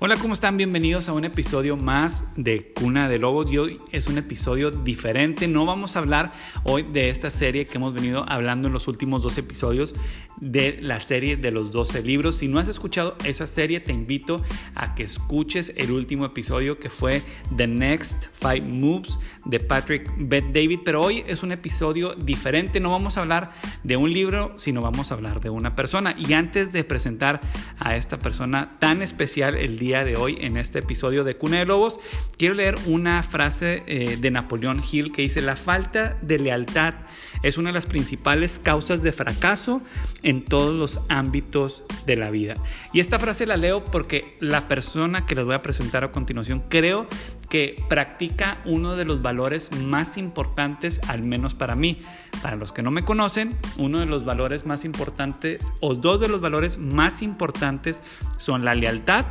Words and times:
Hola, 0.00 0.16
¿cómo 0.16 0.34
están? 0.34 0.56
Bienvenidos 0.56 1.08
a 1.08 1.12
un 1.12 1.24
episodio 1.24 1.76
más 1.76 2.24
de 2.36 2.72
Cuna 2.72 3.08
de 3.08 3.18
Lobos. 3.18 3.50
Y 3.50 3.58
hoy 3.58 3.80
es 3.90 4.06
un 4.06 4.16
episodio 4.16 4.70
diferente. 4.70 5.48
No 5.48 5.66
vamos 5.66 5.96
a 5.96 5.98
hablar 5.98 6.32
hoy 6.62 6.84
de 6.84 7.08
esta 7.08 7.30
serie 7.30 7.66
que 7.66 7.78
hemos 7.78 7.94
venido 7.94 8.24
hablando 8.28 8.68
en 8.68 8.74
los 8.74 8.86
últimos 8.86 9.24
dos 9.24 9.36
episodios 9.38 9.94
de 10.40 10.78
la 10.80 11.00
serie 11.00 11.36
de 11.36 11.50
los 11.50 11.72
12 11.72 12.02
libros. 12.02 12.36
Si 12.36 12.48
no 12.48 12.58
has 12.58 12.68
escuchado 12.68 13.16
esa 13.24 13.46
serie, 13.46 13.80
te 13.80 13.92
invito 13.92 14.42
a 14.74 14.94
que 14.94 15.02
escuches 15.02 15.72
el 15.76 15.92
último 15.92 16.24
episodio 16.24 16.78
que 16.78 16.90
fue 16.90 17.22
The 17.56 17.66
Next 17.66 18.26
Five 18.40 18.62
Moves 18.62 19.18
de 19.44 19.60
Patrick 19.60 20.10
Beth 20.16 20.46
David. 20.52 20.80
Pero 20.84 21.00
hoy 21.00 21.24
es 21.26 21.42
un 21.42 21.52
episodio 21.52 22.14
diferente. 22.14 22.80
No 22.80 22.90
vamos 22.90 23.16
a 23.16 23.22
hablar 23.22 23.50
de 23.82 23.96
un 23.96 24.12
libro, 24.12 24.54
sino 24.56 24.80
vamos 24.80 25.10
a 25.10 25.14
hablar 25.14 25.40
de 25.40 25.50
una 25.50 25.74
persona. 25.74 26.14
Y 26.18 26.32
antes 26.32 26.72
de 26.72 26.84
presentar 26.84 27.40
a 27.78 27.96
esta 27.96 28.18
persona 28.18 28.70
tan 28.78 29.02
especial 29.02 29.56
el 29.56 29.78
día 29.78 30.04
de 30.04 30.16
hoy 30.16 30.38
en 30.40 30.56
este 30.56 30.80
episodio 30.80 31.24
de 31.24 31.34
Cuna 31.34 31.58
de 31.58 31.66
Lobos, 31.66 32.00
quiero 32.36 32.54
leer 32.54 32.76
una 32.86 33.22
frase 33.22 33.82
eh, 33.86 34.16
de 34.20 34.30
Napoleón 34.30 34.82
Hill 34.90 35.12
que 35.12 35.22
dice, 35.22 35.42
la 35.42 35.56
falta 35.56 36.18
de 36.22 36.38
lealtad 36.38 36.94
es 37.42 37.58
una 37.58 37.70
de 37.70 37.74
las 37.74 37.86
principales 37.86 38.60
causas 38.62 39.02
de 39.02 39.12
fracaso 39.12 39.80
en 40.22 40.44
todos 40.44 40.74
los 40.74 41.00
ámbitos 41.08 41.84
de 42.06 42.16
la 42.16 42.30
vida. 42.30 42.54
Y 42.92 43.00
esta 43.00 43.18
frase 43.18 43.46
la 43.46 43.56
leo 43.56 43.84
porque 43.84 44.36
la 44.40 44.68
persona 44.68 45.26
que 45.26 45.34
les 45.34 45.44
voy 45.44 45.54
a 45.54 45.62
presentar 45.62 46.04
a 46.04 46.12
continuación 46.12 46.62
creo 46.68 47.06
que 47.48 47.82
practica 47.88 48.58
uno 48.64 48.94
de 48.96 49.04
los 49.04 49.22
valores 49.22 49.72
más 49.72 50.18
importantes, 50.18 51.00
al 51.08 51.22
menos 51.22 51.54
para 51.54 51.74
mí. 51.74 52.00
Para 52.42 52.56
los 52.56 52.72
que 52.72 52.82
no 52.82 52.90
me 52.90 53.04
conocen, 53.04 53.56
uno 53.78 54.00
de 54.00 54.06
los 54.06 54.24
valores 54.24 54.66
más 54.66 54.84
importantes 54.84 55.66
o 55.80 55.94
dos 55.94 56.20
de 56.20 56.28
los 56.28 56.40
valores 56.40 56.78
más 56.78 57.22
importantes 57.22 58.02
son 58.36 58.64
la 58.64 58.74
lealtad 58.74 59.24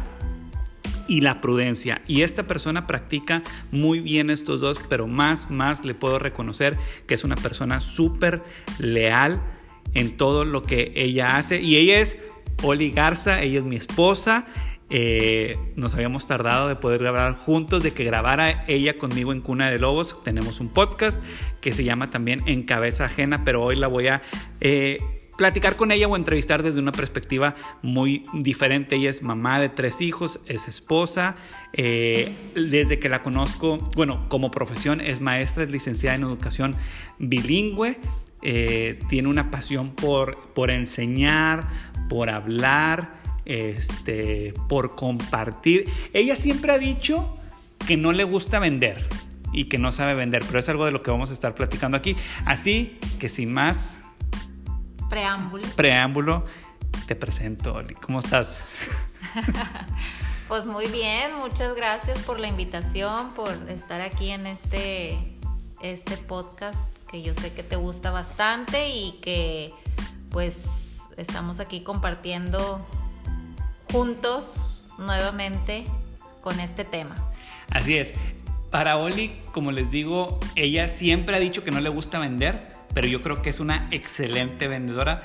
y 1.08 1.22
la 1.22 1.42
prudencia. 1.42 2.02
Y 2.08 2.22
esta 2.22 2.48
persona 2.48 2.86
practica 2.86 3.44
muy 3.72 4.00
bien 4.00 4.30
estos 4.30 4.62
dos, 4.62 4.80
pero 4.90 5.08
más, 5.08 5.50
más 5.50 5.86
le 5.86 5.94
puedo 5.94 6.20
reconocer 6.20 6.78
que 7.08 7.16
es 7.16 7.24
una 7.24 7.36
persona 7.36 7.80
súper 7.80 8.44
leal 8.80 9.42
en 9.94 10.18
todo 10.18 10.46
lo 10.46 10.62
que 10.62 10.92
ella 10.96 11.38
hace. 11.38 11.62
Y 11.62 11.78
ella 11.78 12.00
es 12.00 12.18
Oli 12.64 12.92
Garza, 12.92 13.42
ella 13.42 13.60
es 13.60 13.66
mi 13.66 13.76
esposa. 13.76 14.46
Eh, 14.90 15.58
nos 15.76 15.96
habíamos 15.96 16.28
tardado 16.28 16.70
de 16.70 16.78
poder 16.78 17.02
grabar 17.02 17.36
juntos, 17.36 17.84
de 17.84 17.94
que 17.94 18.06
grabara 18.06 18.64
ella 18.68 18.96
conmigo 18.96 19.34
en 19.34 19.42
Cuna 19.42 19.70
de 19.70 19.80
Lobos. 19.80 20.24
Tenemos 20.24 20.60
un 20.60 20.70
podcast 20.70 21.22
que 21.62 21.74
se 21.74 21.84
llama 21.84 22.10
también 22.10 22.44
En 22.46 22.64
Cabeza 22.64 23.06
Ajena, 23.06 23.44
pero 23.44 23.64
hoy 23.64 23.76
la 23.76 23.88
voy 23.88 24.08
a... 24.08 24.22
Eh, 24.62 24.98
platicar 25.38 25.76
con 25.76 25.92
ella 25.92 26.08
o 26.08 26.16
entrevistar 26.16 26.64
desde 26.64 26.80
una 26.80 26.92
perspectiva 26.92 27.56
muy 27.82 28.24
diferente. 28.34 28.96
Ella 28.96 29.10
es 29.10 29.22
mamá 29.22 29.60
de 29.60 29.70
tres 29.70 30.02
hijos, 30.02 30.40
es 30.46 30.68
esposa, 30.68 31.36
eh, 31.74 32.32
desde 32.56 33.00
que 33.00 33.08
la 33.08 33.24
conozco, 33.24 33.78
bueno, 33.96 34.28
como 34.30 34.52
profesión 34.52 35.00
es 35.00 35.22
maestra, 35.22 35.64
es 35.64 35.70
licenciada 35.70 36.16
en 36.16 36.24
educación 36.24 36.76
bilingüe, 37.20 38.00
eh, 38.42 39.00
tiene 39.10 39.30
una 39.30 39.50
pasión 39.52 39.92
por, 39.92 40.54
por 40.54 40.72
enseñar, 40.72 41.70
por 42.10 42.30
hablar, 42.30 43.18
este, 43.46 44.54
por 44.68 44.96
compartir. 44.96 45.86
Ella 46.14 46.36
siempre 46.36 46.74
ha 46.74 46.78
dicho 46.78 47.38
que 47.88 47.96
no 47.96 48.12
le 48.12 48.24
gusta 48.24 48.60
vender 48.60 49.08
y 49.54 49.66
que 49.66 49.78
no 49.78 49.92
sabe 49.92 50.14
vender, 50.14 50.44
pero 50.46 50.60
es 50.60 50.70
algo 50.70 50.86
de 50.86 50.92
lo 50.92 51.02
que 51.02 51.12
vamos 51.12 51.30
a 51.30 51.34
estar 51.34 51.56
platicando 51.56 51.98
aquí. 51.98 52.16
Así 52.46 52.98
que 53.20 53.30
sin 53.30 53.54
más, 53.54 53.97
Preámbulo. 55.10 55.68
Preámbulo. 55.76 56.46
Te 57.08 57.16
presento, 57.16 57.74
Oli. 57.74 57.96
¿Cómo 57.96 58.20
estás? 58.20 58.64
pues 60.48 60.66
muy 60.66 60.88
bien, 60.88 61.36
muchas 61.36 61.76
gracias 61.76 62.20
por 62.20 62.40
la 62.40 62.48
invitación, 62.48 63.32
por 63.34 63.50
estar 63.70 64.02
aquí 64.02 64.32
en 64.32 64.48
este, 64.48 65.18
este 65.82 66.18
podcast 66.18 66.78
que 67.10 67.22
yo 67.22 67.34
sé 67.34 67.54
que 67.54 67.64
te 67.64 67.78
gusta 67.78 68.12
bastante 68.12 68.90
y 68.90 69.14
que 69.22 69.72
pues 70.30 70.98
estamos 71.16 71.60
aquí 71.60 71.82
compartiendo 71.82 72.86
juntos 73.92 74.84
nuevamente 74.98 75.86
con 76.42 76.60
este 76.60 76.84
tema. 76.84 77.16
Así 77.70 77.98
es. 77.98 78.14
Para 78.72 78.98
Oli, 78.98 79.32
como 79.54 79.72
les 79.72 79.92
digo, 79.92 80.40
ella 80.56 80.90
siempre 80.90 81.36
ha 81.38 81.40
dicho 81.40 81.64
que 81.64 81.72
no 81.72 81.80
le 81.80 81.90
gusta 81.90 82.20
vender 82.20 82.76
pero 82.94 83.08
yo 83.08 83.22
creo 83.22 83.42
que 83.42 83.50
es 83.50 83.60
una 83.60 83.88
excelente 83.92 84.68
vendedora. 84.68 85.24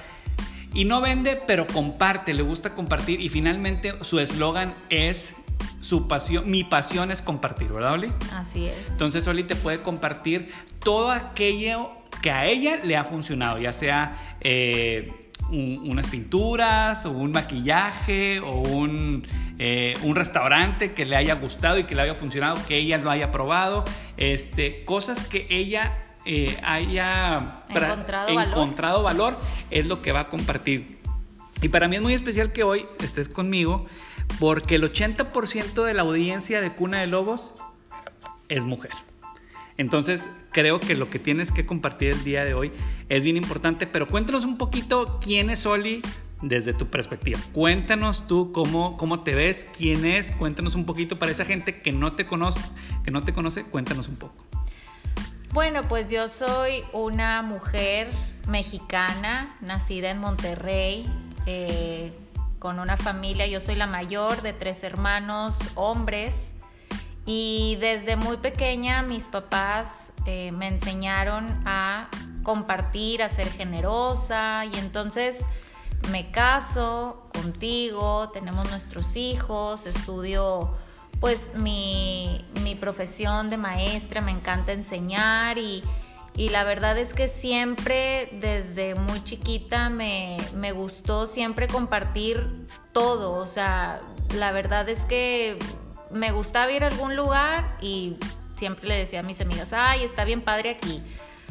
Y 0.74 0.86
no 0.86 1.00
vende, 1.00 1.40
pero 1.46 1.66
comparte, 1.66 2.32
le 2.32 2.42
gusta 2.42 2.74
compartir 2.74 3.20
y 3.20 3.28
finalmente 3.28 3.92
su 4.02 4.20
eslogan 4.20 4.74
es 4.88 5.34
su 5.82 6.08
pasión, 6.08 6.50
mi 6.50 6.64
pasión 6.64 7.10
es 7.10 7.20
compartir, 7.20 7.68
¿verdad, 7.68 7.94
Oli? 7.94 8.12
Así 8.32 8.66
es. 8.66 8.74
Entonces 8.88 9.26
Oli 9.26 9.42
te 9.42 9.56
puede 9.56 9.82
compartir 9.82 10.50
todo 10.78 11.10
aquello 11.10 11.90
que 12.22 12.30
a 12.30 12.46
ella 12.46 12.76
le 12.76 12.96
ha 12.96 13.04
funcionado, 13.04 13.58
ya 13.58 13.72
sea 13.72 14.36
eh, 14.40 15.12
unas 15.50 16.06
pinturas 16.06 17.04
o 17.04 17.10
un 17.10 17.32
maquillaje 17.32 18.40
o 18.40 18.60
un, 18.60 19.26
eh, 19.58 19.94
un, 20.02 20.14
restaurante 20.14 20.92
que 20.92 21.04
le 21.04 21.16
haya 21.16 21.34
gustado 21.34 21.78
y 21.78 21.84
que 21.84 21.94
le 21.94 22.02
haya 22.02 22.14
funcionado, 22.14 22.56
que 22.66 22.78
ella 22.78 22.96
lo 22.98 23.10
haya 23.10 23.30
probado, 23.30 23.84
este, 24.16 24.84
cosas 24.84 25.26
que 25.26 25.46
ella 25.50 26.11
eh, 26.24 26.56
haya 26.62 27.62
encontrado, 27.68 29.02
valor. 29.02 29.38
es 29.70 29.86
lo 29.86 30.02
que 30.02 30.12
va 30.12 30.20
a 30.20 30.28
compartir. 30.28 30.98
Y 31.60 31.68
para 31.68 31.88
mí 31.88 31.96
es 31.96 32.02
muy 32.02 32.14
especial 32.14 32.52
que 32.52 32.62
hoy 32.62 32.86
estés 33.00 33.28
conmigo 33.28 33.86
porque 34.40 34.76
el 34.76 34.82
80% 34.82 35.84
de 35.84 35.94
la 35.94 36.02
audiencia 36.02 36.60
de 36.60 36.72
Cuna 36.72 37.00
de 37.00 37.06
Lobos 37.06 37.52
es 38.48 38.64
mujer. 38.64 38.92
Entonces 39.78 40.28
creo 40.50 40.80
que 40.80 40.94
lo 40.94 41.08
que 41.08 41.18
tienes 41.18 41.50
que 41.50 41.66
compartir 41.66 42.10
el 42.10 42.24
día 42.24 42.44
de 42.44 42.54
hoy 42.54 42.72
es 43.08 43.24
bien 43.24 43.36
importante, 43.36 43.86
pero 43.86 44.06
cuéntanos 44.06 44.44
un 44.44 44.58
poquito 44.58 45.18
quién 45.20 45.50
es 45.50 45.66
Oli 45.66 46.02
desde 46.42 46.74
tu 46.74 46.88
perspectiva. 46.88 47.38
Cuéntanos 47.52 48.26
tú 48.26 48.50
cómo, 48.52 48.96
cómo 48.96 49.20
te 49.20 49.34
ves, 49.34 49.66
quién 49.76 50.04
es, 50.04 50.30
cuéntanos 50.32 50.74
un 50.74 50.84
poquito 50.84 51.18
para 51.18 51.32
esa 51.32 51.44
gente 51.44 51.80
que 51.80 51.92
no 51.92 52.12
te 52.14 52.26
conoce, 52.26 52.60
que 53.04 53.10
no 53.10 53.22
te 53.22 53.32
conoce, 53.32 53.64
cuéntanos 53.64 54.08
un 54.08 54.16
poco. 54.16 54.44
Bueno, 55.52 55.82
pues 55.82 56.10
yo 56.10 56.28
soy 56.28 56.82
una 56.94 57.42
mujer 57.42 58.08
mexicana, 58.48 59.54
nacida 59.60 60.08
en 60.08 60.16
Monterrey, 60.16 61.04
eh, 61.44 62.10
con 62.58 62.78
una 62.78 62.96
familia, 62.96 63.46
yo 63.46 63.60
soy 63.60 63.74
la 63.74 63.86
mayor 63.86 64.40
de 64.40 64.54
tres 64.54 64.82
hermanos 64.82 65.58
hombres. 65.74 66.54
Y 67.26 67.76
desde 67.80 68.16
muy 68.16 68.38
pequeña 68.38 69.02
mis 69.02 69.28
papás 69.28 70.14
eh, 70.24 70.52
me 70.52 70.68
enseñaron 70.68 71.46
a 71.66 72.08
compartir, 72.44 73.22
a 73.22 73.28
ser 73.28 73.50
generosa. 73.50 74.64
Y 74.64 74.78
entonces 74.78 75.44
me 76.10 76.30
caso 76.30 77.28
contigo, 77.30 78.30
tenemos 78.30 78.70
nuestros 78.70 79.16
hijos, 79.16 79.84
estudio 79.84 80.74
pues 81.22 81.54
mi, 81.54 82.44
profesión 82.80 83.48
de 83.48 83.56
maestra, 83.56 84.20
me 84.20 84.32
encanta 84.32 84.72
enseñar 84.72 85.56
y, 85.56 85.84
la 86.34 86.64
verdad 86.64 86.98
es 86.98 87.14
que 87.14 87.28
siempre 87.28 88.28
desde 88.40 88.96
muy 88.96 89.22
chiquita 89.22 89.88
me, 89.88 90.36
me, 90.56 90.72
gustó 90.72 91.28
siempre 91.28 91.68
compartir 91.68 92.66
todo, 92.92 93.34
o 93.34 93.46
sea, 93.46 94.00
la 94.34 94.50
verdad 94.50 94.88
es 94.88 95.04
que 95.04 95.58
me 96.10 96.32
gustaba 96.32 96.72
ir 96.72 96.82
a 96.82 96.88
algún 96.88 97.14
lugar 97.14 97.76
y 97.80 98.16
siempre 98.56 98.88
le 98.88 98.96
decía 98.96 99.20
a 99.20 99.22
mis 99.22 99.40
amigas, 99.40 99.72
ay, 99.72 100.02
está 100.02 100.24
bien 100.24 100.42
padre 100.42 100.70
aquí. 100.70 101.00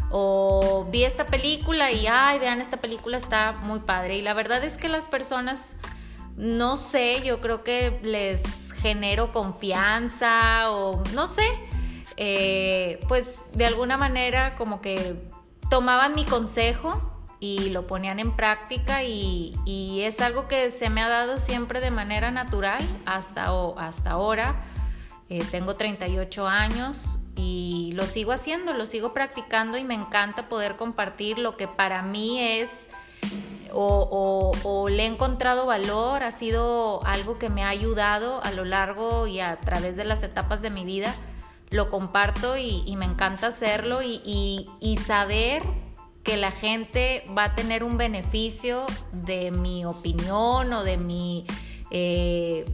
O 0.09 0.86
vi 0.92 1.06
esta 1.06 1.28
película 1.28 1.94
y, 1.94 2.08
ay, 2.08 2.40
vean, 2.40 2.59
esta 2.59 2.78
película 2.78 3.16
está 3.16 3.53
muy 3.53 3.79
padre. 3.79 4.17
Y 4.17 4.22
la 4.22 4.34
verdad 4.34 4.62
es 4.66 4.76
que 4.76 4.90
las 4.90 5.08
personas, 5.08 5.78
no 6.35 6.76
sé, 6.76 7.22
yo 7.24 7.40
creo 7.40 7.64
que 7.64 7.97
les 8.03 8.71
genero 8.81 9.31
confianza 9.31 10.72
o 10.72 11.03
no 11.13 11.28
sé, 11.28 11.47
eh, 12.17 12.99
pues 13.07 13.39
de 13.53 13.66
alguna 13.66 13.97
manera 13.97 14.55
como 14.55 14.81
que 14.81 15.16
tomaban 15.69 16.16
mi 16.16 16.25
consejo 16.25 17.11
y 17.39 17.69
lo 17.69 17.87
ponían 17.87 18.19
en 18.19 18.35
práctica 18.35 19.03
y, 19.03 19.55
es 20.03 20.19
algo 20.19 20.47
que 20.47 20.72
se 20.72 20.89
me 20.89 21.01
ha 21.01 21.09
dado 21.09 21.37
siempre 21.37 21.79
de 21.79 21.91
manera 21.91 22.31
natural 22.31 22.81
hasta, 23.05 23.51
hasta 23.78 24.11
ahora. 24.11 24.63
Eh, 25.29 25.43
tengo 25.51 25.75
38 25.75 26.47
años 26.47 27.19
y 27.35 27.91
lo 27.93 28.05
sigo 28.05 28.31
haciendo, 28.31 28.73
lo 28.73 28.85
sigo 28.87 29.13
practicando 29.13 29.78
y 29.78 29.83
me 29.83 29.93
encanta 29.93 30.49
poder 30.49 30.75
compartir 30.75 31.39
lo 31.39 31.55
que 31.55 31.67
para 31.67 32.01
mí 32.01 32.39
es 32.39 32.89
o, 33.73 34.88
le 34.90 35.03
he 35.03 35.06
encontrado 35.06 35.66
valor, 35.66 36.23
ha 36.23 36.32
sido 36.32 37.06
algo 37.06 37.38
que 37.38 37.50
me 37.50 37.64
ha 37.64 37.70
ayudado 37.70 38.44
a 38.44 38.52
lo 38.52 38.66
largo 38.66 39.28
y 39.28 39.40
a 39.40 39.58
través 39.59 39.96
de 39.96 40.03
las 40.03 40.23
etapas 40.23 40.62
de 40.62 40.70
mi 40.70 40.85
vida, 40.85 41.14
lo 41.70 41.90
comparto 41.90 42.58
y, 42.58 42.96
me 42.97 43.06
encanta 43.06 43.47
hacerlo 43.47 44.02
y, 44.03 44.97
saber 45.06 45.64
que 46.23 46.38
la 46.38 46.52
gente 46.52 47.23
va 47.35 47.46
a 47.46 47.56
tener 47.56 47.84
un 47.84 47.97
beneficio 47.97 48.85
de 49.12 49.52
mi 49.52 49.85
opinión 49.85 50.72
o 50.74 50.84
de 50.84 50.97
mi... 50.97 51.46
Eh, 51.90 52.66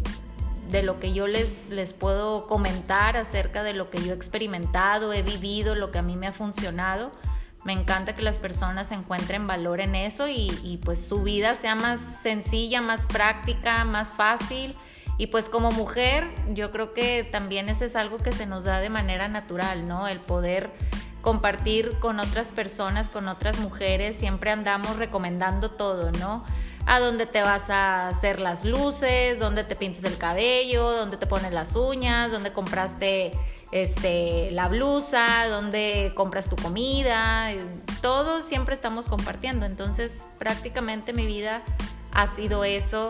de 0.69 0.83
lo 0.83 0.99
que 0.99 1.13
yo 1.13 1.27
les, 1.27 1.69
les 1.69 1.93
puedo 1.93 2.45
comentar 2.45 3.15
acerca 3.15 3.63
de 3.63 3.73
lo 3.73 3.89
que 3.89 4.03
yo 4.03 4.11
he 4.11 4.15
experimentado, 4.15 5.13
he 5.13 5.21
vivido, 5.21 5.75
lo 5.75 5.91
que 5.91 5.99
a 5.99 6.01
mí 6.01 6.17
me 6.17 6.27
ha 6.27 6.33
funcionado. 6.33 7.13
Me 7.63 7.73
encanta 7.73 8.15
que 8.15 8.21
las 8.21 8.37
personas 8.37 8.91
encuentren 8.91 9.47
valor 9.47 9.81
en 9.81 9.95
eso 9.95 10.27
y, 10.27 10.79
pues 10.85 11.05
su 11.05 11.23
vida 11.23 11.55
sea 11.55 11.75
más 11.75 11.99
sencilla, 11.99 12.81
más 12.81 13.05
práctica, 13.05 13.83
más 13.83 14.13
fácil. 14.13 14.75
Y 15.17 15.27
pues 15.27 15.49
como 15.49 15.71
mujer, 15.71 16.29
yo 16.53 16.69
creo 16.69 16.93
que 16.93 17.23
también 17.23 17.69
ese 17.69 17.85
es 17.85 17.95
algo 17.95 18.19
que 18.19 18.31
se 18.31 18.45
nos 18.45 18.63
da 18.65 18.79
de 18.79 18.89
manera 18.89 19.27
natural, 19.27 19.87
¿no? 19.87 20.07
El 20.07 20.19
poder 20.19 20.71
compartir 21.21 21.97
con 21.99 22.19
otras 22.19 22.51
personas, 22.51 23.09
con 23.09 23.27
otras 23.27 23.57
mujeres, 23.59 24.15
siempre 24.15 24.51
andamos 24.51 24.95
recomendando 24.97 25.71
todo, 25.71 26.11
¿no? 26.11 26.45
A 26.85 26.99
dónde 26.99 27.25
te 27.25 27.41
vas 27.41 27.69
a 27.69 28.07
hacer 28.07 28.39
las 28.39 28.63
luces, 28.63 29.39
dónde 29.39 29.63
te 29.63 29.75
pintas 29.75 30.03
el 30.03 30.17
cabello, 30.17 30.89
dónde 30.91 31.17
te 31.17 31.25
pones 31.25 31.51
las 31.51 31.75
uñas, 31.75 32.31
dónde 32.31 32.53
compraste 32.53 33.33
este, 33.71 34.51
la 34.51 34.67
blusa, 34.67 35.47
dónde 35.47 36.13
compras 36.15 36.49
tu 36.49 36.55
comida, 36.55 37.51
todo 38.01 38.41
siempre 38.41 38.73
estamos 38.75 39.07
compartiendo. 39.07 39.65
Entonces, 39.65 40.27
prácticamente 40.39 41.13
mi 41.13 41.25
vida 41.25 41.63
ha 42.11 42.27
sido 42.27 42.63
eso 42.63 43.09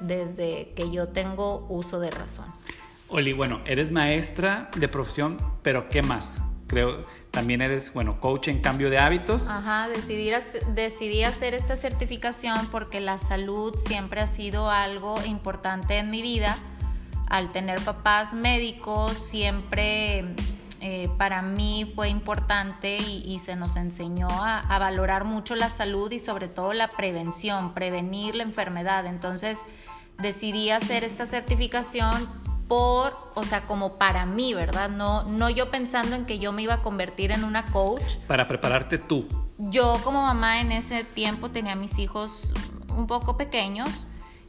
desde 0.00 0.72
que 0.74 0.90
yo 0.90 1.08
tengo 1.08 1.66
uso 1.68 1.98
de 2.00 2.10
razón. 2.10 2.46
Oli, 3.08 3.32
bueno, 3.32 3.60
eres 3.64 3.90
maestra 3.90 4.70
de 4.76 4.88
profesión, 4.88 5.36
pero 5.62 5.88
¿qué 5.88 6.02
más? 6.02 6.42
Creo, 6.66 7.00
también 7.30 7.62
eres, 7.62 7.94
bueno, 7.94 8.20
coach 8.20 8.48
en 8.48 8.60
cambio 8.60 8.90
de 8.90 8.98
hábitos. 8.98 9.48
Ajá, 9.48 9.88
decidí, 9.88 10.30
decidí 10.74 11.24
hacer 11.24 11.54
esta 11.54 11.76
certificación 11.76 12.68
porque 12.70 13.00
la 13.00 13.16
salud 13.16 13.74
siempre 13.78 14.20
ha 14.20 14.26
sido 14.26 14.70
algo 14.70 15.14
importante 15.24 15.96
en 15.96 16.10
mi 16.10 16.20
vida. 16.20 16.58
Al 17.28 17.52
tener 17.52 17.80
papás 17.84 18.34
médicos, 18.34 19.12
siempre 19.12 20.24
eh, 20.80 21.10
para 21.18 21.42
mí 21.42 21.90
fue 21.94 22.08
importante 22.08 22.96
y, 22.96 23.38
se 23.40 23.56
nos 23.56 23.76
enseñó 23.76 24.28
a, 24.28 24.60
a, 24.60 24.78
valorar 24.78 25.24
mucho 25.24 25.54
la 25.56 25.68
salud 25.68 26.10
y 26.12 26.18
sobre 26.18 26.48
todo 26.48 26.72
la 26.72 26.88
prevención, 26.88 27.74
prevenir 27.74 28.34
la 28.34 28.44
enfermedad. 28.44 29.06
Entonces 29.06 29.60
decidí 30.18 30.70
hacer 30.70 31.04
esta 31.04 31.26
certificación 31.26 32.28
por, 32.68 33.16
o 33.34 33.42
sea, 33.42 33.62
como 33.62 33.94
para 33.94 34.26
mí, 34.26 34.54
¿verdad? 34.54 34.90
No, 34.90 35.24
no 35.24 35.50
yo 35.50 35.70
pensando 35.70 36.14
en 36.14 36.26
que 36.26 36.38
yo 36.38 36.52
me 36.52 36.62
iba 36.62 36.74
a 36.74 36.82
convertir 36.82 37.32
en 37.32 37.42
una 37.42 37.66
coach. 37.66 38.16
Para 38.26 38.46
prepararte 38.46 38.98
tú. 38.98 39.26
Yo 39.56 39.98
como 40.04 40.22
mamá 40.22 40.60
en 40.60 40.70
ese 40.70 41.02
tiempo 41.02 41.50
tenía 41.50 41.74
mis 41.74 41.98
hijos 41.98 42.52
un 42.96 43.06
poco 43.06 43.36
pequeños 43.36 44.06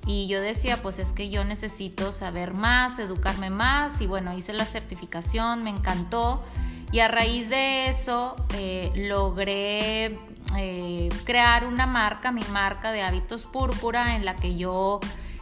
y 0.09 0.25
yo 0.25 0.41
decía, 0.41 0.81
pues 0.81 0.97
es 0.97 1.13
que 1.13 1.29
yo 1.29 1.43
necesito 1.43 2.11
saber 2.11 2.55
más, 2.55 2.97
educarme 2.97 3.51
más 3.51 4.01
y 4.01 4.07
bueno, 4.07 4.35
hice 4.35 4.53
la 4.53 4.65
certificación, 4.65 5.63
me 5.63 5.69
encantó 5.69 6.43
y 6.91 7.01
a 7.01 7.07
raíz 7.07 7.47
de 7.47 7.89
eso 7.89 8.35
eh, 8.55 8.91
logré 8.95 10.17
eh, 10.57 11.09
crear 11.25 11.67
una 11.67 11.85
marca, 11.85 12.31
mi 12.31 12.41
marca 12.51 12.91
de 12.91 13.03
hábitos 13.03 13.45
púrpura 13.45 14.15
en 14.15 14.25
la 14.25 14.35
que 14.35 14.57
yo 14.57 14.99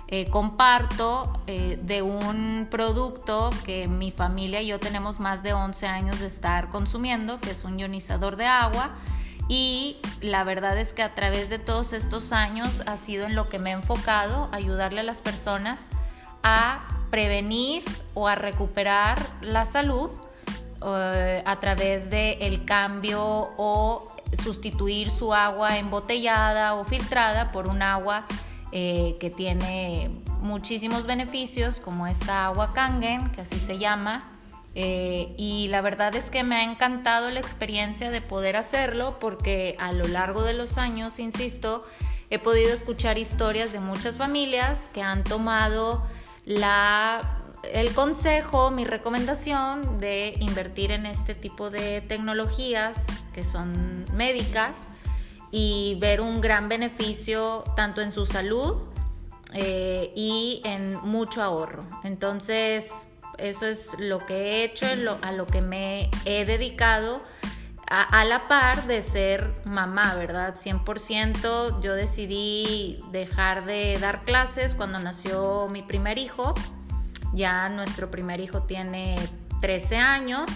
eh, 0.10 0.30
comparto 0.30 1.40
de 1.46 2.02
un 2.02 2.68
producto 2.70 3.52
que 3.64 3.88
mi 3.88 4.12
familia 4.12 4.62
y 4.62 4.68
yo 4.68 4.82
tenemos 4.82 5.22
más 5.22 5.44
de 5.44 5.54
11 5.54 5.88
años 5.88 6.20
de 6.20 6.28
estar 6.28 6.72
consumiendo, 6.72 7.40
que 7.40 7.52
es 7.52 7.64
un 7.64 7.80
ionizador 7.80 8.36
de 8.36 8.48
agua. 8.48 8.98
Y 9.50 9.98
la 10.22 10.44
verdad 10.44 10.78
es 10.78 10.94
que 10.94 11.04
a 11.04 11.16
través 11.16 11.50
de 11.50 11.60
todos 11.60 11.94
estos 11.94 12.32
años 12.32 12.84
ha 12.86 12.98
sido 12.98 13.26
en 13.26 13.36
lo 13.36 13.50
que 13.50 13.60
me 13.60 13.70
he 13.70 13.74
enfocado, 13.74 14.50
ayudarle 14.52 15.00
a 15.00 15.04
las 15.04 15.22
personas 15.22 15.88
a 16.44 16.86
prevenir 17.10 17.84
o 18.14 18.28
a 18.28 18.36
recuperar 18.36 19.18
la 19.42 19.66
salud 19.66 20.10
eh, 20.86 21.44
a 21.46 21.60
través 21.60 22.10
del 22.10 22.42
el 22.42 22.66
cambio 22.66 23.22
o 23.58 24.14
sustituir 24.44 25.10
su 25.10 25.34
agua 25.34 25.78
embotellada 25.78 26.76
o 26.76 26.84
filtrada 26.84 27.52
por 27.52 27.68
un 27.68 27.82
agua 27.82 28.26
eh, 28.72 29.16
que 29.20 29.30
tiene 29.30 30.12
muchísimos 30.42 31.08
beneficios, 31.08 31.80
como 31.80 32.06
esta 32.06 32.46
agua 32.46 32.74
Kangen, 32.74 33.32
que 33.32 33.42
así 33.42 33.58
se 33.60 33.78
llama. 33.78 34.37
Eh, 34.80 35.34
y 35.38 35.70
la 35.70 35.82
verdad 35.82 36.16
es 36.16 36.30
que 36.30 36.44
me 36.44 36.58
ha 36.58 36.64
encantado 36.64 37.32
la 37.32 37.40
experiencia 37.40 38.12
de 38.12 38.22
poder 38.22 38.56
hacerlo 38.56 39.18
porque 39.20 39.76
a 39.80 39.92
lo 39.92 40.08
largo 40.08 40.44
de 40.44 40.54
los 40.54 40.78
años, 40.78 41.18
insisto, 41.18 41.84
he 42.30 42.38
podido 42.38 42.72
escuchar 42.72 43.18
historias 43.18 43.74
de 43.74 43.80
muchas 43.80 44.20
familias 44.20 44.92
que 44.94 45.02
han 45.02 45.24
tomado 45.24 46.06
la, 46.46 47.40
el 47.64 47.92
consejo, 47.96 48.70
mi 48.70 48.86
recomendación 48.86 49.98
de 49.98 50.36
invertir 50.42 50.92
en 50.92 51.08
este 51.08 51.34
tipo 51.34 51.72
de 51.72 52.02
tecnologías 52.02 53.08
que 53.34 53.44
son 53.44 54.06
médicas 54.14 54.90
y 55.50 55.98
ver 56.00 56.22
un 56.22 56.40
gran 56.40 56.70
beneficio 56.70 57.64
tanto 57.76 58.02
en 58.02 58.12
su 58.12 58.28
salud 58.28 58.76
eh, 59.56 60.14
y 60.16 60.62
en 60.66 60.96
mucho 61.02 61.42
ahorro. 61.42 61.84
Entonces, 62.04 63.08
eso 63.38 63.66
es 63.66 63.96
lo 64.00 64.26
que 64.26 64.36
he 64.36 64.64
hecho, 64.64 64.86
a 65.22 65.32
lo 65.32 65.46
que 65.46 65.62
me 65.62 66.10
he 66.26 66.46
dedicado 66.46 67.22
a, 67.90 68.26
la 68.26 68.48
par 68.48 68.86
de 68.86 69.02
ser 69.02 69.54
mamá, 69.64 70.14
¿verdad? 70.16 70.56
100%. 70.58 71.82
Yo 71.82 71.96
decidí 71.96 73.02
dejar 73.12 73.66
de 73.66 73.98
dar 74.00 74.26
clases 74.26 74.76
cuando 74.76 75.00
nació 75.00 75.70
mi 75.70 75.82
primer 75.82 76.18
hijo. 76.18 76.54
Ya 77.34 77.70
nuestro 77.70 78.12
primer 78.12 78.42
hijo 78.42 78.64
tiene 78.64 79.16
13 79.62 79.98
años 79.98 80.50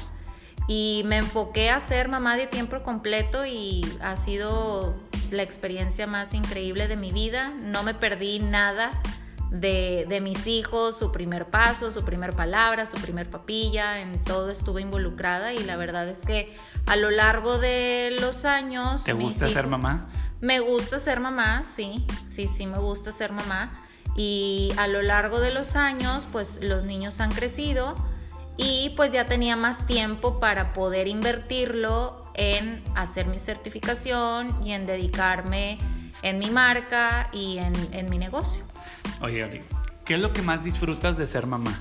y 0.67 1.03
me 1.05 1.17
enfoqué 1.17 1.69
a 1.69 1.79
ser 1.79 2.09
mamá 2.09 2.35
de 2.35 2.47
tiempo 2.47 2.81
completo 2.83 3.45
y 3.45 3.81
ha 4.01 4.15
sido 4.15 4.95
la 5.31 5.43
experiencia 5.43 6.07
más 6.07 6.33
increíble 6.33 6.89
de 6.89 6.97
mi 6.97 7.13
vida. 7.13 7.49
No 7.49 7.83
me 7.83 7.93
perdí 7.93 8.39
nada 8.39 8.91
de, 9.51 10.05
de, 10.09 10.21
mis 10.21 10.47
hijos, 10.47 10.97
su 10.97 11.11
primer 11.11 11.49
paso, 11.49 11.91
su 11.91 12.03
primer 12.03 12.33
palabra, 12.33 12.85
su 12.85 12.97
primer 12.97 13.29
papilla, 13.29 13.99
en 13.99 14.21
todo 14.23 14.49
estuve 14.49 14.81
involucrada 14.81 15.53
y 15.53 15.59
la 15.59 15.75
verdad 15.75 16.07
es 16.09 16.19
que 16.19 16.55
a 16.87 16.95
lo 16.95 17.11
largo 17.11 17.59
de 17.59 18.17
los 18.19 18.45
años... 18.45 19.03
¿Te 19.03 19.13
gusta 19.13 19.47
ser 19.47 19.67
mamá? 19.67 20.09
Me 20.39 20.59
gusta 20.59 20.97
ser 20.97 21.19
mamá, 21.19 21.63
sí, 21.65 22.05
sí, 22.27 22.47
sí, 22.47 22.65
me 22.65 22.79
gusta 22.79 23.11
ser 23.11 23.31
mamá. 23.31 23.85
Y 24.15 24.73
a 24.77 24.87
lo 24.87 25.01
largo 25.01 25.39
de 25.39 25.51
los 25.51 25.75
años, 25.75 26.27
pues 26.31 26.59
los 26.63 26.83
niños 26.83 27.19
han 27.19 27.31
crecido 27.31 27.95
y 28.57 28.93
pues 28.95 29.11
ya 29.11 29.25
tenía 29.25 29.55
más 29.55 29.85
tiempo 29.85 30.39
para 30.39 30.73
poder 30.73 31.07
invertirlo 31.07 32.19
en 32.33 32.83
hacer 32.95 33.27
mi 33.27 33.39
certificación 33.39 34.65
y 34.65 34.73
en 34.73 34.85
dedicarme 34.85 35.77
en 36.21 36.39
mi 36.39 36.49
marca 36.49 37.29
y 37.31 37.57
en, 37.57 38.09
mi 38.09 38.17
negocio. 38.17 38.63
Oye, 39.21 39.63
¿qué 40.05 40.15
es 40.15 40.19
lo 40.19 40.33
que 40.33 40.41
más 40.41 40.63
disfrutas 40.63 41.17
de 41.17 41.27
ser 41.27 41.47
mamá? 41.47 41.79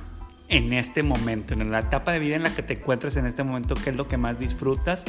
En 0.49 0.73
este 0.73 1.03
momento, 1.03 1.55
en 1.55 1.71
la 1.71 1.79
etapa 1.79 2.13
de 2.13 2.19
vida 2.19 2.37
en 2.37 2.43
la 2.43 2.55
que 2.55 2.63
te 2.63 2.75
encuentras 2.75 3.17
en 3.17 3.27
este 3.27 3.45
momento, 3.45 3.75
¿qué 3.75 3.91
es 3.91 3.97
lo 3.97 4.09
que 4.09 4.17
más 4.17 4.39
disfrutas 4.39 5.05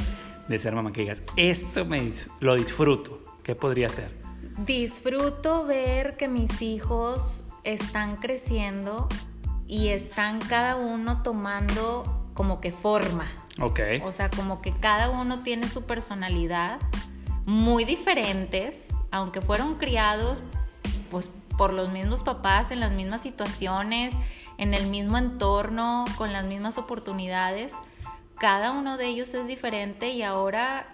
de 0.47 0.59
ser 0.59 0.75
mamá? 0.75 0.91
Que 0.91 1.01
digas, 1.01 1.23
esto 1.35 1.85
me, 1.85 2.11
lo 2.39 2.55
disfruto. 2.55 3.19
¿Qué 3.43 3.55
podría 3.55 3.89
ser? 3.89 4.11
Disfruto 4.65 5.65
ver 5.65 6.15
que 6.15 6.27
mis 6.27 6.61
hijos 6.61 7.43
están 7.63 8.17
creciendo 8.17 9.09
y 9.67 9.87
están 9.87 10.39
cada 10.39 10.75
uno 10.75 11.23
tomando 11.23 12.21
como 12.33 12.61
que 12.61 12.71
forma. 12.71 13.27
Ok. 13.59 13.79
O 14.03 14.11
sea, 14.11 14.29
como 14.29 14.61
que 14.61 14.73
cada 14.73 15.09
uno 15.09 15.41
tiene 15.43 15.67
su 15.67 15.85
personalidad, 15.85 16.79
muy 17.45 17.85
diferentes, 17.85 18.89
aunque 19.11 19.41
fueron 19.41 19.75
criados 19.75 20.43
pues 21.09 21.29
por 21.61 21.73
los 21.73 21.91
mismos 21.91 22.23
papás 22.23 22.71
en 22.71 22.79
las 22.79 22.91
mismas 22.91 23.21
situaciones, 23.21 24.15
en 24.57 24.73
el 24.73 24.87
mismo 24.87 25.19
entorno, 25.19 26.05
con 26.17 26.33
las 26.33 26.43
mismas 26.43 26.79
oportunidades. 26.79 27.75
Cada 28.39 28.71
uno 28.71 28.97
de 28.97 29.05
ellos 29.05 29.35
es 29.35 29.45
diferente 29.45 30.09
y 30.09 30.23
ahora 30.23 30.87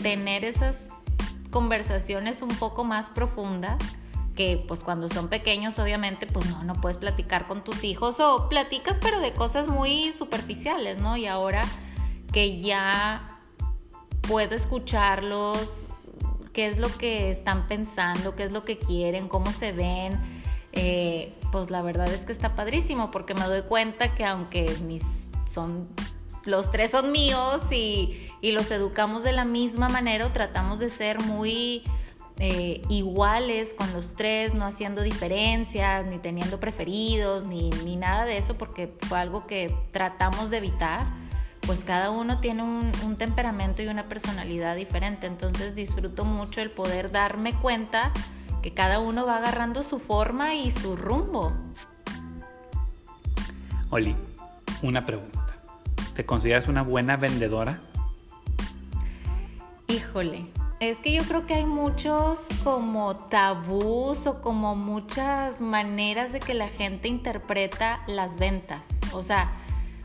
tener 0.00 0.44
esas 0.44 0.90
conversaciones 1.50 2.40
un 2.40 2.50
poco 2.50 2.84
más 2.84 3.10
profundas 3.10 3.82
que 4.36 4.64
pues 4.68 4.84
cuando 4.84 5.08
son 5.08 5.26
pequeños 5.26 5.80
obviamente 5.80 6.28
pues 6.28 6.48
no, 6.48 6.62
no 6.62 6.74
puedes 6.74 6.98
platicar 6.98 7.48
con 7.48 7.64
tus 7.64 7.82
hijos 7.82 8.20
o 8.20 8.48
platicas 8.48 9.00
pero 9.02 9.18
de 9.18 9.34
cosas 9.34 9.66
muy 9.66 10.12
superficiales, 10.12 11.00
¿no? 11.00 11.16
Y 11.16 11.26
ahora 11.26 11.64
que 12.32 12.60
ya 12.60 13.40
puedo 14.20 14.54
escucharlos, 14.54 15.88
qué 16.52 16.66
es 16.66 16.78
lo 16.78 16.88
que 16.96 17.30
están 17.30 17.66
pensando, 17.66 18.34
qué 18.36 18.44
es 18.44 18.52
lo 18.52 18.64
que 18.64 18.78
quieren, 18.78 19.28
cómo 19.28 19.52
se 19.52 19.72
ven, 19.72 20.18
eh, 20.72 21.34
pues 21.50 21.70
la 21.70 21.82
verdad 21.82 22.12
es 22.12 22.24
que 22.24 22.32
está 22.32 22.54
padrísimo 22.54 23.10
porque 23.10 23.34
me 23.34 23.44
doy 23.44 23.62
cuenta 23.62 24.14
que 24.14 24.24
aunque 24.24 24.74
mis 24.84 25.28
son 25.50 25.88
los 26.44 26.70
tres 26.70 26.90
son 26.90 27.12
míos 27.12 27.70
y, 27.70 28.26
y 28.40 28.52
los 28.52 28.70
educamos 28.70 29.22
de 29.22 29.32
la 29.32 29.44
misma 29.44 29.88
manera 29.88 30.32
tratamos 30.32 30.78
de 30.78 30.88
ser 30.88 31.20
muy 31.20 31.84
eh, 32.38 32.82
iguales 32.88 33.74
con 33.74 33.92
los 33.92 34.14
tres, 34.14 34.54
no 34.54 34.64
haciendo 34.64 35.02
diferencias, 35.02 36.06
ni 36.06 36.18
teniendo 36.18 36.58
preferidos, 36.58 37.44
ni, 37.44 37.70
ni, 37.84 37.96
nada 37.96 38.24
de 38.24 38.38
eso, 38.38 38.56
porque 38.56 38.88
fue 39.02 39.18
algo 39.18 39.46
que 39.46 39.72
tratamos 39.92 40.50
de 40.50 40.56
evitar, 40.56 41.06
pues 41.66 41.84
cada 41.84 42.10
uno 42.10 42.38
tiene 42.40 42.62
un, 42.62 42.92
un 43.04 43.16
temperamento 43.16 43.82
y 43.82 43.88
una 43.88 44.08
personalidad 44.08 44.76
diferente. 44.76 45.26
Entonces 45.26 45.74
disfruto 45.74 46.24
mucho 46.24 46.60
el 46.60 46.70
poder 46.70 47.10
darme 47.10 47.54
cuenta 47.54 48.12
que 48.62 48.72
cada 48.72 49.00
uno 49.00 49.26
va 49.26 49.38
agarrando 49.38 49.82
su 49.82 49.98
forma 49.98 50.54
y 50.54 50.70
su 50.70 50.96
rumbo. 50.96 51.52
Oli, 53.90 54.16
una 54.82 55.04
pregunta. 55.04 55.38
¿Te 56.14 56.24
consideras 56.24 56.68
una 56.68 56.82
buena 56.82 57.16
vendedora? 57.16 57.80
Híjole, 59.88 60.46
es 60.80 60.98
que 60.98 61.12
yo 61.12 61.22
creo 61.24 61.46
que 61.46 61.54
hay 61.54 61.66
muchos 61.66 62.48
como 62.64 63.16
tabús 63.16 64.26
o 64.26 64.40
como 64.40 64.74
muchas 64.74 65.60
maneras 65.60 66.32
de 66.32 66.40
que 66.40 66.54
la 66.54 66.68
gente 66.68 67.08
interpreta 67.08 68.00
las 68.06 68.38
ventas. 68.38 68.88
O 69.12 69.22
sea, 69.22 69.52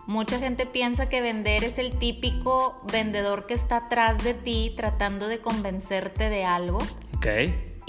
mucha 0.07 0.39
gente 0.39 0.65
piensa 0.65 1.09
que 1.09 1.21
vender 1.21 1.63
es 1.63 1.77
el 1.77 1.97
típico 1.97 2.81
vendedor 2.91 3.45
que 3.45 3.53
está 3.53 3.77
atrás 3.77 4.23
de 4.23 4.33
ti 4.33 4.73
tratando 4.75 5.27
de 5.27 5.39
convencerte 5.39 6.29
de 6.29 6.45
algo. 6.45 6.79
Ok 7.17 7.27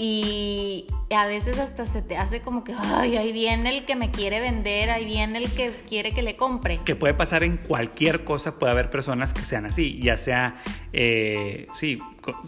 y 0.01 0.85
a 1.13 1.27
veces 1.27 1.59
hasta 1.59 1.85
se 1.85 2.01
te 2.01 2.15
hace 2.15 2.39
como 2.39 2.63
que, 2.63 2.73
ay, 2.73 3.17
ahí 3.17 3.33
viene 3.33 3.77
el 3.77 3.85
que 3.85 3.97
me 3.97 4.11
quiere 4.11 4.39
vender, 4.39 4.89
ahí 4.91 5.03
viene 5.03 5.39
el 5.39 5.51
que 5.53 5.71
quiere 5.89 6.13
que 6.13 6.23
le 6.23 6.37
compre. 6.37 6.79
Que 6.85 6.95
puede 6.95 7.13
pasar 7.13 7.43
en 7.43 7.57
cualquier 7.57 8.23
cosa, 8.23 8.57
puede 8.57 8.71
haber 8.71 8.89
personas 8.89 9.33
que 9.33 9.41
sean 9.41 9.65
así, 9.65 9.99
ya 10.01 10.15
sea, 10.15 10.55
eh, 10.93 11.67
sí, 11.73 11.97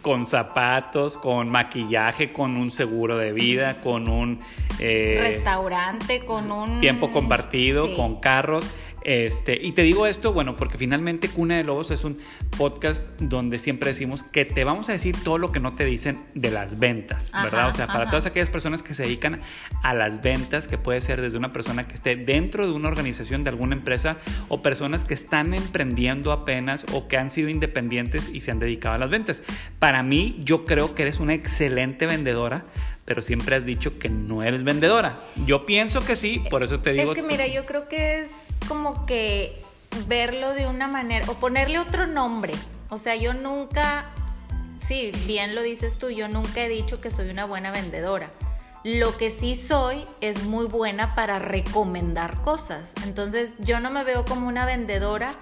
con, 0.01 0.27
zapatos, 0.27 1.17
con 1.17 1.49
maquillaje, 1.49 2.31
con 2.31 2.55
un 2.55 2.71
seguro 2.71 3.17
de 3.17 3.33
vida, 3.33 3.81
con 3.81 4.07
un... 4.07 4.39
Eh, 4.79 5.17
Restaurante, 5.19 6.21
con 6.21 6.49
un... 6.53 6.79
Tiempo 6.79 7.11
compartido, 7.11 7.93
con 7.95 8.21
carros. 8.21 8.65
Este, 9.03 9.57
y 9.59 9.71
te 9.71 9.81
digo 9.81 10.05
esto, 10.05 10.31
bueno, 10.33 10.55
porque 10.55 10.77
finalmente 10.77 11.29
Cuna 11.29 11.57
de 11.57 11.63
Lobos 11.63 11.89
es 11.91 12.03
un 12.03 12.19
podcast 12.57 13.19
donde 13.19 13.57
siempre 13.57 13.89
decimos 13.89 14.23
que 14.23 14.45
te 14.45 14.63
vamos 14.63 14.89
a 14.89 14.91
decir 14.91 15.15
todo 15.23 15.37
lo 15.37 15.51
que 15.51 15.59
no 15.59 15.73
te 15.73 15.85
dicen 15.85 16.23
de 16.35 16.51
las 16.51 16.77
ventas, 16.77 17.31
¿verdad? 17.31 17.69
O 17.69 17.73
sea, 17.73 17.87
para 17.87 18.07
todas 18.09 18.25
aquellas 18.25 18.49
personas 18.49 18.83
que 18.83 18.93
se 18.93 19.03
dedican 19.03 19.41
a 19.81 19.93
las 19.93 20.21
ventas, 20.21 20.67
que 20.67 20.77
puede 20.77 21.01
ser 21.01 21.21
desde 21.21 21.37
una 21.37 21.51
persona 21.51 21.87
que 21.87 21.95
esté 21.95 22.15
dentro 22.15 22.67
de 22.67 22.73
una 22.73 22.89
organización 22.89 23.43
de 23.43 23.49
alguna 23.49 23.75
empresa 23.75 24.17
o 24.49 24.61
personas 24.61 25.03
que 25.03 25.13
están 25.13 25.53
emprendiendo 25.53 26.31
apenas 26.31 26.85
o 26.93 27.07
que 27.07 27.17
han 27.17 27.31
sido 27.31 27.49
independientes 27.49 28.29
y 28.31 28.41
se 28.41 28.51
han 28.51 28.59
dedicado 28.59 28.95
a 28.95 28.97
las 28.99 29.09
ventas. 29.09 29.41
Para 29.79 30.03
mí, 30.03 30.37
yo 30.43 30.65
creo 30.65 30.93
que 30.93 31.01
eres 31.03 31.19
una 31.19 31.33
excelente 31.33 32.05
vendedora 32.05 32.65
pero 33.03 33.21
siempre 33.21 33.55
has 33.57 33.65
dicho 33.65 33.99
que 33.99 34.07
no 34.07 34.41
eres 34.41 34.63
vendedora. 34.63 35.19
Yo 35.45 35.65
pienso 35.65 36.05
que 36.05 36.15
sí, 36.15 36.41
por 36.49 36.63
eso 36.63 36.79
te 36.79 36.93
digo. 36.93 37.11
Es 37.11 37.15
que 37.15 37.23
mira, 37.23 37.45
yo 37.45 37.65
creo 37.65 37.89
que 37.89 38.21
es 38.21 38.50
como 38.67 39.05
que 39.05 39.61
verlo 40.07 40.53
de 40.53 40.67
una 40.67 40.87
manera 40.87 41.25
o 41.29 41.35
ponerle 41.35 41.79
otro 41.79 42.07
nombre. 42.07 42.53
O 42.89 42.97
sea, 42.97 43.15
yo 43.15 43.33
nunca, 43.33 44.09
sí, 44.85 45.11
bien 45.25 45.55
lo 45.55 45.61
dices 45.61 45.97
tú, 45.97 46.09
yo 46.09 46.27
nunca 46.27 46.61
he 46.61 46.69
dicho 46.69 47.01
que 47.01 47.11
soy 47.11 47.29
una 47.29 47.45
buena 47.45 47.71
vendedora. 47.71 48.31
Lo 48.83 49.15
que 49.17 49.29
sí 49.29 49.55
soy 49.55 50.05
es 50.21 50.43
muy 50.43 50.65
buena 50.65 51.13
para 51.13 51.39
recomendar 51.39 52.41
cosas. 52.41 52.93
Entonces, 53.05 53.53
yo 53.59 53.79
no 53.79 53.91
me 53.91 54.03
veo 54.03 54.25
como 54.25 54.47
una 54.47 54.65
vendedora, 54.65 55.33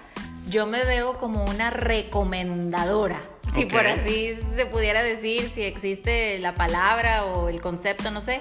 yo 0.48 0.66
me 0.66 0.84
veo 0.84 1.14
como 1.14 1.44
una 1.44 1.70
recomendadora 1.70 3.20
si 3.54 3.66
por 3.66 3.86
así 3.86 4.36
se 4.54 4.66
pudiera 4.66 5.02
decir, 5.02 5.48
si 5.48 5.62
existe 5.62 6.38
la 6.38 6.54
palabra 6.54 7.24
o 7.24 7.48
el 7.48 7.60
concepto, 7.60 8.10
no 8.10 8.20
sé. 8.20 8.40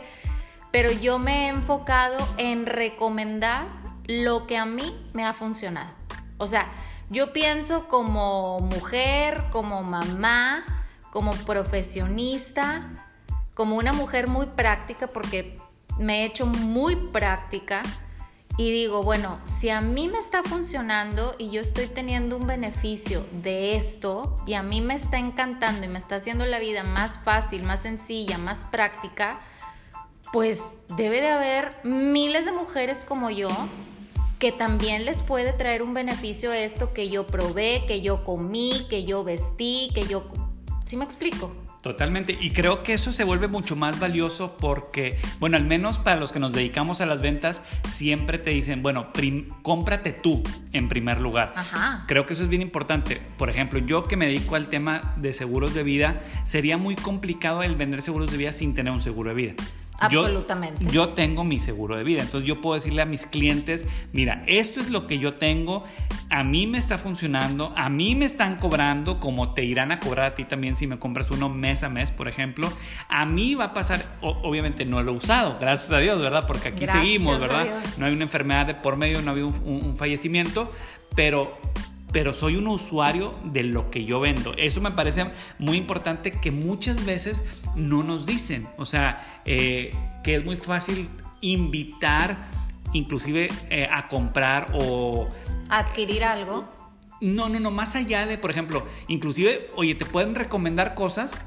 Pero 0.71 0.91
yo 0.91 1.17
me 1.17 1.45
he 1.45 1.47
enfocado 1.47 2.17
en 2.37 2.65
recomendar 2.65 3.65
lo 4.09 4.47
que 4.47 4.57
a 4.57 4.65
mí 4.65 4.97
me 5.13 5.23
ha 5.23 5.33
funcionado. 5.33 5.91
O 6.39 6.47
sea, 6.47 6.67
yo 7.09 7.31
pienso 7.31 7.87
como 7.87 8.59
mujer, 8.59 9.43
como 9.51 9.83
mamá, 9.83 10.65
como 11.11 11.31
profesionista, 11.31 13.05
como 13.53 13.75
una 13.75 13.93
mujer 13.93 14.27
muy 14.27 14.47
práctica, 14.47 15.05
porque 15.05 15.59
me 15.99 16.21
he 16.21 16.25
hecho 16.25 16.47
muy 16.47 16.95
práctica 16.95 17.83
y 18.57 18.71
digo, 18.71 19.03
bueno, 19.03 19.39
si 19.43 19.69
a 19.69 19.79
mí 19.79 20.07
me 20.07 20.17
está 20.17 20.41
funcionando 20.41 21.35
y 21.37 21.51
yo 21.51 21.61
estoy 21.61 21.85
teniendo 21.85 22.35
un 22.35 22.47
beneficio 22.47 23.23
de 23.43 23.75
esto 23.75 24.35
y 24.47 24.55
a 24.55 24.63
mí 24.63 24.81
me 24.81 24.95
está 24.95 25.19
encantando 25.19 25.85
y 25.85 25.87
me 25.87 25.99
está 25.99 26.15
haciendo 26.15 26.47
la 26.47 26.57
vida 26.57 26.81
más 26.81 27.19
fácil, 27.19 27.61
más 27.63 27.83
sencilla, 27.83 28.39
más 28.39 28.65
práctica, 28.65 29.39
pues 30.33 30.77
debe 30.97 31.21
de 31.21 31.29
haber 31.29 31.77
miles 31.83 32.45
de 32.45 32.53
mujeres 32.53 33.03
como 33.03 33.29
yo 33.29 33.49
que 34.39 34.51
también 34.53 35.05
les 35.05 35.21
puede 35.21 35.53
traer 35.53 35.83
un 35.83 35.93
beneficio 35.93 36.53
esto 36.53 36.93
que 36.93 37.09
yo 37.09 37.27
probé, 37.27 37.83
que 37.85 38.01
yo 38.01 38.23
comí, 38.23 38.87
que 38.89 39.03
yo 39.03 39.23
vestí, 39.23 39.91
que 39.93 40.05
yo... 40.05 40.27
¿Sí 40.85 40.97
me 40.97 41.03
explico? 41.03 41.53
Totalmente, 41.81 42.37
y 42.37 42.51
creo 42.51 42.83
que 42.83 42.93
eso 42.93 43.13
se 43.13 43.23
vuelve 43.23 43.47
mucho 43.47 43.77
más 43.77 43.99
valioso 43.99 44.57
porque, 44.57 45.17
bueno, 45.39 45.55
al 45.55 45.63
menos 45.63 45.97
para 45.97 46.19
los 46.19 46.33
que 46.33 46.39
nos 46.39 46.51
dedicamos 46.51 46.99
a 46.99 47.05
las 47.05 47.21
ventas, 47.21 47.61
siempre 47.87 48.37
te 48.37 48.49
dicen, 48.49 48.81
bueno, 48.81 49.11
cómprate 49.61 50.11
tú 50.11 50.43
en 50.73 50.89
primer 50.89 51.21
lugar. 51.21 51.53
Ajá. 51.55 52.03
Creo 52.07 52.25
que 52.25 52.33
eso 52.33 52.43
es 52.43 52.49
bien 52.49 52.61
importante. 52.61 53.21
Por 53.37 53.49
ejemplo, 53.49 53.79
yo 53.79 54.03
que 54.03 54.17
me 54.17 54.25
dedico 54.25 54.55
al 54.55 54.67
tema 54.67 55.13
de 55.15 55.31
seguros 55.31 55.73
de 55.73 55.83
vida, 55.83 56.19
sería 56.43 56.77
muy 56.77 56.95
complicado 56.95 57.63
el 57.63 57.75
vender 57.75 58.01
seguros 58.01 58.29
de 58.29 58.37
vida 58.37 58.51
sin 58.51 58.73
tener 58.73 58.91
un 58.91 59.01
seguro 59.01 59.29
de 59.29 59.35
vida. 59.35 59.53
Absolutamente. 59.99 60.85
Yo, 60.91 61.09
tengo 61.09 61.43
mi 61.43 61.59
seguro 61.59 61.97
de 61.97 62.03
vida, 62.03 62.21
entonces 62.21 62.47
yo 62.47 62.61
puedo 62.61 62.75
decirle 62.75 63.01
a 63.01 63.05
mis 63.05 63.25
clientes, 63.25 63.85
mira, 64.13 64.43
esto 64.47 64.79
es 64.79 64.89
lo 64.89 65.07
que 65.07 65.19
yo 65.19 65.35
tengo, 65.35 65.83
a 66.29 66.43
mí 66.43 66.67
me 66.67 66.77
está 66.77 66.97
funcionando, 66.97 67.73
a 67.75 67.89
mí 67.89 68.15
me 68.15 68.25
están 68.25 68.57
cobrando 68.57 69.19
como 69.19 69.53
te 69.53 69.65
irán 69.65 69.91
a 69.91 69.99
cobrar 69.99 70.27
a 70.27 70.35
ti 70.35 70.45
también 70.45 70.75
si 70.75 70.87
me 70.87 70.99
compras 70.99 71.31
uno 71.31 71.49
mes 71.49 71.83
a 71.83 71.89
mes, 71.89 72.11
por 72.11 72.27
ejemplo. 72.27 72.71
A 73.07 73.25
mí 73.25 73.55
va 73.55 73.65
a 73.65 73.73
pasar, 73.73 74.17
obviamente 74.21 74.85
no 74.85 75.01
lo 75.03 75.13
he 75.13 75.15
usado, 75.15 75.57
gracias 75.59 75.91
a 75.91 75.99
Dios, 75.99 76.19
¿verdad? 76.19 76.45
Porque 76.47 76.69
aquí 76.69 76.87
seguimos, 76.87 77.39
¿verdad? 77.39 77.67
No 77.97 78.05
hay 78.05 78.13
una 78.13 78.23
enfermedad 78.23 78.65
de 78.65 78.75
por 78.75 78.95
medio, 78.95 79.21
no 79.21 79.29
ha 79.29 79.33
habido 79.33 79.47
un 79.47 79.95
fallecimiento, 79.97 80.71
pero 81.15 81.57
pero 82.11 82.33
soy 82.33 82.55
un 82.55 82.67
usuario 82.67 83.35
de 83.43 83.63
lo 83.63 83.91
que 83.91 84.03
yo 84.03 84.19
vendo. 84.19 84.53
Eso 84.57 84.81
me 84.81 84.91
parece 84.91 85.25
muy 85.57 85.77
importante 85.77 86.31
que 86.31 86.51
muchas 86.51 87.05
veces 87.05 87.43
no 87.75 88.03
nos 88.03 88.25
dicen. 88.25 88.67
O 88.77 88.85
sea, 88.85 89.41
eh, 89.45 89.93
que 90.23 90.35
es 90.35 90.45
muy 90.45 90.57
fácil 90.57 91.07
invitar 91.41 92.35
inclusive 92.93 93.49
eh, 93.69 93.87
a 93.91 94.07
comprar 94.07 94.71
o... 94.73 95.29
Adquirir 95.69 96.23
algo. 96.23 96.67
No, 97.21 97.49
no, 97.49 97.59
no, 97.59 97.69
más 97.69 97.95
allá 97.95 98.25
de, 98.25 98.37
por 98.37 98.49
ejemplo, 98.49 98.85
inclusive, 99.07 99.69
oye, 99.75 99.93
te 99.93 100.05
pueden 100.05 100.35
recomendar 100.35 100.95
cosas 100.95 101.37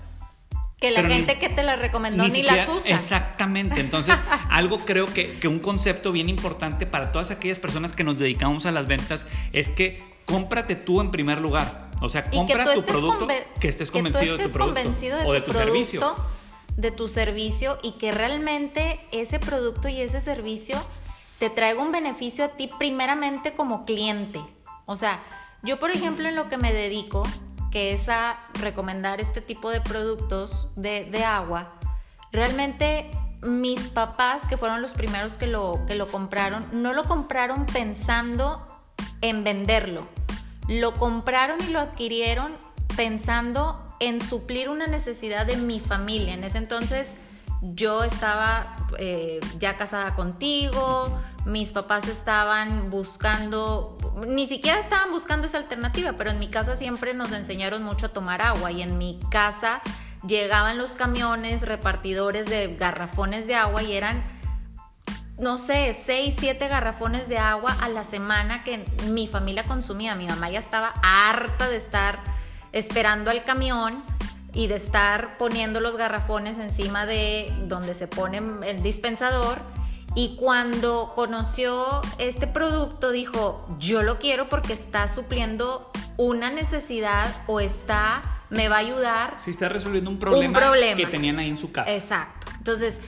que 0.83 0.91
la 0.91 1.05
gente 1.05 1.39
que 1.39 1.49
te 1.49 1.62
las 1.62 1.79
recomendó 1.79 2.29
ni, 2.29 2.43
las 2.43 2.69
usa. 2.69 2.95
Exactamente. 2.95 3.81
Entonces, 3.81 4.21
algo 4.51 4.81
creo 4.81 5.07
que, 5.07 5.39
que, 5.39 5.49
un 5.49 5.61
concepto 5.61 6.12
bien 6.12 6.29
importante 6.29 6.85
para 6.85 7.12
todas 7.12 7.31
aquellas 7.31 7.59
personas 7.59 7.95
que 7.95 8.05
nos 8.05 8.19
dedicamos 8.19 8.67
a 8.67 8.73
las 8.73 8.87
ventas 8.87 9.27
es 9.53 9.71
que 9.71 10.03
cómprate 10.27 10.77
tú 10.77 11.01
en 11.01 11.11
primer 11.11 11.41
lugar. 11.41 11.91
O 12.01 12.09
sea, 12.09 12.25
compra 12.25 12.75
tu 12.75 12.83
producto, 12.85 13.29
que 13.61 13.69
estés 13.69 13.91
convencido 13.91 14.37
de 14.37 14.45
tu 14.45 14.53
producto 14.53 14.81
o 15.25 15.33
de 15.33 15.41
tu 15.41 15.53
servicio. 15.53 16.15
De 16.77 16.91
tu 16.91 17.07
servicio 17.07 17.79
y 17.83 17.93
que 17.93 18.12
realmente 18.12 18.99
ese 19.12 19.39
producto 19.39 19.89
y 19.89 20.01
ese 20.01 20.21
servicio 20.21 20.77
te 21.39 21.51
traiga 21.51 21.83
un 21.83 21.93
beneficio 21.93 22.45
a 22.45 22.49
ti 22.49 22.69
primeramente 22.79 23.53
como 23.53 23.85
cliente. 23.85 24.41
O 24.87 24.97
sea, 24.97 25.21
yo 25.62 25.79
por 25.79 25.91
ejemplo 25.91 26.29
en 26.29 26.35
lo 26.35 26.49
que 26.49 26.57
me 26.57 26.73
dedico, 26.73 27.23
que 27.73 27.93
es 27.93 28.09
a 28.09 28.38
recomendar 28.61 29.21
este 29.21 29.41
tipo 29.41 29.71
de 29.71 29.81
productos 29.81 30.69
de, 30.76 31.07
de 31.07 31.25
agua, 31.25 31.73
realmente 32.31 33.11
mis 33.43 33.88
papás, 33.88 34.47
que 34.47 34.57
fueron 34.57 34.83
los 34.83 34.93
primeros 34.93 35.37
que 35.37 35.47
lo, 35.47 35.85
que 35.87 35.97
lo 35.97 36.07
compraron, 36.07 36.67
no 36.73 36.93
lo 36.93 37.05
compraron 37.05 37.67
pensando 37.67 38.64
en 39.21 39.43
venderlo. 39.43 40.07
Lo 40.69 40.93
compraron 40.93 41.59
y 41.61 41.73
lo 41.73 41.81
adquirieron 41.81 42.52
pensando 42.97 43.85
en 43.99 44.21
suplir 44.21 44.69
una 44.69 44.87
necesidad 44.87 45.47
de 45.47 45.57
mi 45.57 45.81
familia. 45.81 46.35
En 46.35 46.45
ese 46.45 46.59
entonces 46.59 47.17
yo 47.62 48.02
estaba 48.02 48.76
eh, 48.99 49.40
ya 49.59 49.76
casada 49.76 50.16
contigo, 50.16 51.16
mis 51.47 51.73
papás 51.73 52.09
estaban 52.09 52.90
buscando, 52.90 53.97
ni 54.26 54.49
siquiera 54.49 54.81
estaban 54.81 55.12
buscando 55.12 55.47
esa 55.47 55.59
alternativa, 55.59 56.14
pero 56.19 56.31
en 56.31 56.40
mi 56.40 56.49
casa 56.49 56.75
siempre 56.75 57.14
nos 57.14 57.31
enseñaron 57.31 57.85
mucho 57.85 58.07
a 58.07 58.09
tomar 58.09 58.42
agua 58.42 58.73
y 58.73 58.83
en 58.83 58.99
mi 58.99 59.21
casa 59.31 59.81
llegaban 60.26 60.76
los 60.76 60.92
camiones 60.97 61.62
repartidores 61.62 62.47
de 62.47 62.76
garrafones 62.76 63.47
de 63.47 63.54
agua 63.54 63.83
y 63.83 63.92
eran 63.92 64.25
no 65.38 65.59
sé, 65.59 65.92
seis, 65.92 66.37
siete 66.38 66.69
garrafones 66.69 67.28
de 67.28 67.38
agua 67.38 67.76
a 67.81 67.88
la 67.88 68.04
semana 68.04 68.62
que 68.62 68.85
mi 69.09 69.26
familia 69.26 69.64
consumía. 69.64 70.14
Mi 70.14 70.26
mamá 70.26 70.50
ya 70.50 70.61
estaba 70.61 70.92
harta 71.02 71.69
de 71.69 71.76
estar 71.76 72.21
esperando 72.71 73.31
al 73.31 73.42
camión 73.45 74.04
y 74.54 74.66
de 74.66 74.76
estar 74.76 75.37
poniendo 75.38 75.80
los 75.80 75.97
garrafones 75.97 76.59
encima 76.59 77.06
de 77.06 77.52
donde 77.66 77.94
se 77.94 78.06
pone 78.06 78.40
el 78.68 78.82
dispensador. 78.82 79.59
Y 80.14 80.37
cuando 80.37 81.12
conoció 81.14 82.02
este 82.18 82.47
producto 82.47 83.12
dijo, 83.12 83.66
yo 83.78 84.02
lo 84.02 84.18
quiero 84.18 84.49
porque 84.49 84.75
está 84.75 85.09
supliendo 85.09 85.90
una 86.18 86.50
necesidad 86.50 87.35
o 87.47 87.61
está, 87.61 88.23
me 88.50 88.68
va 88.68 88.76
a 88.76 88.80
ayudar. 88.80 89.37
Si 89.40 89.50
está 89.50 89.71
resolviendo 89.71 90.11
un 90.11 90.18
problema, 90.18 90.47
un 90.47 90.52
problema. 90.52 90.97
que 90.97 91.06
tenían 91.06 91.38
ahí 91.38 91.49
en 91.49 91.56
su 91.56 91.73
casa. 91.73 91.90
Exacto. 91.94 92.52
Entonces, 92.59 93.00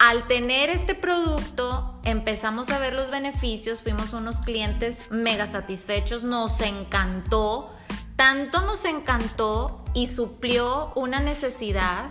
al 0.00 0.26
tener 0.26 0.68
este 0.68 0.96
producto, 0.96 2.00
empezamos 2.02 2.70
a 2.70 2.80
ver 2.80 2.92
los 2.92 3.08
beneficios, 3.12 3.82
fuimos 3.82 4.12
unos 4.12 4.40
clientes 4.40 5.04
mega 5.12 5.46
satisfechos, 5.46 6.24
nos 6.24 6.60
encantó, 6.60 7.72
tanto 8.22 8.60
nos 8.62 8.84
encantó 8.84 9.82
y 9.94 10.06
suplió 10.06 10.92
una 10.94 11.18
necesidad 11.18 12.10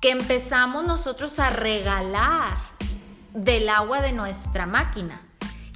que 0.00 0.10
empezamos 0.10 0.82
nosotros 0.82 1.38
a 1.38 1.50
regalar 1.50 2.58
del 3.32 3.68
agua 3.68 4.00
de 4.00 4.10
nuestra 4.10 4.66
máquina. 4.66 5.20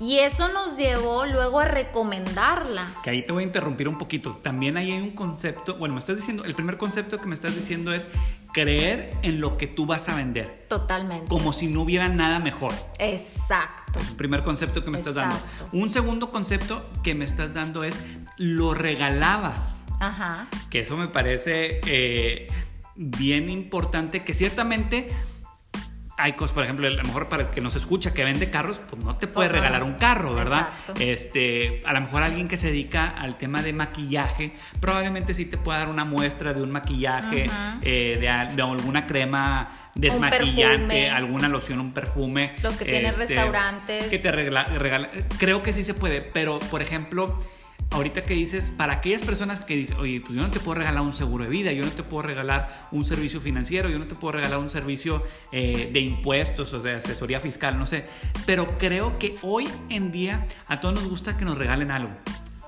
Y 0.04 0.18
eso 0.18 0.48
nos 0.48 0.76
llevó 0.76 1.24
luego 1.24 1.60
a 1.60 1.64
recomendarla. 1.64 2.86
Que 3.02 3.08
ahí 3.08 3.24
te 3.24 3.32
voy 3.32 3.42
a 3.42 3.46
interrumpir 3.46 3.88
un 3.88 3.96
poquito. 3.96 4.38
También 4.42 4.76
ahí 4.76 4.92
hay 4.92 5.00
un 5.00 5.12
concepto, 5.12 5.78
bueno, 5.78 5.94
me 5.94 5.98
estás 5.98 6.16
diciendo, 6.16 6.44
el 6.44 6.54
primer 6.54 6.76
concepto 6.76 7.18
que 7.22 7.26
me 7.26 7.34
estás 7.34 7.56
diciendo 7.56 7.90
es 7.94 8.06
creer 8.52 9.16
en 9.22 9.40
lo 9.40 9.56
que 9.56 9.66
tú 9.66 9.86
vas 9.86 10.10
a 10.10 10.14
vender. 10.14 10.66
Totalmente. 10.68 11.26
Como 11.26 11.54
si 11.54 11.68
no 11.68 11.80
hubiera 11.80 12.10
nada 12.10 12.38
mejor. 12.38 12.74
Exacto. 12.98 13.98
Es 13.98 14.10
el 14.10 14.16
primer 14.16 14.42
concepto 14.42 14.84
que 14.84 14.90
me 14.90 14.98
estás 14.98 15.14
dando. 15.14 15.36
Un 15.72 15.88
segundo 15.88 16.28
concepto 16.28 16.86
que 17.02 17.14
me 17.14 17.24
estás 17.24 17.54
dando 17.54 17.82
es 17.82 17.98
lo 18.36 18.74
regalabas. 18.74 19.84
Ajá. 20.00 20.48
Que 20.68 20.80
eso 20.80 20.98
me 20.98 21.08
parece 21.08 21.80
eh, 21.86 22.48
bien 22.94 23.48
importante, 23.48 24.22
que 24.22 24.34
ciertamente 24.34 25.08
hay 26.16 26.34
cosas, 26.34 26.54
por 26.54 26.64
ejemplo, 26.64 26.86
a 26.86 26.90
lo 26.90 27.02
mejor 27.02 27.28
para 27.28 27.44
el 27.44 27.50
que 27.50 27.60
nos 27.60 27.74
escucha 27.76 28.14
que 28.14 28.24
vende 28.24 28.50
carros, 28.50 28.80
pues 28.88 29.02
no 29.04 29.16
te 29.16 29.26
puede 29.26 29.48
regalar 29.48 29.82
un 29.82 29.94
carro, 29.94 30.34
¿verdad? 30.34 30.68
Este, 30.98 31.82
a 31.84 31.92
lo 31.92 32.00
mejor 32.00 32.22
alguien 32.22 32.46
que 32.46 32.56
se 32.56 32.68
dedica 32.68 33.08
al 33.08 33.36
tema 33.36 33.62
de 33.62 33.72
maquillaje, 33.72 34.52
probablemente 34.80 35.34
sí 35.34 35.44
te 35.44 35.58
pueda 35.58 35.78
dar 35.78 35.88
una 35.88 36.04
muestra 36.04 36.54
de 36.54 36.62
un 36.62 36.70
maquillaje, 36.70 37.46
eh, 37.82 38.18
de, 38.20 38.28
alguna 38.28 39.06
crema 39.06 39.90
desmaquillante, 39.94 41.10
alguna 41.10 41.48
loción, 41.48 41.80
un 41.80 41.92
perfume. 41.92 42.52
Los 42.62 42.76
que 42.76 42.84
tienen 42.84 43.06
este, 43.06 43.26
restaurantes. 43.26 44.04
Que 44.06 44.18
te 44.18 44.30
regala, 44.30 45.10
creo 45.38 45.62
que 45.62 45.72
sí 45.72 45.82
se 45.82 45.94
puede, 45.94 46.20
pero 46.22 46.58
por 46.58 46.80
ejemplo 46.80 47.38
ahorita 47.94 48.22
que 48.22 48.34
dices, 48.34 48.72
para 48.72 48.94
aquellas 48.94 49.22
personas 49.22 49.60
que 49.60 49.76
dicen, 49.76 49.96
oye, 49.98 50.20
pues 50.20 50.34
yo 50.34 50.42
no 50.42 50.50
te 50.50 50.58
puedo 50.58 50.78
regalar 50.78 51.02
un 51.02 51.12
seguro 51.12 51.44
de 51.44 51.50
vida, 51.50 51.72
yo 51.72 51.84
no 51.84 51.90
te 51.90 52.02
puedo 52.02 52.22
regalar 52.22 52.88
un 52.90 53.04
servicio 53.04 53.40
financiero, 53.40 53.88
yo 53.88 53.98
no 53.98 54.06
te 54.06 54.16
puedo 54.16 54.32
regalar 54.32 54.58
un 54.58 54.70
servicio 54.70 55.22
eh, 55.52 55.90
de 55.92 56.00
impuestos 56.00 56.74
o 56.74 56.80
de 56.80 56.94
asesoría 56.94 57.40
fiscal, 57.40 57.78
no 57.78 57.86
sé, 57.86 58.04
pero 58.46 58.78
creo 58.78 59.18
que 59.18 59.36
hoy 59.42 59.68
en 59.90 60.10
día 60.10 60.44
a 60.66 60.78
todos 60.78 60.94
nos 60.96 61.08
gusta 61.08 61.36
que 61.36 61.44
nos 61.44 61.56
regalen 61.56 61.90
algo. 61.90 62.10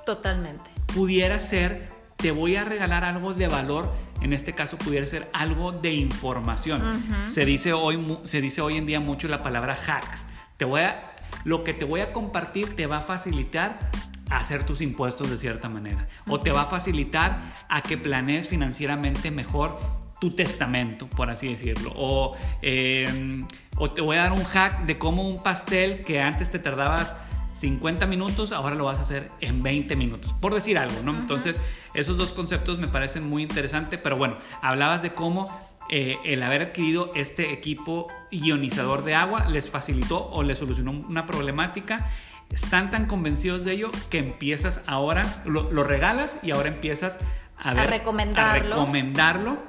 Totalmente. 0.04 0.70
Pudiera 0.94 1.40
ser, 1.40 1.88
te 2.16 2.30
voy 2.30 2.54
a 2.54 2.64
regalar 2.64 3.02
algo 3.02 3.34
de 3.34 3.48
valor, 3.48 3.92
en 4.20 4.32
este 4.32 4.54
caso 4.54 4.78
pudiera 4.78 5.06
ser 5.06 5.28
algo 5.32 5.72
de 5.72 5.92
información. 5.92 7.04
se, 7.26 7.44
dice 7.44 7.72
hoy, 7.72 8.18
se 8.24 8.40
dice 8.40 8.60
hoy 8.60 8.76
en 8.76 8.86
día 8.86 9.00
mucho 9.00 9.26
la 9.26 9.42
palabra 9.42 9.76
hacks. 9.86 10.26
Te 10.56 10.64
voy 10.64 10.82
a, 10.82 11.16
lo 11.44 11.64
que 11.64 11.74
te 11.74 11.84
voy 11.84 12.00
a 12.00 12.12
compartir 12.12 12.76
te 12.76 12.86
va 12.86 12.98
a 12.98 13.00
facilitar 13.02 13.90
hacer 14.30 14.64
tus 14.64 14.80
impuestos 14.80 15.30
de 15.30 15.38
cierta 15.38 15.68
manera. 15.68 16.08
O 16.28 16.40
te 16.40 16.50
va 16.50 16.62
a 16.62 16.66
facilitar 16.66 17.52
a 17.68 17.82
que 17.82 17.96
planees 17.96 18.48
financieramente 18.48 19.30
mejor 19.30 19.78
tu 20.20 20.30
testamento, 20.30 21.06
por 21.08 21.30
así 21.30 21.48
decirlo. 21.48 21.92
O, 21.94 22.36
em, 22.62 23.46
o 23.76 23.90
te 23.90 24.00
voy 24.00 24.16
a 24.16 24.22
dar 24.22 24.32
un 24.32 24.44
hack 24.44 24.86
de 24.86 24.98
cómo 24.98 25.28
un 25.28 25.42
pastel 25.42 26.04
que 26.04 26.20
antes 26.20 26.50
te 26.50 26.58
tardabas 26.58 27.14
50 27.54 28.06
minutos, 28.06 28.52
ahora 28.52 28.74
lo 28.74 28.84
vas 28.84 28.98
a 28.98 29.02
hacer 29.02 29.30
en 29.40 29.62
20 29.62 29.96
minutos, 29.96 30.34
por 30.34 30.54
decir 30.54 30.76
algo, 30.76 31.00
¿no? 31.02 31.14
Entonces, 31.14 31.58
esos 31.94 32.18
dos 32.18 32.32
conceptos 32.32 32.78
me 32.78 32.86
parecen 32.86 33.28
muy 33.28 33.42
interesantes, 33.42 33.98
pero 34.02 34.16
bueno, 34.16 34.36
hablabas 34.60 35.02
de 35.02 35.14
cómo 35.14 35.46
eh, 35.88 36.18
el 36.24 36.42
haber 36.42 36.62
adquirido 36.62 37.12
este 37.14 37.52
equipo 37.52 38.08
ionizador 38.30 39.04
de 39.04 39.14
agua 39.14 39.46
les 39.48 39.70
facilitó 39.70 40.28
o 40.30 40.42
les 40.42 40.58
solucionó 40.58 40.90
una 40.90 41.26
problemática 41.26 42.10
están 42.50 42.90
tan 42.90 43.06
convencidos 43.06 43.64
de 43.64 43.72
ello 43.72 43.90
que 44.10 44.18
empiezas 44.18 44.80
ahora, 44.86 45.42
lo, 45.44 45.84
regalas 45.84 46.38
y 46.42 46.50
ahora 46.52 46.68
empiezas 46.68 47.18
a, 47.58 47.74
recomendarlo, 47.84 49.66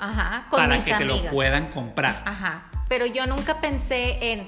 para 0.52 0.84
que 0.84 0.94
te 0.94 1.06
lo 1.06 1.26
puedan 1.26 1.70
comprar. 1.70 2.24
Ajá. 2.26 2.70
Pero 2.90 3.06
yo 3.06 3.26
nunca 3.28 3.60
pensé 3.60 4.34
en 4.34 4.48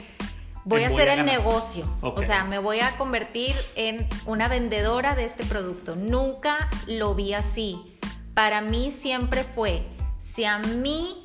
voy 0.65 0.84
a 0.84 0.88
hacer 0.88 1.08
el 1.08 1.26
negocio, 1.26 1.86
o 2.02 2.22
sea, 2.22 2.44
me 2.44 2.60
voy 2.60 2.80
a 2.80 2.96
convertir 2.98 3.56
en 3.76 4.08
una 4.26 4.48
vendedora 4.48 5.15
de 5.15 5.26
este 5.26 5.44
producto. 5.46 5.96
Nunca 5.96 6.70
lo 6.88 7.15
vi 7.15 7.34
así. 7.34 7.98
Para 8.34 8.62
mí 8.62 8.92
siempre 8.92 9.44
fue, 9.44 9.84
si 10.20 10.46
a 10.46 10.60
mí 10.60 11.24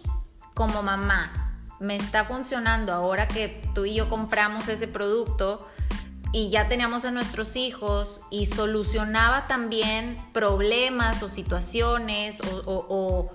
como 0.54 0.82
mamá 0.82 1.32
me 1.78 1.96
está 1.96 2.24
funcionando 2.24 2.92
ahora 2.92 3.28
que 3.28 3.62
tú 3.74 3.84
y 3.84 3.94
yo 3.94 4.08
compramos 4.08 4.68
ese 4.68 4.88
producto, 4.88 5.68
y 6.34 6.50
ya 6.50 6.68
teníamos 6.68 7.04
a 7.04 7.12
nuestros 7.12 7.54
hijos 7.54 8.20
y 8.28 8.46
solucionaba 8.46 9.46
también 9.46 10.20
problemas 10.32 11.22
o 11.22 11.28
situaciones 11.28 12.40
o, 12.66 13.30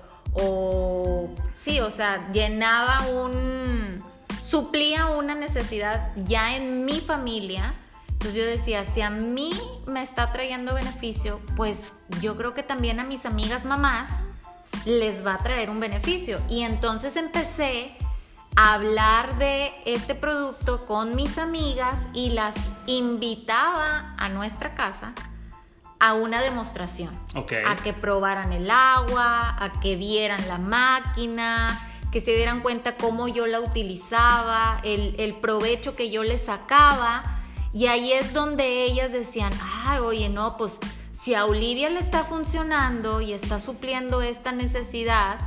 sí, 1.54 1.80
o 1.80 1.90
sea, 1.90 2.30
llenaba 2.34 3.08
un, 3.08 4.04
suplía 4.44 5.06
una 5.08 5.34
necesidad 5.34 6.12
ya 6.26 6.58
en 6.58 6.84
mi 6.84 7.00
familia. 7.00 7.74
Entonces 8.10 8.36
yo 8.36 8.46
decía, 8.46 8.84
si 8.84 9.00
a 9.00 9.10
mí 9.10 9.52
me 9.88 10.02
está 10.02 10.34
trayendo 10.34 10.74
beneficio, 10.74 11.40
pues 11.56 11.94
yo 12.20 12.36
creo 12.36 12.54
que 12.54 12.64
también 12.64 13.00
a 13.00 13.06
mis 13.06 13.26
amigas 13.26 13.64
mamás 13.64 14.10
les 14.86 15.26
va 15.26 15.36
a 15.36 15.38
traer 15.38 15.70
un 15.70 15.80
beneficio. 15.80 16.42
Y 16.50 16.64
entonces 16.64 17.16
empecé 17.16 17.96
hablar 18.62 19.38
de 19.38 19.72
este 19.86 20.16
producto 20.16 20.86
con 20.86 21.16
mis 21.16 21.38
amigas 21.38 22.08
y 22.14 22.32
las 22.32 22.56
invitaba 22.88 24.16
a 24.18 24.28
nuestra 24.28 24.76
casa 24.76 25.14
a 25.98 26.14
una 26.14 26.42
demostración. 26.42 27.14
A 27.66 27.78
que 27.78 27.94
probaran 27.94 28.52
el 28.52 28.70
agua, 28.70 29.56
a 29.64 29.72
que 29.80 29.96
vieran 29.96 30.46
la 30.50 30.58
máquina, 30.58 31.90
que 32.12 32.20
se 32.20 32.36
dieran 32.36 32.60
cuenta 32.60 32.98
cómo 32.98 33.30
yo 33.30 33.48
la 33.48 33.62
utilizaba, 33.62 34.82
el, 34.84 35.16
el 35.20 35.36
provecho 35.36 35.96
que 35.96 36.12
yo 36.12 36.24
le 36.24 36.38
sacaba. 36.38 37.40
Y 37.72 37.88
ahí 37.88 38.12
es 38.12 38.34
donde 38.34 38.84
ellas 38.84 39.14
decían, 39.14 39.54
ay, 39.86 40.00
oye, 40.00 40.28
no, 40.28 40.58
pues 40.58 40.80
si 41.14 41.34
a 41.34 41.46
Olivia 41.46 41.90
le 41.90 42.00
está 42.00 42.26
funcionando 42.26 43.22
y 43.22 43.32
está 43.32 43.58
supliendo 43.58 44.22
esta 44.22 44.52
necesidad, 44.52 45.40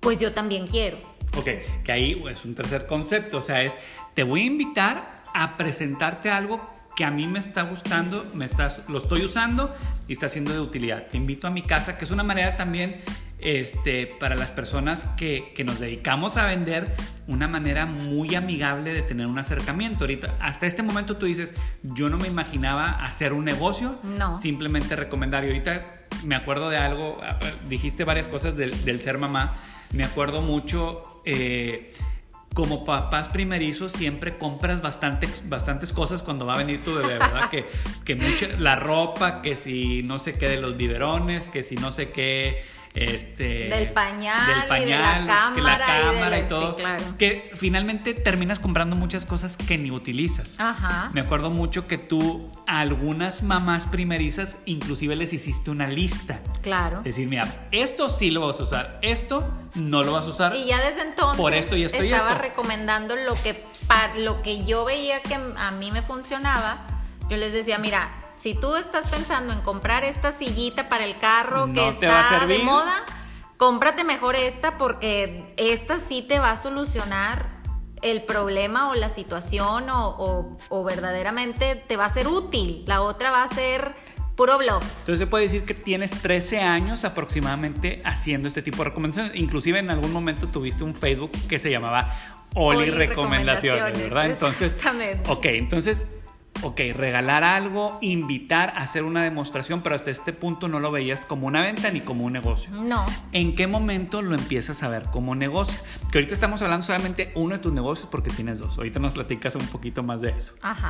pues 0.00 0.18
yo 0.18 0.34
también 0.34 0.66
quiero. 0.66 0.98
Ok, 1.36 1.48
que 1.84 1.92
ahí 1.92 2.22
es 2.30 2.44
un 2.44 2.54
tercer 2.54 2.86
concepto, 2.86 3.38
o 3.38 3.42
sea, 3.42 3.62
es, 3.62 3.76
te 4.14 4.22
voy 4.22 4.42
a 4.42 4.44
invitar 4.46 5.22
a 5.34 5.56
presentarte 5.56 6.30
algo 6.30 6.78
que 6.98 7.04
a 7.04 7.12
mí 7.12 7.28
me 7.28 7.38
está 7.38 7.62
gustando, 7.62 8.28
me 8.34 8.44
estás, 8.44 8.88
lo 8.88 8.98
estoy 8.98 9.24
usando 9.24 9.72
y 10.08 10.12
está 10.14 10.28
siendo 10.28 10.52
de 10.52 10.58
utilidad. 10.58 11.06
Te 11.06 11.16
invito 11.16 11.46
a 11.46 11.50
mi 11.50 11.62
casa, 11.62 11.96
que 11.96 12.04
es 12.04 12.10
una 12.10 12.24
manera 12.24 12.56
también 12.56 13.00
este, 13.38 14.08
para 14.18 14.34
las 14.34 14.50
personas 14.50 15.04
que, 15.16 15.52
que, 15.54 15.62
nos 15.62 15.78
dedicamos 15.78 16.36
a 16.38 16.46
vender, 16.46 16.96
una 17.28 17.46
manera 17.46 17.86
muy 17.86 18.34
amigable 18.34 18.92
de 18.94 19.02
tener 19.02 19.28
un 19.28 19.38
acercamiento. 19.38 20.00
Ahorita, 20.00 20.34
hasta 20.40 20.66
este 20.66 20.82
momento 20.82 21.18
tú 21.18 21.26
dices, 21.26 21.54
yo 21.84 22.10
no 22.10 22.16
me 22.16 22.26
imaginaba 22.26 22.90
hacer 23.04 23.32
un 23.32 23.44
negocio, 23.44 24.00
no. 24.02 24.34
simplemente 24.34 24.96
recomendar. 24.96 25.44
Y 25.44 25.48
ahorita 25.48 25.98
me 26.24 26.34
acuerdo 26.34 26.68
de 26.68 26.78
algo, 26.78 27.20
dijiste 27.68 28.02
varias 28.02 28.26
cosas 28.26 28.56
del, 28.56 28.84
del 28.84 29.00
ser 29.00 29.18
mamá 29.18 29.54
me 29.92 30.04
acuerdo 30.04 30.42
mucho, 30.42 31.00
eh, 31.24 31.92
como 32.54 32.84
papás 32.84 33.28
primerizos 33.28 33.92
siempre 33.92 34.36
compras 34.36 34.82
bastantes, 34.82 35.48
bastantes 35.48 35.92
cosas 35.92 36.22
cuando 36.22 36.46
va 36.46 36.54
a 36.54 36.58
venir 36.58 36.82
tu 36.82 36.94
bebé, 36.94 37.18
¿verdad? 37.18 37.50
que, 37.50 37.64
que 38.04 38.56
la 38.58 38.76
ropa, 38.76 39.42
que 39.42 39.54
si 39.54 40.02
no 40.02 40.18
sé 40.18 40.32
qué 40.34 40.48
de 40.48 40.60
los 40.60 40.76
biberones, 40.76 41.48
que 41.48 41.62
si 41.62 41.76
no 41.76 41.92
sé 41.92 42.10
qué 42.10 42.64
este, 42.98 43.68
del 43.68 43.92
pañal, 43.92 44.66
y 44.82 44.84
de 44.86 44.98
la 44.98 45.24
cámara, 45.26 46.38
y, 46.38 46.42
todo, 46.48 46.76
que 47.16 47.50
finalmente 47.54 48.14
terminas 48.14 48.58
comprando 48.58 48.96
muchas 48.96 49.24
cosas 49.24 49.56
que 49.56 49.78
ni 49.78 49.90
utilizas. 49.90 50.56
Ajá. 50.58 51.10
Me 51.12 51.20
acuerdo 51.20 51.50
mucho 51.50 51.86
que 51.86 51.98
tú 51.98 52.50
a 52.66 52.80
algunas 52.80 53.42
mamás 53.42 53.86
primerizas 53.86 54.56
inclusive 54.66 55.14
les 55.16 55.32
hiciste 55.32 55.70
una 55.70 55.86
lista. 55.86 56.40
Claro. 56.60 57.02
Decir, 57.02 57.28
mira, 57.28 57.68
esto 57.70 58.10
sí 58.10 58.30
lo 58.30 58.46
vas 58.46 58.58
a 58.60 58.64
usar, 58.64 58.98
esto 59.02 59.48
no 59.74 60.02
lo 60.02 60.12
vas 60.12 60.26
a 60.26 60.30
usar. 60.30 60.56
Y 60.56 60.66
ya 60.66 60.80
desde 60.80 61.02
entonces 61.02 61.40
por 61.40 61.54
esto 61.54 61.76
y 61.76 61.84
esto 61.84 62.02
estaba 62.02 62.30
y 62.30 62.32
esto. 62.32 62.42
recomendando 62.42 63.14
lo 63.14 63.40
que 63.42 63.62
para 63.86 64.14
lo 64.16 64.42
que 64.42 64.64
yo 64.64 64.84
veía 64.84 65.22
que 65.22 65.34
a 65.34 65.70
mí 65.70 65.92
me 65.92 66.02
funcionaba. 66.02 66.78
Yo 67.30 67.36
les 67.36 67.52
decía, 67.52 67.78
mira, 67.78 68.08
si 68.40 68.54
tú 68.54 68.76
estás 68.76 69.08
pensando 69.08 69.52
en 69.52 69.60
comprar 69.60 70.04
esta 70.04 70.32
sillita 70.32 70.88
para 70.88 71.04
el 71.04 71.18
carro 71.18 71.72
que 71.72 71.88
está 71.88 72.46
de 72.46 72.58
moda, 72.60 73.04
cómprate 73.56 74.04
mejor 74.04 74.36
esta 74.36 74.78
porque 74.78 75.52
esta 75.56 75.98
sí 75.98 76.22
te 76.22 76.38
va 76.38 76.52
a 76.52 76.56
solucionar 76.56 77.48
el 78.02 78.22
problema 78.22 78.90
o 78.90 78.94
la 78.94 79.08
situación 79.08 79.90
o, 79.90 80.56
o 80.68 80.84
verdaderamente 80.84 81.74
te 81.74 81.96
va 81.96 82.04
a 82.04 82.08
ser 82.08 82.28
útil. 82.28 82.84
La 82.86 83.02
otra 83.02 83.30
va 83.30 83.42
a 83.42 83.48
ser 83.48 83.94
puro 84.38 84.56
blog. 84.56 84.80
Entonces 85.00 85.18
se 85.18 85.26
puede 85.26 85.44
decir 85.44 85.64
que 85.64 85.74
tienes 85.74 86.12
13 86.12 86.60
años 86.60 87.04
aproximadamente 87.04 88.00
haciendo 88.04 88.46
este 88.46 88.62
tipo 88.62 88.78
de 88.78 88.84
recomendaciones. 88.84 89.32
Inclusive 89.34 89.80
en 89.80 89.90
algún 89.90 90.12
momento 90.12 90.46
tuviste 90.46 90.84
un 90.84 90.94
Facebook 90.94 91.32
que 91.48 91.58
se 91.58 91.72
llamaba 91.72 92.46
Oli, 92.54 92.88
recomendaciones, 92.90 94.00
¿verdad? 94.00 94.26
Entonces, 94.26 94.76
ok, 95.26 95.44
entonces, 95.46 96.06
ok, 96.62 96.80
regalar 96.94 97.44
algo, 97.44 97.98
invitar 98.00 98.70
a 98.70 98.82
hacer 98.82 99.04
una 99.04 99.22
demostración, 99.22 99.82
pero 99.82 99.94
hasta 99.94 100.10
este 100.10 100.32
punto 100.32 100.68
no 100.68 100.80
lo 100.80 100.90
veías 100.90 101.24
como 101.24 101.46
una 101.46 101.62
venta 101.62 101.90
ni 101.90 102.00
como 102.00 102.24
un 102.24 102.32
negocio. 102.32 102.70
No. 102.72 103.06
¿En 103.32 103.54
qué 103.54 103.66
momento 103.66 104.22
lo 104.22 104.34
empiezas 104.34 104.82
a 104.82 104.88
ver 104.88 105.04
como 105.10 105.34
negocio? 105.34 105.80
Que 106.10 106.18
ahorita 106.18 106.34
estamos 106.34 106.62
hablando 106.62 106.86
solamente 106.86 107.32
uno 107.34 107.56
de 107.56 107.60
tus 107.60 107.72
negocios 107.72 108.08
porque 108.10 108.30
tienes 108.30 108.58
dos. 108.58 108.76
Ahorita 108.78 109.00
nos 109.00 109.12
platicas 109.12 109.54
un 109.54 109.66
poquito 109.66 110.02
más 110.02 110.20
de 110.20 110.30
eso. 110.30 110.54
Ajá 110.62 110.88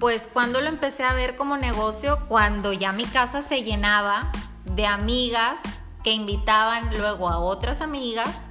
pues 0.00 0.30
cuando 0.32 0.62
lo 0.62 0.68
empecé 0.68 1.04
a 1.04 1.12
ver 1.12 1.36
como 1.36 1.58
negocio, 1.58 2.20
cuando 2.26 2.72
ya 2.72 2.90
mi 2.90 3.04
casa 3.04 3.42
se 3.42 3.62
llenaba 3.62 4.32
de 4.64 4.86
amigas 4.86 5.60
que 6.02 6.12
invitaban 6.12 6.90
luego 6.96 7.28
a 7.28 7.38
otras 7.38 7.82
amigas. 7.82 8.48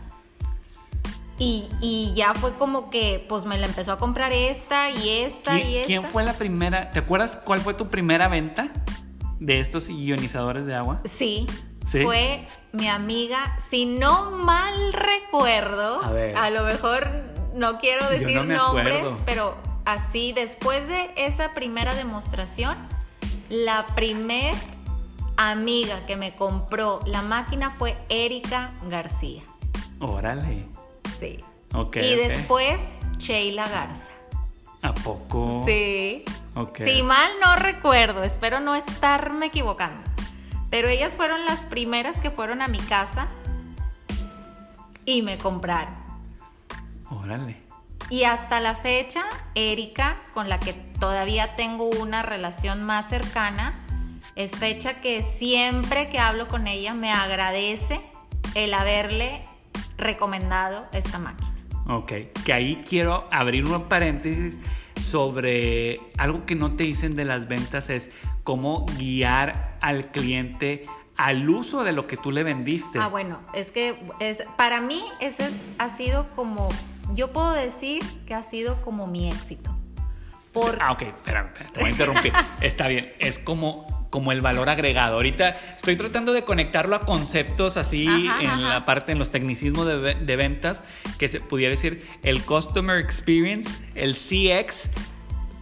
Y, 1.42 2.12
ya 2.16 2.34
fue 2.34 2.54
como 2.56 2.90
que, 2.90 3.26
pues 3.30 3.46
me 3.46 3.58
la 3.58 3.66
empezó 3.66 3.94
a 3.94 3.98
comprar 3.98 4.34
esta 4.34 4.90
y 4.90 5.10
esta 5.10 5.58
y 5.58 5.78
esta. 5.78 5.88
¿Quién 5.88 6.04
fue 6.04 6.24
la 6.24 6.34
primera? 6.34 6.90
¿Te 6.90 7.00
acuerdas 7.00 7.38
cuál 7.46 7.62
fue 7.62 7.74
tu 7.74 7.88
primera 7.88 8.28
venta 8.28 8.70
de 9.40 9.62
estos 9.62 9.90
ionizadores 9.90 10.66
de 10.66 10.76
agua? 10.76 11.02
Sí. 11.10 11.48
Fue 11.90 12.46
mi 12.72 12.88
amiga, 12.88 13.58
si 13.60 13.86
no 13.86 14.30
mal 14.30 14.94
recuerdo, 14.94 16.02
a, 16.36 16.50
lo 16.52 16.64
mejor 16.64 17.08
no 17.56 17.80
quiero 17.80 18.08
decir 18.10 18.44
nombres, 18.44 19.06
pero 19.26 19.56
así, 19.86 20.32
después 20.34 20.88
de 20.88 21.10
esa 21.16 21.56
primera 21.56 21.96
demostración, 21.96 22.78
la 23.50 23.88
primer 23.96 24.54
amiga 25.36 26.06
que 26.06 26.16
me 26.16 26.36
compró 26.36 27.00
la 27.06 27.24
máquina 27.24 27.72
fue 27.72 27.98
Erika 28.10 28.72
García. 28.88 29.42
Órale. 30.00 30.68
Sí. 31.20 31.44
Y 31.96 32.16
después 32.16 32.82
Sheila 33.18 33.68
Garza. 33.68 34.10
¿A 34.82 34.94
poco? 34.94 35.64
Sí. 35.68 36.24
Si 36.78 37.04
mal 37.04 37.30
no 37.42 37.56
recuerdo, 37.56 38.24
espero 38.24 38.60
no 38.60 38.76
estarme 38.76 39.48
equivocando. 39.48 40.02
Pero 40.70 40.88
ellas 40.88 41.16
fueron 41.16 41.46
las 41.46 41.66
primeras 41.66 42.20
que 42.20 42.32
fueron 42.32 42.62
a 42.62 42.68
mi 42.68 42.80
casa 42.80 43.28
y 45.06 45.22
me 45.22 45.38
compraron. 45.38 45.96
Órale. 47.10 47.58
Y 48.10 48.24
hasta 48.24 48.60
la 48.60 48.76
fecha, 48.76 49.24
Erika, 49.56 50.18
con 50.34 50.50
la 50.50 50.60
que 50.60 50.74
todavía 50.74 51.56
tengo 51.56 51.86
una 51.86 52.24
relación 52.24 52.84
más 52.84 53.10
cercana, 53.10 53.74
es 54.36 54.56
fecha 54.56 55.02
que 55.02 55.22
siempre 55.22 56.10
que 56.10 56.20
hablo 56.20 56.48
con 56.48 56.68
ella 56.68 56.94
me 56.94 57.12
agradece 57.12 58.02
el 58.56 58.74
haberle 58.74 59.42
recomendado 59.98 60.88
esta 60.92 61.20
máquina. 61.20 61.54
Ok, 61.88 62.14
que 62.46 62.54
ahí 62.54 62.84
quiero 62.88 63.28
abrir 63.32 63.66
un 63.66 63.84
paréntesis 63.84 64.60
sobre 65.00 66.00
algo 66.18 66.46
que 66.46 66.56
no 66.56 66.76
te 66.76 66.84
dicen 66.84 67.16
de 67.16 67.26
las 67.26 67.48
ventas 67.48 67.90
es 67.90 68.12
cómo 68.44 68.86
guiar 68.98 69.78
al 69.82 70.12
cliente 70.12 70.84
al 71.16 71.50
uso 71.50 71.84
de 71.84 71.92
lo 71.92 72.08
que 72.08 72.16
tú 72.16 72.32
le 72.32 72.44
vendiste. 72.44 73.00
Ah, 73.00 73.08
bueno, 73.08 73.40
es 73.54 73.72
que 73.72 74.00
es, 74.20 74.44
para 74.56 74.80
mí 74.82 75.04
ese 75.20 75.50
ha 75.78 75.90
sido 75.90 76.30
como 76.36 76.70
yo 77.14 77.34
puedo 77.34 77.52
decir 77.52 78.04
que 78.26 78.34
ha 78.34 78.44
sido 78.44 78.82
como 78.82 79.08
mi 79.08 79.30
éxito. 79.30 79.76
Ah, 80.80 80.92
ok, 80.92 81.02
espera, 81.04 81.54
te 81.54 81.80
voy 81.80 81.90
a 81.90 81.92
interrumpir. 81.92 82.34
Está 82.62 82.88
bien, 82.88 83.14
es 83.20 83.40
como, 83.40 83.99
como 84.10 84.32
el 84.32 84.42
valor 84.42 84.70
agregado. 84.70 85.16
Ahorita 85.16 85.50
estoy 85.76 85.96
tratando 85.96 86.34
de 86.34 86.44
conectarlo 86.44 86.96
a 86.96 87.02
conceptos 87.02 87.78
así 87.78 88.08
en 88.08 88.64
la 88.64 88.86
parte, 88.86 89.12
en 89.12 89.20
los 89.20 89.32
tecnicismos 89.32 89.86
de, 89.86 90.36
ventas, 90.36 90.84
que 91.18 91.30
se 91.30 91.40
pudiera 91.40 91.72
decir 91.72 92.08
el 92.24 92.44
Customer 92.44 92.98
Experience, 92.98 93.80
el 93.96 94.16
CX 94.16 94.90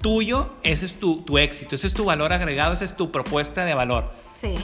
tuyo, 0.01 0.55
ese 0.63 0.86
es 0.86 0.99
tu, 0.99 1.23
tu 1.23 1.38
éxito, 1.38 1.75
ese 1.75 1.88
es 1.88 1.93
tu 1.93 2.05
valor 2.05 2.31
agregado, 2.31 2.73
esa 2.73 2.86
es 2.86 2.95
tu 2.95 3.12
propuesta 3.12 3.65
de 3.65 3.73
valor. 3.73 4.13
Sí. 4.36 4.55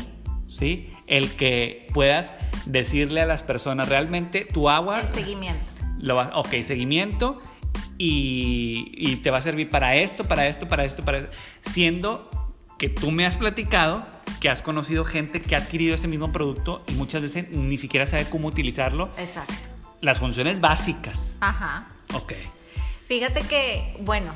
¿Sí? 0.48 0.92
El 1.08 1.32
que 1.32 1.88
puedas 1.94 2.36
decirle 2.66 3.22
a 3.22 3.26
las 3.26 3.42
personas 3.42 3.90
realmente 3.90 4.46
tu 4.46 4.70
agua. 4.70 5.02
El 5.02 5.14
seguimiento 5.14 5.74
lo 6.04 6.20
ok, 6.20 6.62
seguimiento 6.62 7.40
y, 7.98 9.18
te 9.18 9.32
va 9.32 9.38
a 9.38 9.42
servir 9.42 9.70
para 9.70 9.96
esto, 9.96 10.26
para 10.26 10.48
esto, 10.48 10.68
para 10.68 10.84
esto, 10.86 11.04
para 11.04 11.20
esto. 11.20 11.32
Siendo 11.62 12.30
que 12.84 12.90
tú 12.90 13.12
me 13.12 13.26
has 13.26 13.38
platicado 13.38 14.06
que 14.42 14.50
has 14.50 14.62
conocido 14.62 15.06
gente 15.06 15.42
que 15.42 15.56
ha 15.56 15.60
adquirido 15.60 15.96
ese 15.96 16.10
mismo 16.10 16.34
producto 16.34 16.84
y 16.90 16.96
muchas 16.96 17.22
veces 17.22 17.50
ni 17.50 17.78
siquiera 17.78 18.06
sabe 18.06 18.26
cómo 18.26 18.50
utilizarlo. 18.50 19.10
Exacto. 19.18 19.54
Las 20.02 20.20
funciones 20.20 20.60
básicas. 20.60 21.34
Ajá. 21.40 21.88
Ok. 22.14 22.34
Fíjate 23.08 23.40
que, 23.44 23.96
bueno, 24.02 24.34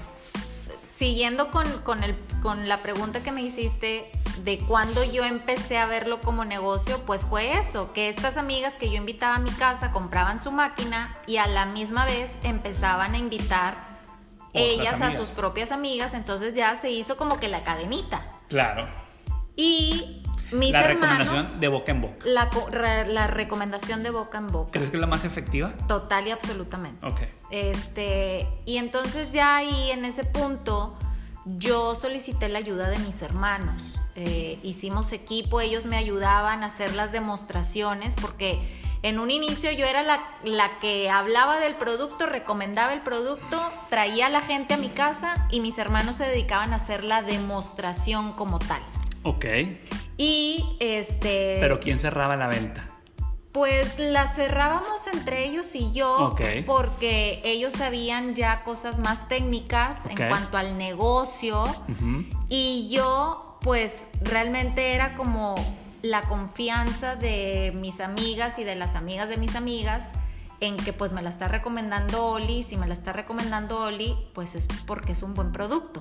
siguiendo 0.95 1.51
con, 1.51 1.69
con, 1.83 2.05
el, 2.05 2.15
con 2.41 2.69
la 2.69 2.77
pregunta 2.77 3.21
que 3.21 3.33
me 3.33 3.41
hiciste 3.41 4.10
de 4.45 4.60
cuando 4.60 5.03
yo 5.03 5.25
empecé 5.25 5.77
a 5.77 5.86
verlo 5.86 6.21
como 6.21 6.45
negocio, 6.45 7.01
pues 7.05 7.25
fue 7.25 7.57
eso, 7.57 7.91
que 7.91 8.07
estas 8.07 8.38
amigas 8.38 8.77
que 8.77 8.89
yo 8.89 8.95
invitaba 8.95 9.36
a 9.36 9.39
mi 9.39 9.51
casa 9.51 9.91
compraban 9.91 10.39
su 10.39 10.53
máquina 10.53 11.17
y 11.27 11.36
a 11.36 11.47
la 11.47 11.65
misma 11.65 12.05
vez 12.05 12.31
empezaban 12.43 13.13
a 13.13 13.17
invitar 13.17 13.96
ellas 14.53 15.01
a 15.01 15.12
sus 15.12 15.29
propias 15.29 15.71
amigas, 15.71 16.13
entonces 16.13 16.53
ya 16.53 16.75
se 16.75 16.89
hizo 16.89 17.17
como 17.17 17.39
que 17.39 17.47
la 17.47 17.63
cadenita. 17.63 18.27
Claro. 18.47 18.88
Y 19.55 20.23
mis 20.51 20.71
la 20.71 20.83
recomendación 20.83 21.60
de 21.60 21.67
boca 21.67 21.91
en 21.91 22.01
boca. 22.01 22.25
La, 22.25 22.49
la, 23.05 23.27
recomendación 23.27 24.03
de 24.03 24.12
boca 24.12 24.38
en 24.38 24.47
boca. 24.47 24.71
¿Crees 24.71 24.89
que 24.89 24.97
es 24.97 25.01
la 25.01 25.07
más 25.07 25.25
efectiva? 25.25 25.73
Total 25.88 26.27
y 26.27 26.31
absolutamente. 26.31 27.05
Ok. 27.05 27.21
Este, 27.51 28.47
y 28.65 28.77
entonces 28.77 29.31
ya 29.31 29.57
ahí 29.57 29.91
en 29.91 30.05
ese 30.05 30.23
punto 30.23 30.97
yo 31.45 31.95
solicité 31.95 32.49
la 32.49 32.60
ayuda 32.60 32.89
de 32.89 32.99
mis 32.99 33.21
hermanos. 33.21 33.81
Eh, 34.15 34.60
hicimos 34.63 35.12
equipo, 35.12 35.62
ellos 35.62 35.86
me 35.86 35.97
ayudaban 35.97 36.63
a 36.63 36.67
hacer 36.67 36.95
las 36.95 37.12
demostraciones 37.12 38.15
porque 38.15 38.60
en 39.08 39.20
un 39.20 39.32
inicio 39.32 39.72
yo 39.72 39.86
era 39.86 40.04
la, 40.04 40.20
la, 40.43 40.76
que 40.78 41.10
hablaba 41.10 41.60
del 41.60 41.76
producto, 41.76 42.26
recomendaba 42.26 42.93
el 42.93 43.02
producto, 43.02 43.62
traía 43.89 44.28
a 44.28 44.30
la 44.30 44.41
gente 44.41 44.74
a 44.74 44.78
mi 44.78 44.89
casa 44.89 45.48
y 45.50 45.62
mis 45.62 45.78
hermanos 45.78 46.17
se 46.17 46.26
dedicaban 46.26 46.74
a 46.74 46.76
hacer 46.76 47.04
la 47.04 47.22
demostración 47.22 48.34
como 48.34 48.60
tal. 48.60 48.82
Ok. 49.24 49.46
Y 50.17 50.78
este... 50.80 51.58
Pero 51.60 51.80
¿quién 51.80 52.00
cerraba 52.00 52.36
la 52.36 52.48
venta? 52.48 52.89
Pues 53.54 53.98
la 53.98 54.28
cerrábamos 54.28 55.08
entre 55.08 55.46
ellos 55.46 55.74
y 55.74 55.91
yo 55.91 56.36
porque 56.65 57.41
ellos 57.43 57.74
sabían 57.74 58.36
ya 58.36 58.63
cosas 58.63 59.00
más 59.00 59.28
técnicas 59.30 60.06
en 60.06 60.15
cuanto 60.15 60.58
al 60.58 60.78
negocio 60.78 61.63
y 62.50 62.88
yo 62.91 63.58
pues 63.62 64.06
realmente 64.22 64.93
era 64.93 65.15
como 65.15 65.56
la 66.10 66.22
confianza 66.24 67.15
de 67.15 67.72
mis 67.76 68.00
amigas 68.00 68.60
y 68.60 68.63
de 68.63 68.76
las 68.76 68.96
amigas 68.96 69.30
de 69.30 69.38
mis 69.38 69.56
amigas 69.56 70.13
en 70.60 70.78
que 70.78 70.93
pues 70.93 71.12
me 71.12 71.22
la 71.22 71.30
está 71.30 71.48
recomendando 71.48 72.26
Oli, 72.26 72.63
si 72.63 72.78
me 72.78 72.88
la 72.88 72.93
está 72.93 73.13
recomendando 73.13 73.80
Oli, 73.80 74.15
pues 74.34 74.56
es 74.56 74.67
porque 74.86 75.12
es 75.12 75.22
un 75.24 75.34
buen 75.34 75.52
producto. 75.52 76.00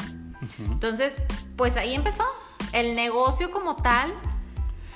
Entonces, 0.70 1.20
pues 1.56 1.76
ahí 1.76 1.94
empezó 1.94 2.24
el 2.72 2.94
negocio 2.94 3.50
como 3.50 3.76
tal, 3.76 4.14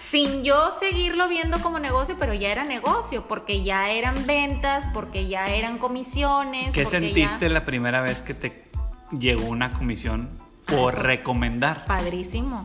sin 0.08 0.42
yo 0.42 0.70
seguirlo 0.78 1.28
viendo 1.28 1.60
como 1.60 1.78
negocio, 1.78 2.16
pero 2.18 2.34
ya 2.34 2.50
era 2.50 2.64
negocio, 2.64 3.26
porque 3.28 3.62
ya 3.62 3.90
eran 3.90 4.26
ventas, 4.26 4.88
porque 4.92 5.28
ya 5.28 5.46
eran 5.46 5.78
comisiones. 5.78 6.74
¿Qué 6.74 6.86
sentiste 6.86 7.48
la 7.48 7.64
primera 7.64 8.00
vez 8.00 8.22
que 8.22 8.34
te 8.34 8.70
llegó 9.18 9.44
una 9.44 9.70
comisión 9.70 10.30
por 10.66 10.94
pues, 10.94 11.04
recomendar? 11.06 11.84
Padrísimo, 11.86 12.62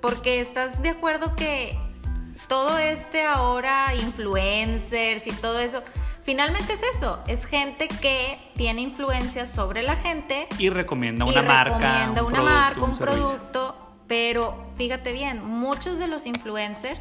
porque 0.00 0.40
estás 0.40 0.82
de 0.82 0.90
acuerdo 0.90 1.34
que 1.36 1.78
todo 2.48 2.78
este 2.78 3.26
ahora, 3.26 3.94
influencers 3.94 5.26
y 5.26 5.32
todo 5.32 5.58
eso, 5.58 5.82
finalmente 6.22 6.72
es 6.72 6.82
eso, 6.82 7.20
es 7.26 7.44
gente 7.44 7.88
que 7.88 8.38
tiene 8.56 8.82
influencia 8.82 9.46
sobre 9.46 9.82
la 9.82 9.96
gente. 9.96 10.48
Y 10.58 10.70
recomienda 10.70 11.24
una 11.24 11.42
marca. 11.42 11.78
Recomienda 11.78 12.24
una 12.24 12.42
marca, 12.42 12.82
un, 12.82 12.96
producto 12.96 13.88
pero 14.08 14.72
fíjate 14.74 15.12
bien, 15.12 15.44
muchos 15.44 15.98
de 15.98 16.08
los 16.08 16.26
influencers 16.26 17.00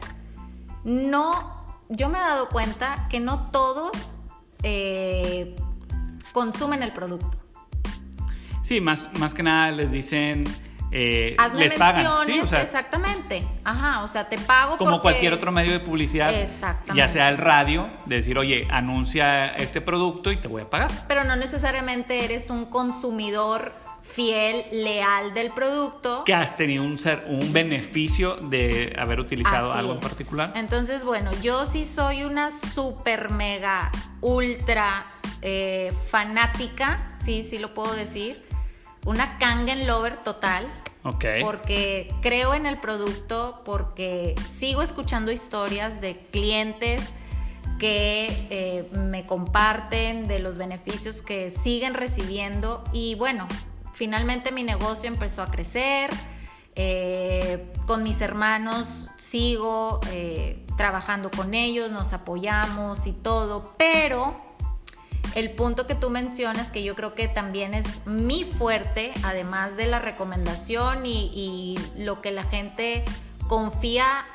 no, 0.83 1.77
yo 1.89 2.09
me 2.09 2.17
he 2.17 2.21
dado 2.21 2.49
cuenta 2.49 3.07
que 3.09 3.19
no 3.19 3.49
todos 3.49 4.19
eh, 4.61 5.55
consumen 6.33 6.83
el 6.83 6.93
producto. 6.93 7.37
Sí, 8.61 8.81
más, 8.81 9.09
más 9.17 9.33
que 9.33 9.43
nada 9.43 9.71
les 9.71 9.91
dicen, 9.91 10.43
eh, 10.91 11.35
Hazme 11.37 11.59
les 11.61 11.75
pagan. 11.75 12.03
menciones, 12.03 12.35
Sí, 12.35 12.39
o 12.41 12.45
sea, 12.45 12.61
exactamente. 12.61 13.47
Ajá, 13.63 14.03
o 14.03 14.07
sea, 14.07 14.29
te 14.29 14.37
pago 14.37 14.77
como 14.77 14.91
porque- 14.91 15.01
cualquier 15.01 15.33
otro 15.33 15.51
medio 15.51 15.71
de 15.73 15.79
publicidad, 15.79 16.33
Exactamente. 16.33 16.95
ya 16.97 17.07
sea 17.07 17.29
el 17.29 17.37
radio, 17.37 17.89
de 18.05 18.15
decir, 18.17 18.37
oye, 18.37 18.67
anuncia 18.71 19.47
este 19.49 19.81
producto 19.81 20.31
y 20.31 20.37
te 20.37 20.47
voy 20.47 20.61
a 20.61 20.69
pagar. 20.69 20.91
Pero 21.07 21.23
no 21.23 21.35
necesariamente 21.35 22.23
eres 22.23 22.49
un 22.49 22.65
consumidor 22.65 23.73
fiel, 24.03 24.63
leal 24.71 25.33
del 25.33 25.51
producto. 25.51 26.23
Que 26.23 26.33
has 26.33 26.55
tenido 26.55 26.83
un, 26.83 26.97
ser, 26.97 27.25
un 27.27 27.51
beneficio 27.51 28.37
de 28.37 28.95
haber 28.97 29.19
utilizado 29.19 29.71
Así 29.71 29.79
algo 29.79 29.93
en 29.93 29.99
particular. 29.99 30.51
Entonces, 30.55 31.03
bueno, 31.03 31.31
yo 31.41 31.65
sí 31.65 31.83
soy 31.83 32.23
una 32.23 32.49
super 32.49 33.29
mega 33.29 33.91
ultra 34.21 35.05
eh, 35.41 35.91
fanática, 36.09 37.11
sí, 37.21 37.43
sí 37.43 37.59
lo 37.59 37.71
puedo 37.71 37.93
decir. 37.93 38.46
Una 39.05 39.37
Kangen 39.37 39.87
lover 39.87 40.17
total. 40.17 40.67
Ok. 41.03 41.25
Porque 41.41 42.13
creo 42.21 42.53
en 42.53 42.65
el 42.65 42.77
producto, 42.77 43.61
porque 43.63 44.35
sigo 44.53 44.81
escuchando 44.81 45.31
historias 45.31 46.01
de 46.01 46.17
clientes 46.31 47.13
que 47.79 48.27
eh, 48.49 48.89
me 48.97 49.25
comparten 49.25 50.27
de 50.27 50.39
los 50.39 50.57
beneficios 50.57 51.21
que 51.21 51.49
siguen 51.51 51.93
recibiendo 51.93 52.83
y 52.91 53.15
bueno, 53.15 53.47
finalmente 53.93 54.51
mi 54.51 54.63
negocio 54.63 55.07
empezó 55.07 55.41
a 55.43 55.47
crecer. 55.47 56.09
eh, 56.79 57.71
con 57.87 58.03
mis 58.03 58.21
hermanos 58.21 59.07
sigo 59.17 59.99
eh, 60.11 60.63
trabajando 60.77 61.31
con 61.31 61.53
ellos, 61.55 61.89
nos 61.89 62.13
apoyamos 62.13 63.07
y 63.07 63.13
todo, 63.13 63.73
pero 63.77 64.39
el 65.35 65.51
punto 65.51 65.87
que 65.87 65.95
tú 65.95 66.09
mencionas, 66.09 66.71
que 66.71 66.83
yo 66.83 66.95
creo 66.95 67.13
que 67.13 67.27
también 67.27 67.73
es 67.73 68.05
mi 68.05 68.43
fuerte, 68.43 69.13
además 69.23 69.77
de 69.77 69.87
la 69.87 69.99
recomendación 69.99 71.05
y, 71.05 71.31
y 71.33 71.79
lo 72.03 72.21
que 72.21 72.31
la 72.31 72.43
gente 72.43 73.03
confía 73.47 74.25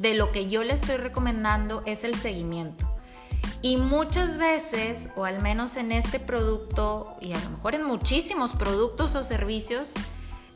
de 0.00 0.14
lo 0.14 0.32
que 0.32 0.46
yo 0.46 0.62
le 0.62 0.72
estoy 0.72 0.96
recomendando, 0.96 1.82
es 1.86 2.04
el 2.04 2.14
seguimiento. 2.14 2.88
Y 3.60 3.76
muchas 3.76 4.38
veces, 4.38 5.08
o 5.14 5.24
al 5.24 5.40
menos 5.40 5.76
en 5.76 5.92
este 5.92 6.18
producto, 6.18 7.16
y 7.20 7.32
a 7.32 7.38
lo 7.38 7.50
mejor 7.50 7.74
en 7.74 7.84
muchísimos 7.84 8.52
productos 8.52 9.14
o 9.14 9.22
servicios, 9.22 9.92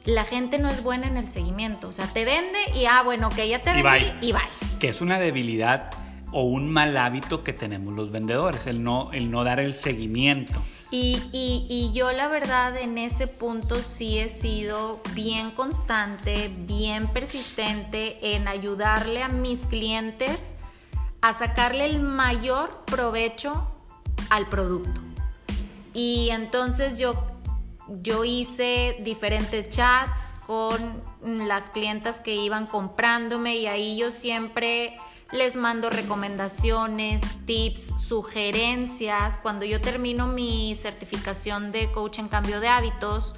la 0.05 0.25
gente 0.25 0.59
no 0.59 0.69
es 0.69 0.83
buena 0.83 1.07
en 1.07 1.17
el 1.17 1.29
seguimiento. 1.29 1.89
O 1.89 1.93
sea, 1.93 2.07
te 2.07 2.25
vende 2.25 2.59
y, 2.75 2.87
ah, 2.87 3.03
bueno, 3.05 3.29
que 3.29 3.49
ya 3.49 3.63
te 3.63 3.79
Y 3.79 3.83
vendí 3.83 4.11
bye. 4.21 4.29
y 4.29 4.33
bye. 4.33 4.79
Que 4.81 4.89
es 4.89 5.01
una 5.01 5.19
debilidad 5.19 5.91
o 6.37 6.43
un 6.43 6.71
mal 6.71 6.99
hábito 6.99 7.43
que 7.43 7.55
tenemos 7.55 7.95
los 7.95 8.13
vendedores, 8.13 8.67
el 8.67 8.85
no, 8.85 9.11
el 9.13 9.31
no 9.31 9.43
dar 9.43 9.59
el 9.59 9.75
seguimiento. 9.75 10.61
Y, 10.91 11.23
y- 11.33 11.93
yo 11.95 12.13
la 12.13 12.29
verdad 12.29 12.77
en 12.77 12.99
ese 12.99 13.27
punto 13.27 13.77
sí 13.81 14.19
he 14.19 14.29
sido 14.29 15.01
bien 15.15 15.51
constante, 15.53 16.53
bien 16.55 17.09
persistente 17.09 18.35
en 18.35 18.49
ayudarle 18.49 19.23
a 19.23 19.29
mis 19.29 19.61
clientes 19.61 20.55
a 21.23 21.33
sacarle 21.33 21.87
el 21.87 22.01
mayor 22.01 22.85
provecho 22.85 23.67
al 24.29 24.47
producto. 24.51 25.01
Y 25.95 26.29
entonces 26.31 26.99
yo, 26.99 27.15
yo 28.03 28.25
hice 28.25 28.99
diferentes 29.01 29.71
chats 29.71 30.35
con 30.47 31.03
las 31.23 31.71
clientas 31.71 32.21
que 32.21 32.35
iban 32.35 32.67
comprándome 32.67 33.57
y 33.57 33.67
ahí 33.67 33.97
yo 33.97 34.11
siempre 34.11 34.99
les 35.33 35.57
mando 35.57 35.91
recomendaciones, 35.91 37.23
tips, 37.47 37.91
sugerencias. 38.01 39.41
Cuando 39.41 39.65
yo 39.65 39.81
termino 39.81 40.27
mi 40.27 40.75
certificación 40.75 41.73
de 41.73 41.91
coach 41.91 42.19
en 42.19 42.29
cambio 42.29 42.61
de 42.61 42.69
hábitos, 42.69 43.35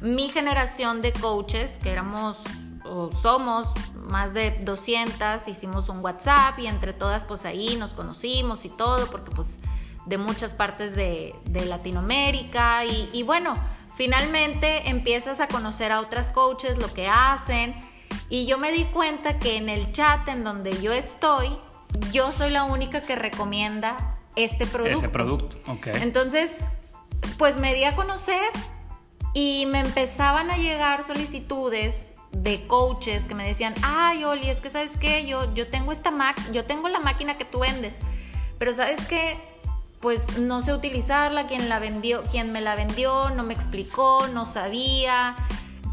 mi 0.00 0.28
generación 0.28 1.02
de 1.02 1.12
coaches, 1.12 1.78
que 1.82 1.90
éramos 1.90 2.38
o 2.84 3.10
somos 3.12 3.68
más 3.94 4.32
de 4.32 4.52
200, 4.62 5.46
hicimos 5.48 5.88
un 5.88 5.98
WhatsApp 5.98 6.58
y 6.58 6.68
entre 6.68 6.92
todas 6.92 7.24
pues 7.24 7.44
ahí 7.44 7.76
nos 7.76 7.92
conocimos 7.92 8.64
y 8.64 8.68
todo, 8.68 9.10
porque 9.10 9.30
pues 9.32 9.60
de 10.06 10.18
muchas 10.18 10.54
partes 10.54 10.94
de, 10.94 11.34
Latinoamérica 11.66 12.84
y, 12.84 13.10
y 13.12 13.24
bueno, 13.24 13.54
finalmente 13.96 14.88
empiezas 14.88 15.40
a 15.40 15.48
conocer 15.48 15.90
a 15.90 16.00
otras 16.00 16.30
coaches, 16.30 16.78
lo 16.78 16.92
que 16.94 17.08
hacen 17.08 17.74
y 18.28 18.46
yo 18.46 18.58
me 18.58 18.72
di 18.72 18.84
cuenta 18.84 19.38
que 19.38 19.56
en 19.56 19.68
el 19.68 19.92
chat 19.92 20.26
en 20.28 20.44
donde 20.44 20.80
yo 20.80 20.92
estoy, 20.92 21.56
yo 22.12 22.32
soy 22.32 22.50
la 22.50 22.64
única 22.64 23.00
que 23.00 23.16
recomienda 23.16 24.18
este 24.34 24.66
producto. 24.66 24.98
Ese 24.98 25.08
producto, 25.08 25.56
ok. 25.70 25.86
Entonces, 26.02 26.64
pues 27.38 27.56
me 27.56 27.74
di 27.74 27.84
a 27.84 27.94
conocer 27.94 28.50
y 29.32 29.66
me 29.66 29.80
empezaban 29.80 30.50
a 30.50 30.56
llegar 30.56 31.02
solicitudes 31.02 32.14
de 32.32 32.66
coaches 32.66 33.24
que 33.24 33.34
me 33.34 33.46
decían, 33.46 33.74
ay, 33.82 34.24
Oli, 34.24 34.50
es 34.50 34.60
que 34.60 34.70
sabes 34.70 34.96
qué, 34.96 35.26
yo, 35.26 35.52
yo 35.54 35.68
tengo 35.68 35.92
esta 35.92 36.10
máquina, 36.10 36.50
yo 36.52 36.64
tengo 36.64 36.88
la 36.88 37.00
máquina 37.00 37.36
que 37.36 37.44
tú 37.44 37.60
vendes, 37.60 37.98
pero 38.58 38.74
sabes 38.74 39.06
qué, 39.06 39.38
pues 40.00 40.38
no 40.38 40.62
sé 40.62 40.74
utilizarla, 40.74 41.46
quien 41.46 41.68
la 41.68 41.78
vendió, 41.78 42.22
quien 42.24 42.52
me 42.52 42.60
la 42.60 42.76
vendió, 42.76 43.30
no 43.30 43.42
me 43.42 43.54
explicó, 43.54 44.26
no 44.28 44.44
sabía, 44.44 45.36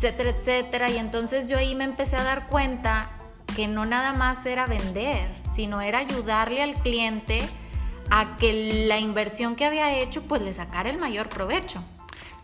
etcétera, 0.04 0.30
etcétera. 0.30 0.90
Y 0.90 0.98
entonces 0.98 1.50
yo 1.50 1.58
ahí 1.58 1.76
me 1.76 1.86
empecé 1.86 2.18
a 2.18 2.24
dar 2.24 2.48
cuenta 2.48 3.12
que 3.56 3.68
no 3.68 3.86
nada 3.86 4.14
más 4.14 4.46
era 4.46 4.66
vender, 4.66 5.30
sino 5.54 5.80
era 5.82 6.00
ayudarle 6.00 6.62
al 6.62 6.74
cliente 6.74 7.42
a 8.10 8.38
que 8.38 8.86
la 8.88 9.00
inversión 9.00 9.56
que 9.56 9.66
había 9.66 9.98
hecho 9.98 10.24
pues 10.24 10.42
le 10.42 10.54
sacara 10.54 10.90
el 10.90 10.98
mayor 10.98 11.30
provecho. 11.30 11.84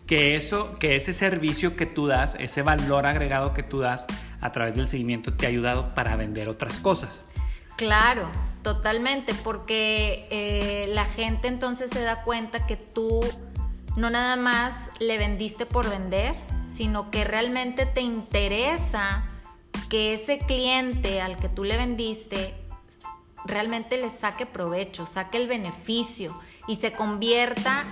que 0.08 0.36
eso, 0.36 0.80
que 0.80 0.96
ese 0.96 1.14
servicio 1.14 1.76
que 1.76 1.86
tú 1.86 2.08
das, 2.08 2.36
ese 2.40 2.64
valor 2.64 3.06
agregado 3.06 3.54
que 3.54 3.62
tú 3.62 3.80
das 3.80 4.08
a 4.42 4.52
través 4.52 4.76
del 4.76 4.90
seguimiento 4.90 5.34
te 5.34 5.46
ha 5.46 5.50
ayudado 5.50 5.94
para 5.94 6.16
vender 6.16 6.50
otras 6.50 6.80
cosas. 6.80 7.26
Claro, 7.76 8.28
totalmente, 8.64 9.34
porque 9.36 10.28
eh, 10.32 10.88
la 10.90 11.06
gente 11.06 11.48
entonces 11.48 11.92
se 11.92 12.02
da 12.02 12.24
cuenta 12.24 12.66
que 12.66 12.76
tú 12.76 13.22
no 13.98 14.10
nada 14.10 14.36
más 14.36 14.92
le 15.00 15.18
vendiste 15.18 15.66
por 15.66 15.90
vender, 15.90 16.36
sino 16.70 17.12
que 17.12 17.24
realmente 17.24 17.86
te 17.86 18.02
interesa 18.02 19.26
que 19.90 20.14
ese 20.14 20.38
cliente 20.38 21.22
al 21.22 21.38
que 21.38 21.50
tú 21.50 21.64
le 21.64 21.78
vendiste 21.78 22.56
realmente 23.46 23.98
le 23.98 24.10
saque 24.10 24.46
provecho, 24.46 25.06
saque 25.06 25.38
el 25.38 25.48
beneficio 25.48 26.40
y 26.68 26.76
se 26.76 26.94
convierta 26.94 27.86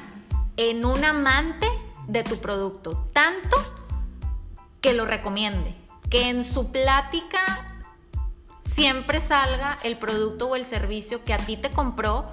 en 0.57 0.85
un 0.85 1.03
amante 1.03 1.67
de 2.07 2.23
tu 2.23 2.37
producto, 2.37 3.09
tanto 3.13 3.57
que 4.81 4.93
lo 4.93 5.05
recomiende, 5.05 5.75
que 6.09 6.29
en 6.29 6.43
su 6.43 6.71
plática 6.71 7.39
siempre 8.65 9.19
salga 9.19 9.77
el 9.83 9.97
producto 9.97 10.49
o 10.49 10.55
el 10.55 10.65
servicio 10.65 11.23
que 11.23 11.33
a 11.33 11.37
ti 11.37 11.57
te 11.57 11.71
compró 11.71 12.29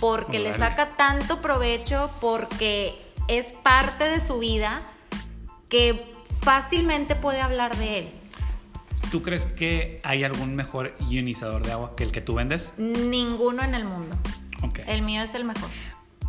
porque 0.00 0.38
le 0.38 0.52
saca 0.52 0.90
tanto 0.90 1.40
provecho, 1.40 2.10
porque 2.20 3.02
es 3.26 3.52
parte 3.52 4.04
de 4.04 4.20
su 4.20 4.38
vida 4.38 4.82
que 5.68 6.10
fácilmente 6.42 7.14
puede 7.16 7.40
hablar 7.40 7.76
de 7.76 7.98
él. 7.98 8.08
¿Tú 9.10 9.22
crees 9.22 9.46
que 9.46 10.00
hay 10.04 10.24
algún 10.24 10.54
mejor 10.54 10.94
ionizador 11.08 11.64
de 11.64 11.72
agua 11.72 11.96
que 11.96 12.04
el 12.04 12.12
que 12.12 12.20
tú 12.20 12.34
vendes? 12.34 12.72
Ninguno 12.76 13.62
en 13.62 13.74
el 13.74 13.84
mundo. 13.84 14.16
Ok. 14.62 14.80
El 14.86 15.02
mío 15.02 15.22
es 15.22 15.34
el 15.34 15.44
mejor. 15.44 15.70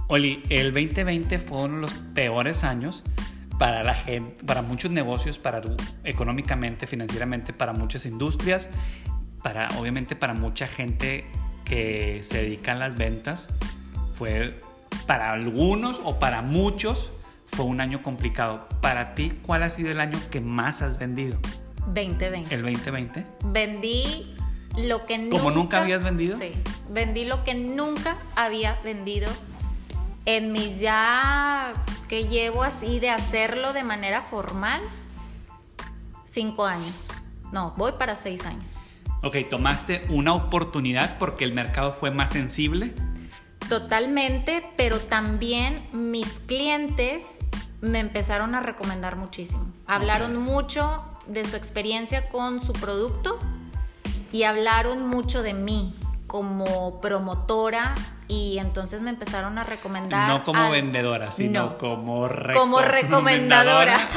Oli, 0.07 0.41
el 0.49 0.73
2020 0.73 1.39
fue 1.39 1.63
uno 1.63 1.75
de 1.75 1.81
los 1.81 1.91
peores 2.13 2.63
años 2.63 3.03
para 3.57 3.83
la 3.83 3.93
gente, 3.93 4.43
para 4.45 4.61
muchos 4.61 4.91
negocios, 4.91 5.37
para 5.37 5.61
tu- 5.61 5.75
económicamente, 6.05 6.87
financieramente, 6.87 7.51
para 7.51 7.73
muchas 7.73 8.05
industrias, 8.05 8.69
para 9.43 9.67
obviamente 9.77 10.15
para 10.15 10.33
mucha 10.33 10.65
gente 10.65 11.25
que 11.65 12.21
se 12.23 12.43
dedica 12.43 12.71
a 12.71 12.75
las 12.75 12.95
ventas. 12.95 13.49
Fue 14.13 14.57
para 15.05 15.31
algunos 15.33 15.99
o 16.05 16.17
para 16.19 16.41
muchos 16.41 17.11
fue 17.51 17.65
un 17.65 17.81
año 17.81 18.03
complicado. 18.03 18.67
Para 18.81 19.15
ti, 19.15 19.31
¿cuál 19.45 19.63
ha 19.63 19.69
sido 19.69 19.91
el 19.91 19.99
año 19.99 20.19
que 20.31 20.41
más 20.41 20.81
has 20.81 20.97
vendido? 20.97 21.37
2020. 21.93 22.53
¿El 22.53 22.61
2020? 22.61 23.25
Vendí 23.45 24.35
lo 24.77 25.05
que 25.05 25.17
nunca... 25.17 25.37
¿Como 25.37 25.51
nunca 25.51 25.81
habías 25.81 26.03
vendido? 26.03 26.37
Sí, 26.37 26.51
vendí 26.89 27.25
lo 27.25 27.43
que 27.43 27.53
nunca 27.53 28.15
había 28.35 28.79
vendido 28.83 29.29
en 30.25 30.51
mis 30.51 30.79
ya 30.79 31.73
que 32.07 32.27
llevo 32.27 32.63
así 32.63 32.99
de 32.99 33.09
hacerlo 33.09 33.73
de 33.73 33.83
manera 33.83 34.21
formal, 34.21 34.81
cinco 36.25 36.65
años. 36.65 36.93
No, 37.51 37.73
voy 37.77 37.93
para 37.93 38.15
seis 38.15 38.45
años. 38.45 38.65
Ok, 39.21 39.37
tomaste 39.49 40.03
una 40.09 40.33
oportunidad 40.33 41.17
porque 41.17 41.43
el 41.43 41.53
mercado 41.53 41.91
fue 41.91 42.11
más 42.11 42.29
sensible. 42.29 42.93
Totalmente, 43.69 44.67
pero 44.75 44.99
también 44.99 45.87
mis 45.91 46.39
clientes 46.41 47.39
me 47.81 47.99
empezaron 47.99 48.55
a 48.55 48.59
recomendar 48.61 49.15
muchísimo. 49.15 49.65
Hablaron 49.87 50.35
mucho 50.37 51.03
de 51.27 51.45
su 51.45 51.55
experiencia 51.55 52.29
con 52.29 52.61
su 52.61 52.73
producto 52.73 53.39
y 54.31 54.43
hablaron 54.43 55.07
mucho 55.07 55.43
de 55.43 55.53
mí 55.53 55.95
como 56.27 56.99
promotora 56.99 57.95
y 58.27 58.57
entonces 58.59 59.01
me 59.01 59.11
empezaron 59.11 59.57
a 59.57 59.63
recomendar. 59.63 60.27
No 60.29 60.43
como 60.43 60.61
al- 60.61 60.71
vendedora, 60.71 61.31
sino 61.31 61.63
No. 61.67 61.77
como, 61.77 62.27
Como 62.55 62.79
recomendadora. 62.81 63.97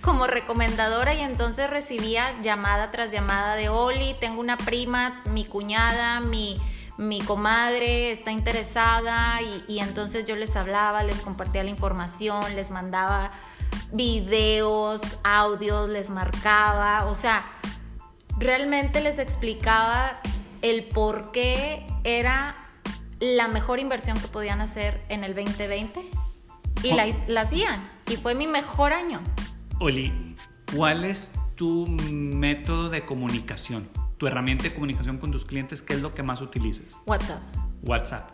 Como 0.00 0.26
recomendadora 0.26 1.12
y 1.12 1.20
entonces 1.20 1.68
recibía 1.68 2.40
llamada 2.40 2.90
tras 2.90 3.10
llamada 3.10 3.56
de 3.56 3.68
Oli, 3.68 4.14
tengo 4.20 4.40
una 4.40 4.56
prima, 4.56 5.20
mi 5.26 5.44
cuñada, 5.44 6.20
mi, 6.20 6.56
mi 6.98 7.20
comadre 7.20 8.10
está 8.10 8.32
interesada 8.32 9.40
y, 9.40 9.64
y 9.68 9.78
entonces 9.78 10.24
yo 10.26 10.36
les 10.36 10.56
hablaba, 10.56 11.04
les 11.04 11.20
compartía 11.20 11.62
la 11.62 11.70
información, 11.70 12.42
les 12.56 12.70
mandaba 12.70 13.30
videos, 13.92 15.00
audios, 15.22 15.88
les 15.88 16.10
marcaba, 16.10 17.06
o 17.06 17.14
sea, 17.14 17.46
realmente 18.38 19.00
les 19.00 19.18
explicaba 19.18 20.20
el 20.60 20.84
por 20.88 21.30
qué 21.30 21.86
era 22.02 22.54
la 23.20 23.48
mejor 23.48 23.78
inversión 23.78 24.18
que 24.18 24.28
podían 24.28 24.60
hacer 24.60 25.02
en 25.08 25.24
el 25.24 25.34
2020 25.34 26.10
y 26.82 26.92
la, 26.92 27.06
la 27.28 27.42
hacían 27.42 27.88
y 28.10 28.16
fue 28.16 28.34
mi 28.34 28.46
mejor 28.46 28.92
año. 28.92 29.20
Oli, 29.80 30.34
¿cuál 30.74 31.04
es 31.04 31.30
tu 31.54 31.86
método 31.86 32.88
de 32.88 33.04
comunicación? 33.04 33.88
Tu 34.18 34.26
herramienta 34.26 34.64
de 34.64 34.74
comunicación 34.74 35.18
con 35.18 35.30
tus 35.30 35.44
clientes, 35.44 35.80
¿qué 35.82 35.94
es 35.94 36.00
lo 36.02 36.12
que 36.14 36.22
más 36.22 36.40
utilizas? 36.42 37.00
WhatsApp. 37.06 37.40
WhatsApp. 37.84 38.30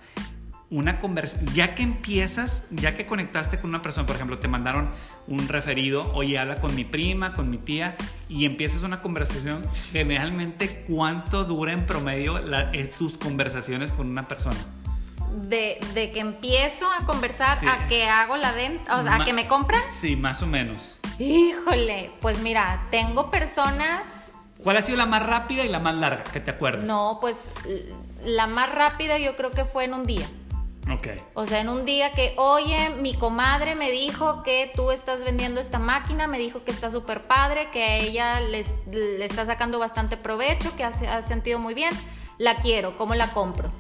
Una 0.71 0.99
conversación, 0.99 1.53
ya 1.55 1.75
que 1.75 1.83
empiezas, 1.83 2.65
ya 2.71 2.97
que 2.97 3.05
conectaste 3.07 3.61
con 3.61 3.71
una 3.71 3.83
persona, 3.83 4.07
por 4.07 4.17
ejemplo, 4.17 4.39
te 4.39 4.49
mandaron 4.49 4.91
un 5.29 5.47
referido, 5.47 6.11
oye, 6.15 6.39
habla 6.39 6.57
con 6.59 6.75
mi 6.75 6.85
prima, 6.85 7.35
con 7.35 7.51
mi 7.51 7.59
tía, 7.59 7.97
y 8.29 8.47
empiezas 8.47 8.83
una 8.83 9.01
conversación, 9.01 9.63
generalmente, 9.93 10.85
¿cuánto 10.89 11.45
dura 11.45 11.73
en 11.73 11.85
promedio 11.87 12.39
la- 12.39 12.71
eh, 12.73 12.91
tus 12.99 13.19
conversaciones 13.19 13.93
con 13.93 14.09
una 14.09 14.27
persona? 14.27 14.57
De, 15.49 15.79
de 15.95 16.13
que 16.13 16.21
empiezo 16.21 16.87
a 16.91 17.05
conversar 17.05 17.59
Sí. 17.59 17.67
a 17.67 17.87
que 17.89 18.07
hago 18.07 18.37
la 18.37 18.53
venta, 18.53 18.97
o 18.99 19.03
sea, 19.03 19.17
a 19.17 19.25
que 19.25 19.33
me 19.33 19.47
compran. 19.47 19.81
Sí, 19.83 20.17
más 20.17 20.43
o 20.43 20.47
menos. 20.47 20.97
Híjole, 21.19 22.11
pues 22.21 22.41
mira, 22.41 22.85
tengo 22.91 23.31
personas, 23.31 24.24
¿Cuál 24.65 24.79
ha 24.79 24.83
sido 24.83 24.97
la 24.99 25.07
más 25.07 25.25
rápida 25.25 25.65
y 25.65 25.69
la 25.69 25.79
más 25.79 25.95
larga 25.95 26.25
que 26.25 26.41
te 26.41 26.51
acuerdas? 26.51 26.85
no, 26.89 27.19
pues 27.21 27.37
la 28.25 28.47
más 28.47 28.75
rápida 28.75 29.19
yo 29.19 29.37
creo 29.37 29.51
que 29.51 29.65
fue 29.65 29.85
en 29.85 29.95
un 29.95 30.07
día. 30.07 30.27
Ok. 30.93 31.09
O 31.35 31.47
sea, 31.47 31.61
en 31.61 31.69
un 31.71 31.85
día 31.87 32.13
que, 32.13 32.35
oye, 32.37 32.91
mi 33.01 33.15
comadre 33.15 33.75
me 33.75 33.91
dijo 33.91 34.43
que 34.43 34.71
tú 34.75 34.91
estás 34.91 35.25
vendiendo 35.25 35.59
esta 35.61 35.79
máquina, 35.79 36.27
me 36.27 36.39
dijo 36.39 36.63
que 36.65 36.71
está 36.71 36.91
súper 36.91 37.21
padre, 37.23 37.69
que 37.73 37.83
a 37.83 37.97
ella 37.97 38.41
les- 38.41 38.73
le 38.91 39.25
está 39.25 39.47
sacando 39.47 39.79
bastante 39.79 40.17
provecho, 40.19 40.75
que 40.77 40.85
ha, 40.85 41.23
sentido 41.23 41.59
muy 41.59 41.73
bien, 41.75 41.91
la 42.39 42.57
quiero, 42.57 42.97
¿cómo 42.99 43.15
la 43.15 43.29
compro? 43.33 43.71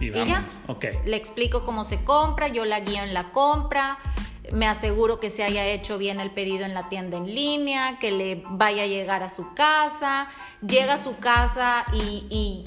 Y 0.00 0.06
¿Y 0.06 0.10
vamos. 0.10 0.28
ya? 0.28 0.44
Ok. 0.66 0.84
Le 1.04 1.16
explico 1.16 1.64
cómo 1.64 1.84
se 1.84 2.02
compra, 2.04 2.48
yo 2.48 2.64
la 2.64 2.80
guío 2.80 3.02
en 3.04 3.14
la 3.14 3.30
compra, 3.30 3.98
me 4.52 4.66
aseguro 4.66 5.20
que 5.20 5.30
se 5.30 5.42
haya 5.44 5.66
hecho 5.66 5.98
bien 5.98 6.20
el 6.20 6.30
pedido 6.30 6.64
en 6.64 6.74
la 6.74 6.88
tienda 6.88 7.16
en 7.16 7.34
línea, 7.34 7.98
que 7.98 8.10
le 8.10 8.42
vaya 8.50 8.84
a 8.84 8.86
llegar 8.86 9.22
a 9.22 9.28
su 9.28 9.54
casa, 9.54 10.28
llega 10.66 10.94
a 10.94 10.98
su 10.98 11.18
casa 11.18 11.84
y, 11.92 12.64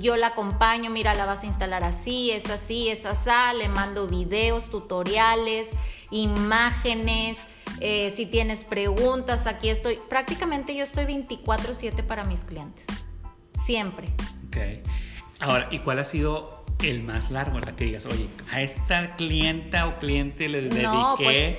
yo 0.00 0.16
la 0.16 0.28
acompaño, 0.28 0.90
mira, 0.90 1.14
la 1.14 1.26
vas 1.26 1.42
a 1.42 1.46
instalar 1.46 1.84
así, 1.84 2.30
es 2.30 2.50
así, 2.50 2.88
es 2.88 3.04
así, 3.04 3.30
le 3.56 3.68
mando 3.68 4.08
videos, 4.08 4.70
tutoriales, 4.70 5.70
imágenes, 6.10 7.46
eh, 7.80 8.10
si 8.10 8.26
tienes 8.26 8.64
preguntas, 8.64 9.46
aquí 9.46 9.68
estoy, 9.68 9.98
prácticamente 10.08 10.74
yo 10.74 10.82
estoy 10.82 11.04
24/7 11.06 12.02
para 12.02 12.24
mis 12.24 12.44
clientes, 12.44 12.84
siempre. 13.64 14.08
Ok. 14.48 14.86
Ahora, 15.40 15.68
¿y 15.70 15.80
cuál 15.80 15.98
ha 15.98 16.04
sido 16.04 16.61
el 16.82 17.02
más 17.02 17.30
largo? 17.30 17.60
La 17.60 17.74
que 17.76 17.84
digas, 17.84 18.06
oye, 18.06 18.26
a 18.50 18.60
esta 18.62 19.16
clienta 19.16 19.86
o 19.86 19.98
cliente 19.98 20.48
le 20.48 20.62
dediqué. 20.62 20.82
No, 20.82 21.14
pues- 21.16 21.56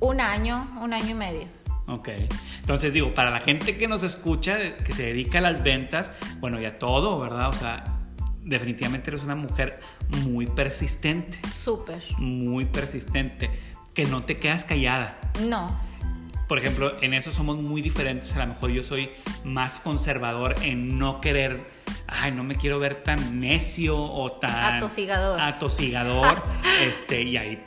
Un 0.00 0.20
año, 0.20 0.66
un 0.80 0.92
año 0.92 1.10
y 1.10 1.14
medio. 1.14 1.46
Ok. 1.86 2.08
Entonces 2.60 2.92
digo, 2.92 3.14
para 3.14 3.30
la 3.30 3.40
gente 3.40 3.76
que 3.76 3.88
nos 3.88 4.02
escucha, 4.02 4.76
que 4.76 4.92
se 4.92 5.06
dedica 5.06 5.38
a 5.38 5.40
las 5.42 5.62
ventas, 5.62 6.12
bueno, 6.38 6.60
y 6.60 6.64
a 6.64 6.78
todo, 6.78 7.18
¿verdad? 7.18 7.48
O 7.48 7.52
sea, 7.52 7.84
definitivamente 8.42 9.10
eres 9.10 9.22
una 9.24 9.34
mujer 9.34 9.80
muy 10.24 10.46
persistente, 10.46 11.38
Súper. 11.52 12.02
muy 12.18 12.64
persistente, 12.64 13.50
que 13.94 14.04
no 14.06 14.22
te 14.22 14.38
quedas 14.38 14.64
callada. 14.64 15.18
No. 15.46 15.76
Por 16.50 16.58
ejemplo, 16.58 17.00
en 17.00 17.14
eso 17.14 17.30
somos 17.30 17.58
muy 17.58 17.80
diferentes. 17.80 18.34
A 18.34 18.40
lo 18.40 18.54
mejor 18.54 18.70
yo 18.70 18.82
soy 18.82 19.08
más 19.44 19.78
conservador 19.78 20.56
en 20.62 20.98
no 20.98 21.20
querer, 21.20 21.64
ay, 22.08 22.32
no 22.32 22.42
me 22.42 22.56
quiero 22.56 22.80
ver 22.80 23.04
tan 23.04 23.38
necio 23.38 23.96
o 23.96 24.32
tan 24.32 24.78
Atosigador. 24.78 25.40
atosigador, 25.40 26.42
este, 26.80 27.22
y 27.22 27.36
ahí 27.36 27.62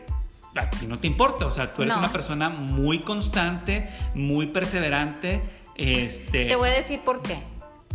a 0.57 0.69
ti 0.69 0.85
no 0.85 0.99
te 0.99 1.07
importa. 1.07 1.45
O 1.45 1.51
sea, 1.51 1.71
tú 1.71 1.83
eres 1.83 1.93
No. 1.93 1.99
una 2.01 2.11
persona 2.11 2.49
muy 2.49 2.99
constante, 2.99 3.89
muy 4.15 4.47
perseverante. 4.47 5.41
Este, 5.75 6.47
Te 6.47 6.55
voy 6.57 6.67
a 6.67 6.73
decir 6.73 6.99
por 7.05 7.21
qué. 7.21 7.37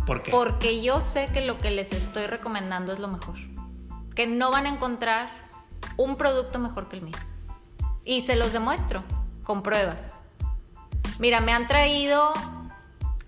¿Por 0.07 0.23
qué? 0.23 0.31
Porque 0.31 0.81
yo 0.81 1.01
sé 1.01 1.29
que 1.31 1.41
lo 1.41 1.59
que 1.59 1.69
les 1.69 1.93
estoy 1.93 2.25
recomendando 2.25 2.93
es 2.93 2.97
lo 2.97 3.09
mejor. 3.09 3.35
Que 4.15 4.25
no 4.25 4.49
van 4.49 4.65
a 4.65 4.69
encontrar 4.69 5.29
un 5.97 6.15
producto 6.15 6.57
mejor 6.57 6.89
que 6.89 6.95
el 6.95 7.03
mío. 7.03 7.17
Y 8.03 8.21
se 8.21 8.35
los 8.35 8.53
demuestro 8.53 9.03
con 9.43 9.61
pruebas. 9.61 10.15
Mira, 11.19 11.41
me 11.41 11.51
han 11.51 11.67
traído 11.67 12.31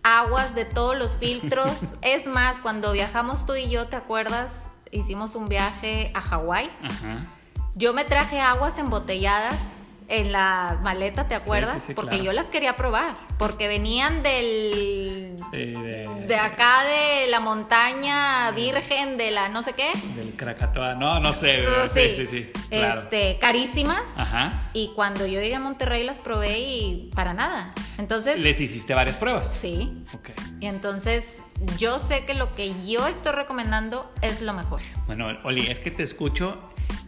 aguas 0.01 0.55
de 0.55 0.65
todos 0.65 0.97
los 0.97 1.17
filtros. 1.17 1.95
es 2.01 2.25
más, 2.25 2.59
cuando 2.59 2.93
viajamos 2.93 3.45
tú 3.45 3.55
y 3.55 3.69
yo, 3.69 3.87
¿te 3.87 3.97
acuerdas? 3.97 4.69
Hicimos 4.91 5.35
un 5.35 5.49
viaje 5.49 6.11
a 6.13 6.21
Hawái. 6.21 6.71
Ajá. 6.83 7.27
Yo 7.75 7.93
me 7.93 8.03
traje 8.03 8.39
aguas 8.39 8.77
embotelladas 8.79 9.80
en 10.11 10.31
la 10.31 10.77
maleta, 10.83 11.27
¿te 11.27 11.35
acuerdas? 11.35 11.81
sí, 11.81 11.87
sí, 11.87 11.93
porque 11.93 12.09
claro. 12.17 12.25
yo 12.25 12.33
las 12.33 12.49
quería 12.49 12.75
probar, 12.75 13.15
porque 13.37 13.67
venían 13.67 14.21
del 14.23 15.35
de 15.51 16.35
acá 16.35 16.83
de 16.83 17.27
la 17.29 17.39
montaña 17.39 18.51
virgen 18.51 19.17
de 19.17 19.31
la 19.31 19.49
no 19.49 19.63
sé 19.63 19.73
qué. 19.73 19.91
Del 20.15 20.35
Krakatoa. 20.35 20.95
No, 20.95 21.19
no 21.19 21.33
sé. 21.33 21.63
Sí, 21.89 22.11
sí, 22.15 22.25
sí. 22.25 22.51
Claro. 22.69 23.01
Este, 23.01 23.37
carísimas. 23.39 24.17
Ajá. 24.17 24.69
Y 24.73 24.91
cuando 24.95 25.25
yo 25.25 25.39
llegué 25.41 25.55
a 25.55 25.59
Monterrey 25.59 26.03
las 26.03 26.19
probé 26.19 26.59
y 26.59 27.09
para 27.15 27.33
nada. 27.33 27.73
Entonces, 27.97 28.39
Les 28.39 28.59
hiciste 28.59 28.93
varias 28.93 29.17
pruebas. 29.17 29.47
sí. 29.53 30.03
Ok. 30.13 30.29
Y 30.59 30.65
entonces 30.67 31.41
yo 31.77 31.97
sé 31.99 32.25
que 32.25 32.33
lo 32.33 32.53
que 32.53 32.73
yo 32.85 33.07
estoy 33.07 33.31
recomendando 33.31 34.11
es 34.21 34.41
lo 34.41 34.53
mejor. 34.53 34.81
Bueno, 35.07 35.27
Oli, 35.43 35.67
es 35.67 35.79
que 35.79 35.89
te 35.89 36.03
escucho 36.03 36.57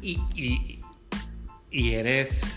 y, 0.02 0.20
y, 0.36 0.80
y 1.70 1.94
eres. 1.94 2.56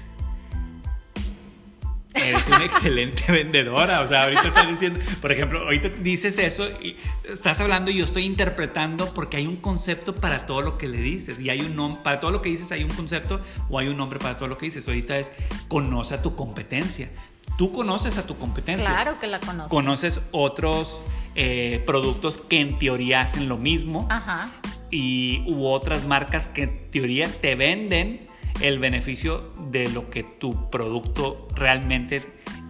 Eres 2.24 2.46
una 2.48 2.64
excelente 2.64 3.31
vendedora. 3.31 4.00
O 4.00 4.07
sea, 4.07 4.24
ahorita 4.24 4.48
estás 4.48 4.68
diciendo, 4.68 5.00
por 5.20 5.33
ejemplo, 5.33 5.61
ahorita 5.61 5.88
dices 6.00 6.38
eso 6.38 6.68
y 6.81 6.96
estás 7.29 7.61
hablando 7.61 7.90
y 7.90 7.98
yo 7.98 8.05
estoy 8.05 8.24
interpretando 8.24 9.12
porque 9.12 9.37
hay 9.37 9.46
un 9.46 9.57
concepto 9.57 10.14
para 10.14 10.46
todo 10.46 10.62
lo 10.62 10.79
que 10.79 10.88
le 10.88 10.98
dices. 10.98 11.40
Y 11.40 11.50
hay 11.50 11.61
un 11.61 11.76
nombre, 11.76 12.02
para 12.02 12.20
todo 12.20 12.31
lo 12.31 12.42
que 12.42 12.48
dices 12.48 12.72
hay 12.72 12.85
un 12.85 12.90
concepto 12.90 13.40
o 13.68 13.79
hay 13.79 13.88
un 13.88 13.96
nombre 13.96 14.18
para 14.18 14.37
todo 14.37 14.48
lo 14.48 14.59
que 14.59 14.66
dices. 14.66 14.87
Ahorita 14.88 15.18
es 15.18 15.33
conoce 15.68 16.14
a 16.14 16.22
tu 16.22 16.35
competencia. 16.35 17.11
Tú 17.59 17.72
conoces 17.72 18.18
a 18.18 18.26
tu 18.26 18.37
competencia. 18.37 18.90
Claro 18.90 19.18
que 19.18 19.26
la 19.26 19.40
conozco. 19.40 19.74
Conoces 19.74 20.20
otros 20.31 21.00
eh, 21.35 21.83
productos 21.87 22.38
que 22.38 22.61
en 22.61 22.79
teoría 22.79 23.22
hacen 23.22 23.48
lo 23.48 23.57
mismo 23.57 24.07
Ajá. 24.11 24.50
y 24.90 25.42
u 25.46 25.66
otras 25.66 26.07
marcas 26.07 26.46
que 26.46 26.64
en 26.64 26.90
teoría 26.90 27.29
te 27.29 27.55
venden 27.55 28.20
el 28.60 28.78
beneficio 28.78 29.52
de 29.70 29.88
lo 29.90 30.08
que 30.10 30.22
tu 30.22 30.70
producto 30.70 31.48
realmente 31.54 32.22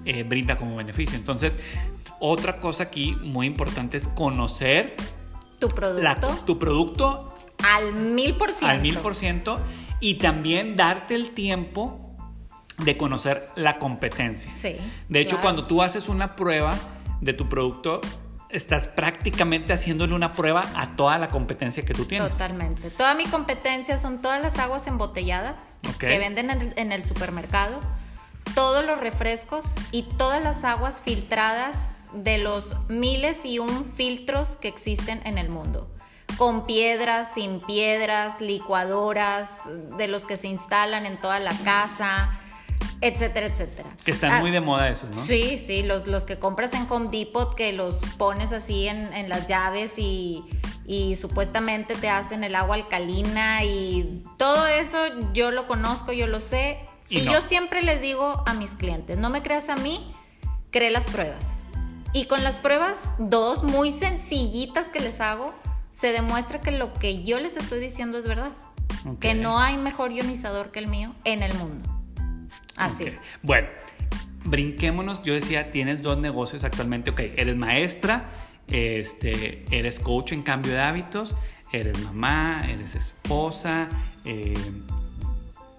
eh, 0.04 0.22
brinda 0.22 0.56
como 0.56 0.76
beneficio. 0.76 1.16
Entonces, 1.18 1.58
otra 2.20 2.60
cosa 2.60 2.84
aquí 2.84 3.12
muy 3.22 3.46
importante 3.46 3.96
es 3.96 4.08
conocer 4.08 4.94
Tu 5.58 5.68
producto 5.68 6.02
la- 6.02 6.20
tu 6.46 6.58
producto 6.58 7.34
al 7.64 7.92
mil 7.94 8.34
por 8.36 8.52
ciento. 8.52 8.66
al 8.74 8.80
mil 8.82 8.96
por 8.98 9.16
ciento 9.16 9.58
y 10.00 10.14
también 10.14 10.76
darte 10.76 11.14
el 11.14 11.30
tiempo 11.30 12.00
de 12.84 12.96
conocer 12.96 13.50
la 13.56 13.78
competencia. 13.78 14.52
Sí. 14.52 14.76
De 15.08 15.20
hecho, 15.20 15.30
claro. 15.36 15.42
cuando 15.42 15.66
tú 15.66 15.82
haces 15.82 16.08
una 16.08 16.36
prueba 16.36 16.74
de 17.22 17.32
tu 17.32 17.48
producto, 17.48 18.00
estás 18.48 18.88
prácticamente 18.88 19.72
haciéndole 19.72 20.14
una 20.14 20.32
prueba 20.32 20.64
a 20.74 20.96
toda 20.96 21.18
la 21.18 21.28
competencia 21.28 21.84
que 21.84 21.94
tú 21.94 22.04
tienes. 22.04 22.32
Totalmente. 22.32 22.90
Toda 22.90 23.14
mi 23.14 23.24
competencia 23.26 23.98
son 23.98 24.22
todas 24.22 24.42
las 24.42 24.58
aguas 24.58 24.86
embotelladas 24.86 25.76
que 25.98 26.18
venden 26.18 26.50
en 26.50 26.60
el, 26.60 26.72
en 26.76 26.92
el 26.92 27.04
supermercado, 27.04 27.80
todos 28.54 28.84
los 28.84 29.00
refrescos 29.00 29.74
y 29.90 30.02
todas 30.16 30.42
las 30.42 30.64
aguas 30.64 31.00
filtradas 31.00 31.92
de 32.12 32.38
los 32.38 32.74
miles 32.88 33.44
y 33.44 33.58
un 33.58 33.84
filtros 33.96 34.56
que 34.56 34.68
existen 34.68 35.20
en 35.24 35.38
el 35.38 35.48
mundo. 35.48 35.90
Con 36.38 36.66
piedras, 36.66 37.34
sin 37.34 37.58
piedras, 37.60 38.40
licuadoras, 38.40 39.62
de 39.96 40.08
los 40.08 40.26
que 40.26 40.36
se 40.36 40.48
instalan 40.48 41.06
en 41.06 41.18
toda 41.20 41.40
la 41.40 41.56
casa, 41.64 42.38
etcétera, 43.00 43.46
etcétera. 43.46 43.88
Que 44.04 44.10
están 44.10 44.32
Ah, 44.32 44.40
muy 44.40 44.50
de 44.50 44.60
moda 44.60 44.88
esos, 44.88 45.14
¿no? 45.14 45.22
Sí, 45.22 45.58
sí, 45.58 45.82
los, 45.82 46.06
los 46.06 46.24
que 46.24 46.38
compras 46.38 46.74
en 46.74 46.86
Home 46.90 47.08
Depot, 47.10 47.54
que 47.54 47.72
los 47.72 48.00
pones 48.16 48.52
así 48.52 48.88
en, 48.88 49.12
en 49.12 49.28
las 49.28 49.46
llaves 49.48 49.98
y 49.98 50.44
y 50.86 51.16
supuestamente 51.16 51.94
te 51.96 52.08
hacen 52.08 52.44
el 52.44 52.54
agua 52.54 52.76
alcalina 52.76 53.64
y 53.64 54.22
todo 54.36 54.66
eso 54.66 54.98
yo 55.32 55.50
lo 55.50 55.66
conozco, 55.66 56.12
yo 56.12 56.26
lo 56.26 56.40
sé. 56.40 56.78
Y, 57.08 57.22
yo 57.24 57.40
siempre 57.40 57.82
les 57.82 58.00
digo 58.00 58.42
a 58.46 58.54
mis 58.54 58.72
clientes, 58.72 59.18
no 59.18 59.28
me 59.30 59.42
creas 59.42 59.68
a 59.68 59.76
mí, 59.76 60.14
cree 60.70 60.90
las 60.90 61.06
pruebas. 61.06 61.64
Y 62.12 62.26
con 62.26 62.42
las 62.44 62.58
pruebas, 62.58 63.10
dos 63.18 63.62
muy 63.62 63.90
sencillitas 63.90 64.90
que 64.90 65.00
les 65.00 65.20
hago, 65.20 65.52
se 65.92 66.12
demuestra 66.12 66.60
que 66.60 66.70
lo 66.70 66.92
que 66.92 67.22
yo 67.22 67.40
les 67.40 67.56
estoy 67.56 67.80
diciendo 67.80 68.18
es 68.18 68.26
verdad. 68.26 68.52
Que 69.20 69.34
no 69.34 69.58
hay 69.58 69.76
mejor 69.76 70.12
ionizador 70.12 70.72
que 70.72 70.80
el 70.80 70.88
mío 70.88 71.14
en 71.24 71.42
el 71.42 71.54
mundo. 71.54 71.95
Así. 72.76 73.12
Bueno, 73.42 73.68
brinquémonos. 74.44 75.22
Yo 75.22 75.34
decía, 75.34 75.70
tienes 75.70 76.02
dos 76.02 76.18
negocios 76.18 76.64
actualmente. 76.64 77.10
Ok, 77.10 77.20
eres 77.36 77.56
maestra, 77.56 78.26
este, 78.68 79.64
eres 79.70 79.98
coach 79.98 80.32
en 80.32 80.42
cambio 80.42 80.72
de 80.72 80.80
hábitos, 80.80 81.36
eres 81.72 81.98
mamá, 82.02 82.64
eres 82.68 82.94
esposa, 82.94 83.88
eh, 84.24 84.54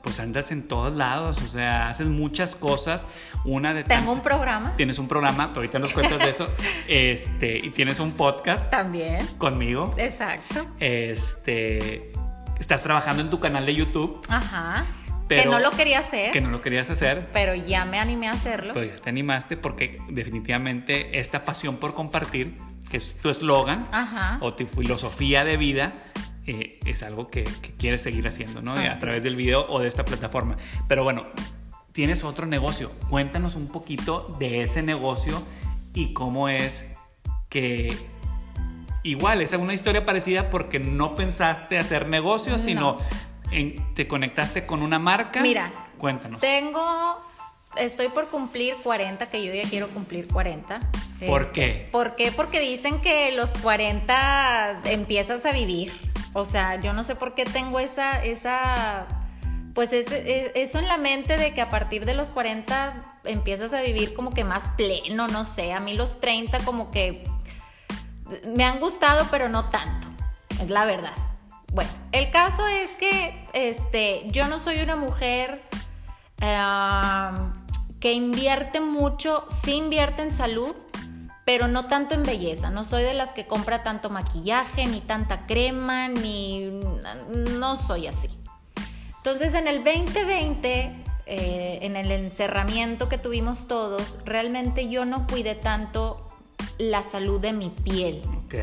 pues 0.04 0.20
andas 0.22 0.52
en 0.52 0.68
todos 0.70 0.96
lados, 0.96 1.38
o 1.42 1.48
sea, 1.48 1.90
haces 1.90 2.08
muchas 2.08 2.56
cosas. 2.56 3.08
Una 3.44 3.74
de 3.74 3.84
Tengo 3.84 4.14
un 4.14 4.22
programa. 4.22 4.74
Tienes 4.78 5.00
un 5.00 5.08
programa, 5.08 5.52
ahorita 5.54 5.80
nos 5.80 5.94
cuentas 5.94 6.20
de 6.20 6.30
eso. 6.30 6.50
este, 6.88 7.58
y 7.58 7.70
tienes 7.72 8.00
un 8.00 8.14
podcast. 8.14 8.70
También. 8.70 9.26
Conmigo. 9.38 9.94
Exacto. 9.98 10.66
Este, 10.80 12.14
estás 12.58 12.82
trabajando 12.84 13.22
en 13.22 13.30
tu 13.30 13.40
canal 13.40 13.66
de 13.66 13.76
YouTube. 13.76 14.26
Ajá. 14.30 14.86
Que 15.28 15.46
no 15.46 15.60
lo 15.60 15.72
quería 15.72 16.00
hacer. 16.00 16.32
Que 16.32 16.42
no 16.42 16.50
lo 16.50 16.62
querías 16.62 16.90
hacer. 16.90 17.28
Pero 17.34 17.56
ya 17.56 17.86
me 17.86 18.00
animé 18.00 18.28
a 18.28 18.32
hacerlo. 18.32 18.74
Pero 18.74 18.86
ya 18.86 19.02
te 19.02 19.10
animaste 19.10 19.58
porque 19.58 19.98
definitivamente 20.10 21.20
esta 21.20 21.44
pasión 21.44 21.78
por 21.78 21.94
compartir, 21.94 22.56
que 22.90 22.98
es 22.98 23.16
tu 23.16 23.30
eslogan 23.30 23.86
o 24.42 24.54
tu 24.54 24.66
filosofía 24.66 25.44
de 25.44 25.58
vida, 25.58 25.94
eh, 26.46 26.80
es 26.86 27.04
algo 27.04 27.28
que, 27.28 27.44
quieres 27.78 28.02
seguir 28.02 28.28
haciendo, 28.28 28.62
¿no? 28.62 28.72
a 28.72 29.00
través 29.00 29.24
del 29.24 29.36
video 29.36 29.66
o 29.70 29.80
de 29.80 29.88
esta 29.88 30.06
plataforma. 30.06 30.56
Pero 30.88 31.04
bueno, 31.04 31.24
tienes 31.92 32.24
otro 32.24 32.46
negocio. 32.46 32.92
Cuéntanos 33.10 33.56
un 33.56 33.68
poquito 33.68 34.36
de 34.40 34.62
ese 34.62 34.82
negocio 34.82 35.44
y 35.94 36.14
cómo 36.14 36.48
es 36.48 36.94
que 37.50 37.92
igual 39.04 39.42
es 39.42 39.52
una 39.54 39.74
historia 39.74 40.06
parecida 40.06 40.50
porque 40.50 40.80
no 40.80 41.16
pensaste 41.16 41.78
hacer 41.78 42.08
negocio, 42.08 42.58
sino 42.58 42.98
te 43.94 44.08
conectaste 44.08 44.66
con 44.66 44.82
una 44.82 45.00
marca. 45.00 45.42
Mira, 45.42 45.72
cuéntanos. 45.98 46.42
Tengo, 46.42 47.22
estoy 47.78 48.10
por 48.10 48.28
cumplir 48.28 48.76
40, 48.84 49.30
que 49.30 49.46
yo 49.46 49.54
ya 49.54 49.68
quiero 49.70 49.88
cumplir 49.90 50.28
40. 50.28 50.80
¿Por 51.26 51.44
este, 51.44 51.54
qué? 51.54 51.90
¿Por 51.92 52.16
qué? 52.16 52.32
Porque 52.32 52.60
dicen 52.60 53.02
que 53.02 53.32
los 53.32 53.54
40 53.56 54.82
empiezas 54.86 55.46
a 55.46 55.52
vivir. 55.52 55.92
O 56.34 56.46
sea, 56.46 56.80
yo 56.80 56.94
no 56.94 57.04
sé 57.04 57.16
por 57.16 57.34
qué 57.34 57.46
tengo 57.46 57.80
esa, 57.80 58.24
esa, 58.24 59.08
pues 59.74 59.92
e, 59.92 60.52
eso 60.56 60.80
en 60.80 60.88
la 60.88 60.98
mente 60.98 61.38
de 61.38 61.54
que 61.54 61.62
a 61.62 61.70
partir 61.70 62.06
de 62.06 62.14
los 62.14 62.32
40 62.32 63.18
empiezas 63.24 63.74
a 63.74 63.82
vivir 63.82 64.14
como 64.14 64.32
que 64.32 64.44
más 64.44 64.70
pleno, 64.78 65.28
no 65.28 65.46
sé. 65.46 65.74
A 65.74 65.80
mí 65.80 65.96
los 65.96 66.20
30 66.20 66.60
como 66.60 66.92
que 66.92 67.24
me 68.56 68.64
han 68.64 68.80
gustado, 68.80 69.26
pero 69.32 69.50
no 69.50 69.70
tanto, 69.70 70.08
es 70.62 70.70
la 70.70 70.86
verdad. 70.86 71.14
Bueno, 71.78 71.92
el 72.12 72.32
caso 72.32 72.66
es 72.66 72.96
que 72.96 73.46
este, 73.54 74.24
yo 74.32 74.48
no 74.48 74.58
soy 74.58 74.80
una 74.80 74.96
mujer 74.96 75.62
que 78.00 78.14
invierte 78.14 78.80
mucho, 78.80 79.46
sí 79.48 79.74
invierte 79.74 80.24
en 80.24 80.32
salud, 80.32 80.76
pero 81.46 81.68
no 81.68 81.86
tanto 81.86 82.16
en 82.16 82.24
belleza. 82.24 82.72
No 82.72 82.84
soy 82.84 83.04
de 83.04 83.14
las 83.14 83.32
que 83.32 83.46
compra 83.46 83.84
tanto 83.84 84.10
maquillaje, 84.10 84.88
ni 84.88 85.02
tanta 85.02 85.46
crema, 85.46 86.08
ni... 86.08 86.68
No 87.60 87.76
soy 87.76 88.08
así. 88.08 88.32
Entonces 89.18 89.54
en 89.54 89.68
el 89.68 89.84
2020, 89.84 91.04
eh, 91.28 91.80
en 91.84 91.96
el 91.96 92.12
encerramiento 92.12 93.08
que 93.08 93.20
tuvimos 93.20 93.68
todos, 93.68 94.26
realmente 94.26 94.90
yo 94.90 95.06
no 95.06 95.28
cuidé 95.28 95.54
tanto 95.54 96.26
la 96.80 97.04
salud 97.04 97.40
de 97.40 97.54
mi 97.54 97.70
piel. 97.70 98.24
Ok. 98.46 98.56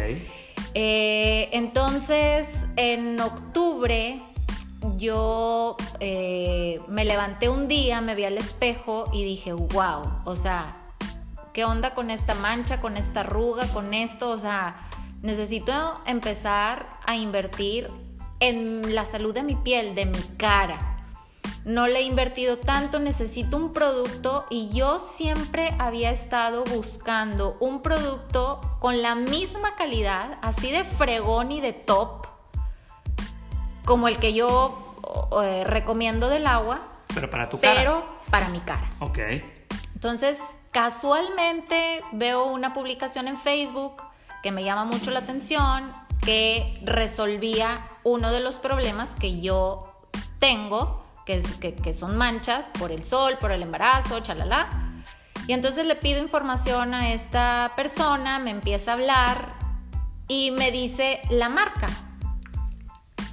Eh, 0.75 1.49
entonces, 1.53 2.67
en 2.77 3.21
octubre 3.21 4.21
yo 4.97 5.77
eh, 6.01 6.81
me 6.89 7.05
levanté 7.05 7.49
un 7.49 7.69
día, 7.69 8.01
me 8.01 8.15
vi 8.15 8.25
al 8.25 8.37
espejo 8.37 9.09
y 9.13 9.25
dije, 9.25 9.53
wow, 9.53 10.21
o 10.25 10.37
sea, 10.37 10.77
¿qué 11.53 11.65
onda 11.65 11.95
con 11.95 12.11
esta 12.11 12.35
mancha, 12.35 12.81
con 12.81 12.97
esta 12.97 13.21
arruga, 13.21 13.67
con 13.69 13.95
esto? 13.95 14.31
O 14.31 14.39
sea, 14.39 14.77
necesito 15.23 16.01
empezar 16.07 16.89
a 17.07 17.17
invertir 17.17 17.89
en 18.41 18.95
la 18.95 19.05
salud 19.05 19.33
de 19.33 19.43
mi 19.43 19.55
piel, 19.55 19.95
de 19.95 20.07
mi 20.07 20.21
cara. 20.37 20.94
No 21.65 21.87
le 21.87 22.01
he 22.01 22.03
invertido 22.03 22.59
tanto, 22.59 23.01
necesito 23.01 23.57
un 23.57 23.73
producto 23.73 24.45
y 24.51 24.69
yo 24.69 24.99
siempre 24.99 25.75
había 25.79 26.11
estado 26.11 26.65
buscando 26.65 27.57
un 27.59 27.81
producto 27.81 28.61
con 28.81 29.01
la 29.01 29.15
misma 29.15 29.75
calidad, 29.75 30.39
así 30.43 30.71
de 30.71 30.85
fregón 30.85 31.53
y 31.53 31.63
de 31.63 31.73
top, 31.73 32.27
como 33.87 34.09
el 34.09 34.19
que 34.19 34.35
yo 34.35 34.97
eh, 35.43 35.65
recomiendo 35.65 36.29
del 36.29 36.47
agua. 36.47 36.83
Pero 37.15 37.31
para 37.31 37.49
tu 37.49 37.59
cara. 37.59 37.81
Pero 37.81 38.05
para 38.31 38.49
mi 38.49 38.61
cara. 38.61 38.91
Ok. 39.01 39.19
Entonces, 39.95 40.43
casualmente 40.71 42.03
veo 42.13 42.45
una 42.45 42.75
publicación 42.75 43.27
en 43.27 43.39
Facebook 43.39 44.03
que 44.43 44.53
me 44.53 44.65
llama 44.65 44.85
mucho 44.85 45.11
la 45.11 45.21
atención, 45.21 45.91
que 46.23 46.79
resolvía 46.85 47.89
uno 48.03 48.33
de 48.33 48.41
los 48.41 48.59
problemas 48.59 49.15
que 49.15 49.41
yo 49.41 49.97
tengo, 50.39 51.04
que, 51.25 51.37
es, 51.37 51.47
que, 51.57 51.93
son 51.93 52.17
manchas 52.17 52.71
por 52.79 52.93
el 52.93 53.05
sol, 53.05 53.37
por 53.41 53.53
el 53.53 53.63
embarazo, 53.63 54.21
chalala. 54.21 54.69
Y 55.47 55.53
entonces 55.53 55.87
le 55.87 55.97
pido 55.97 56.21
información 56.21 56.95
a 56.95 57.13
esta 57.13 57.73
persona, 57.77 58.39
me 58.39 58.51
empieza 58.51 58.93
a 58.93 58.95
hablar 58.95 59.55
y 60.29 60.51
me 60.51 60.71
dice 60.71 61.21
la 61.31 61.49
marca. 61.49 61.87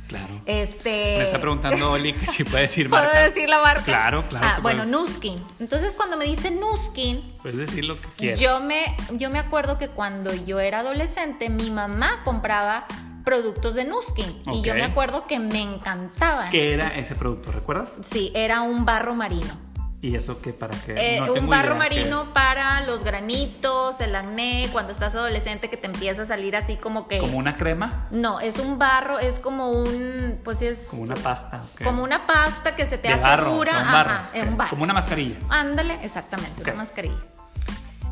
Claro. 0.07 0.41
Este... 0.45 1.15
Me 1.17 1.23
está 1.23 1.39
preguntando 1.39 1.91
Oli 1.93 2.11
que 2.11 2.27
si 2.27 2.43
puede 2.43 2.63
decir 2.63 2.89
marca. 2.89 3.11
¿Puedo 3.11 3.23
decir 3.23 3.47
la 3.47 3.61
marca? 3.61 3.83
Claro, 3.83 4.27
claro. 4.27 4.45
Ah, 4.45 4.59
bueno, 4.61 4.85
Nuskin. 4.85 5.41
Entonces 5.59 5.95
cuando 5.95 6.17
me 6.17 6.25
dice 6.25 6.51
Nuskin... 6.51 7.33
Puedes 7.41 7.57
decir 7.57 7.85
lo 7.85 7.95
que 7.99 8.07
quieras. 8.17 8.39
Yo 8.39 8.59
me, 8.59 8.97
yo 9.11 9.29
me 9.29 9.39
acuerdo 9.39 9.77
que 9.77 9.87
cuando 9.87 10.33
yo 10.33 10.59
era 10.59 10.79
adolescente, 10.79 11.49
mi 11.49 11.71
mamá 11.71 12.23
compraba 12.25 12.85
productos 13.23 13.75
de 13.75 13.85
Nuskin. 13.85 14.41
Y 14.51 14.61
yo 14.61 14.73
me 14.73 14.83
acuerdo 14.83 15.27
que 15.27 15.39
me 15.39 15.61
encantaban. 15.61 16.49
¿Qué 16.49 16.73
era 16.73 16.89
ese 16.89 17.15
producto? 17.15 17.51
¿Recuerdas? 17.51 17.97
Sí, 18.05 18.31
era 18.35 18.61
un 18.61 18.85
barro 18.85 19.15
marino. 19.15 19.71
¿Y 20.03 20.15
eso 20.15 20.41
qué 20.41 20.51
para 20.51 20.75
qué? 20.79 21.17
Eh, 21.17 21.21
un 21.29 21.47
barro 21.47 21.75
marino 21.75 22.33
para 22.33 22.81
los 22.81 23.03
granitos, 23.03 24.01
el 24.01 24.15
acné, 24.15 24.67
cuando 24.71 24.91
estás 24.91 25.13
adolescente 25.13 25.69
que 25.69 25.77
te 25.77 25.85
empieza 25.85 26.23
a 26.23 26.25
salir 26.25 26.55
así 26.55 26.75
como 26.75 27.07
que... 27.07 27.19
¿Como 27.19 27.37
una 27.37 27.55
crema? 27.55 28.07
No, 28.09 28.39
es 28.39 28.57
un 28.57 28.79
barro, 28.79 29.19
es 29.19 29.37
como 29.37 29.69
un... 29.69 30.39
Pues 30.43 30.63
es... 30.63 30.87
Como 30.89 31.03
una 31.03 31.13
pasta. 31.13 31.61
Como 31.83 32.01
una 32.01 32.25
pasta 32.25 32.75
que 32.75 32.87
se 32.87 32.97
te 32.97 33.09
hace 33.09 33.21
barro, 33.21 33.51
dura. 33.51 33.73
Ajá, 33.77 34.31
un 34.33 34.57
barro. 34.57 34.71
Como 34.71 34.83
una 34.83 34.95
mascarilla. 34.95 35.37
Ándale, 35.49 35.99
exactamente, 36.01 36.63
una 36.63 36.73
mascarilla. 36.73 37.21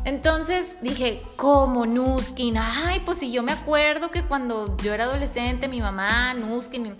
Entonces 0.04 0.78
dije, 0.80 1.22
¿cómo 1.36 1.84
Nuskin? 1.86 2.56
Ay, 2.56 3.00
pues 3.04 3.18
si 3.18 3.30
yo 3.30 3.42
me 3.42 3.52
acuerdo 3.52 4.10
que 4.10 4.22
cuando 4.22 4.76
yo 4.78 4.94
era 4.94 5.04
adolescente, 5.04 5.68
mi 5.68 5.80
mamá, 5.80 6.34
Nuskin 6.34 6.96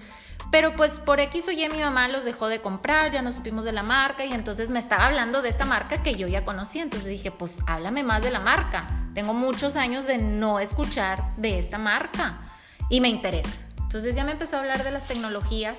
pero 0.51 0.72
pues 0.72 0.98
por 0.98 1.20
X 1.20 1.46
o 1.48 1.53
Y 1.53 1.68
mi 1.68 1.78
mamá 1.78 2.09
los 2.09 2.24
dejó 2.24 2.48
de 2.48 2.61
comprar, 2.61 3.12
ya 3.12 3.22
no 3.22 3.30
supimos 3.30 3.64
de 3.64 3.72
la 3.72 3.84
marca 3.84 4.24
y 4.24 4.32
entonces 4.32 4.70
me 4.70 4.80
estaba 4.80 5.07
hablando 5.07 5.42
de 5.42 5.48
esta 5.48 5.64
marca 5.64 6.03
que 6.03 6.14
yo 6.14 6.26
ya 6.26 6.44
conocía. 6.44 6.82
Entonces 6.82 7.09
dije, 7.09 7.30
pues 7.30 7.61
háblame 7.66 8.03
más 8.03 8.22
de 8.22 8.32
la 8.32 8.40
marca. 8.40 8.86
Tengo 9.14 9.32
muchos 9.32 9.76
años 9.76 10.07
de 10.07 10.18
no 10.18 10.59
escuchar 10.59 11.34
de 11.36 11.59
esta 11.59 11.78
marca 11.78 12.40
y 12.88 13.01
me 13.01 13.09
interesa. 13.09 13.61
Entonces 13.78 14.16
ya 14.16 14.24
me 14.24 14.32
empezó 14.32 14.57
a 14.57 14.61
hablar 14.61 14.82
de 14.82 14.90
las 14.90 15.07
tecnologías, 15.07 15.78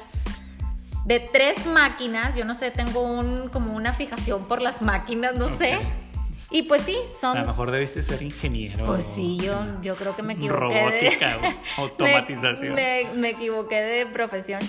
de 1.04 1.20
tres 1.20 1.66
máquinas. 1.66 2.36
Yo 2.36 2.46
no 2.46 2.56
sé, 2.56 2.72
tengo 2.72 3.02
un, 3.02 3.50
como 3.50 3.76
una 3.76 3.92
fijación 3.92 4.46
por 4.46 4.62
las 4.62 4.82
máquinas, 4.82 5.36
no 5.36 5.50
sé 5.50 5.82
y 6.52 6.64
pues 6.64 6.82
sí, 6.84 6.98
son... 7.08 7.38
A 7.38 7.42
lo 7.42 7.48
mejor 7.48 7.72
debiste 7.72 8.02
ser 8.02 8.22
ingeniero. 8.22 8.86
Pues 8.86 9.06
sí, 9.06 9.38
yo, 9.38 9.82
yo 9.82 9.96
creo 9.96 10.14
que 10.16 10.22
me 10.22 10.34
equivoqué. 10.34 10.60
Robótica, 10.60 11.38
automatización. 11.78 12.76
Me, 12.76 13.08
me, 13.16 13.30
equivoqué 13.30 13.82
de 13.82 14.06
profesión. 14.06 14.60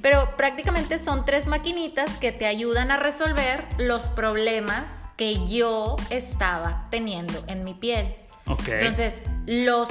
Pero 0.00 0.34
prácticamente 0.38 0.96
son 0.96 1.26
tres 1.26 1.46
maquinitas 1.46 2.16
que 2.16 2.32
te 2.32 2.46
ayudan 2.46 2.90
a 2.90 2.96
resolver 2.96 3.64
los 3.76 4.08
problemas 4.08 5.08
que 5.18 5.46
yo 5.46 5.96
estaba 6.08 6.86
teniendo 6.90 7.44
en 7.48 7.64
mi 7.64 7.74
piel. 7.74 8.14
Ok. 8.46 8.68
Entonces, 8.68 9.22
los 9.44 9.88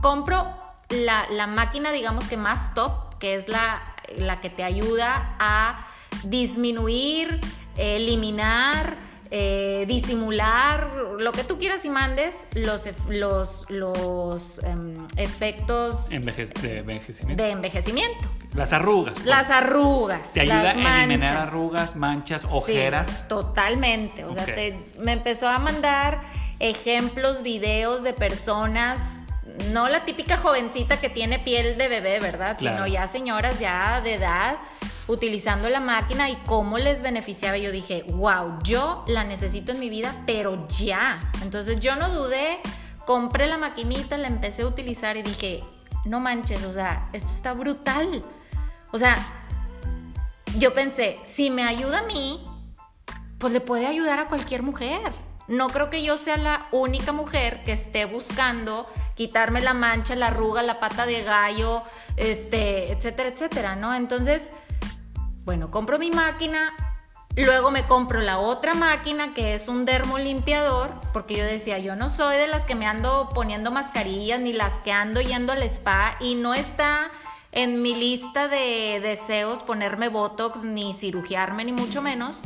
compro 0.00 0.46
la, 0.88 1.26
la, 1.30 1.46
máquina, 1.46 1.92
digamos 1.92 2.26
que 2.28 2.38
más 2.38 2.72
top, 2.74 3.18
que 3.18 3.34
es 3.34 3.48
la, 3.48 3.82
la 4.16 4.40
que 4.40 4.48
te 4.48 4.62
ayuda 4.62 5.34
a 5.38 5.86
disminuir, 6.24 7.40
eliminar 7.76 9.05
eh, 9.30 9.84
disimular, 9.88 10.90
lo 11.18 11.32
que 11.32 11.44
tú 11.44 11.58
quieras 11.58 11.84
y 11.84 11.88
mandes, 11.88 12.46
los, 12.54 12.88
los, 13.08 13.70
los 13.70 14.58
em, 14.64 15.06
efectos 15.16 16.08
de 16.08 16.16
envejecimiento. 16.16 17.42
De 17.42 17.50
envejecimiento. 17.50 18.28
Las 18.54 18.72
arrugas. 18.72 19.14
Pues. 19.14 19.26
Las 19.26 19.50
arrugas. 19.50 20.32
Te 20.32 20.40
ayuda 20.42 20.70
a 20.70 21.04
eliminar 21.04 21.36
arrugas, 21.36 21.96
manchas, 21.96 22.44
ojeras. 22.44 23.28
totalmente. 23.28 24.24
O 24.24 24.32
sea, 24.32 24.46
me 24.98 25.12
empezó 25.12 25.48
a 25.48 25.58
mandar 25.58 26.20
ejemplos, 26.58 27.42
videos 27.42 28.02
de 28.02 28.12
personas 28.12 29.20
no 29.72 29.88
la 29.88 30.04
típica 30.04 30.36
jovencita 30.36 30.98
que 30.98 31.08
tiene 31.08 31.38
piel 31.38 31.78
de 31.78 31.88
bebé, 31.88 32.20
¿verdad? 32.20 32.56
Sino 32.58 32.86
ya 32.86 33.06
señoras 33.06 33.58
ya 33.58 34.00
de 34.00 34.14
edad 34.14 34.56
utilizando 35.08 35.68
la 35.68 35.80
máquina 35.80 36.30
y 36.30 36.36
cómo 36.46 36.78
les 36.78 37.02
beneficiaba. 37.02 37.56
Yo 37.56 37.70
dije, 37.70 38.04
wow, 38.08 38.58
yo 38.62 39.04
la 39.06 39.24
necesito 39.24 39.72
en 39.72 39.80
mi 39.80 39.88
vida, 39.88 40.14
pero 40.26 40.66
ya. 40.68 41.20
Entonces 41.42 41.80
yo 41.80 41.96
no 41.96 42.10
dudé, 42.10 42.58
compré 43.04 43.46
la 43.46 43.58
maquinita, 43.58 44.16
la 44.18 44.28
empecé 44.28 44.62
a 44.62 44.66
utilizar 44.66 45.16
y 45.16 45.22
dije, 45.22 45.62
no 46.04 46.20
manches, 46.20 46.64
o 46.64 46.72
sea, 46.72 47.06
esto 47.12 47.30
está 47.30 47.52
brutal. 47.52 48.24
O 48.92 48.98
sea, 48.98 49.16
yo 50.58 50.72
pensé, 50.74 51.18
si 51.24 51.50
me 51.50 51.64
ayuda 51.64 52.00
a 52.00 52.02
mí, 52.02 52.44
pues 53.38 53.52
le 53.52 53.60
puede 53.60 53.86
ayudar 53.86 54.18
a 54.18 54.26
cualquier 54.26 54.62
mujer. 54.62 55.12
No 55.48 55.68
creo 55.68 55.90
que 55.90 56.02
yo 56.02 56.16
sea 56.16 56.36
la 56.36 56.66
única 56.72 57.12
mujer 57.12 57.62
que 57.62 57.72
esté 57.72 58.04
buscando 58.04 58.86
quitarme 59.14 59.60
la 59.60 59.74
mancha, 59.74 60.16
la 60.16 60.28
arruga, 60.28 60.62
la 60.62 60.80
pata 60.80 61.06
de 61.06 61.22
gallo, 61.22 61.82
este, 62.16 62.90
etcétera, 62.90 63.28
etcétera, 63.28 63.76
¿no? 63.76 63.94
Entonces, 63.94 64.52
bueno, 65.46 65.70
compro 65.70 65.96
mi 66.00 66.10
máquina, 66.10 66.74
luego 67.36 67.70
me 67.70 67.86
compro 67.86 68.20
la 68.20 68.40
otra 68.40 68.74
máquina 68.74 69.32
que 69.32 69.54
es 69.54 69.68
un 69.68 69.84
dermolimpiador, 69.84 70.90
porque 71.12 71.36
yo 71.36 71.44
decía, 71.44 71.78
yo 71.78 71.94
no 71.94 72.08
soy 72.08 72.36
de 72.36 72.48
las 72.48 72.66
que 72.66 72.74
me 72.74 72.88
ando 72.88 73.28
poniendo 73.32 73.70
mascarillas 73.70 74.40
ni 74.40 74.52
las 74.52 74.80
que 74.80 74.90
ando 74.90 75.20
yendo 75.20 75.52
al 75.52 75.62
spa 75.62 76.16
y 76.18 76.34
no 76.34 76.52
está 76.52 77.12
en 77.52 77.80
mi 77.80 77.94
lista 77.94 78.48
de 78.48 78.98
deseos 79.00 79.62
ponerme 79.62 80.08
botox 80.08 80.64
ni 80.64 80.92
cirugiarme 80.92 81.64
ni 81.64 81.72
mucho 81.72 82.02
menos. 82.02 82.42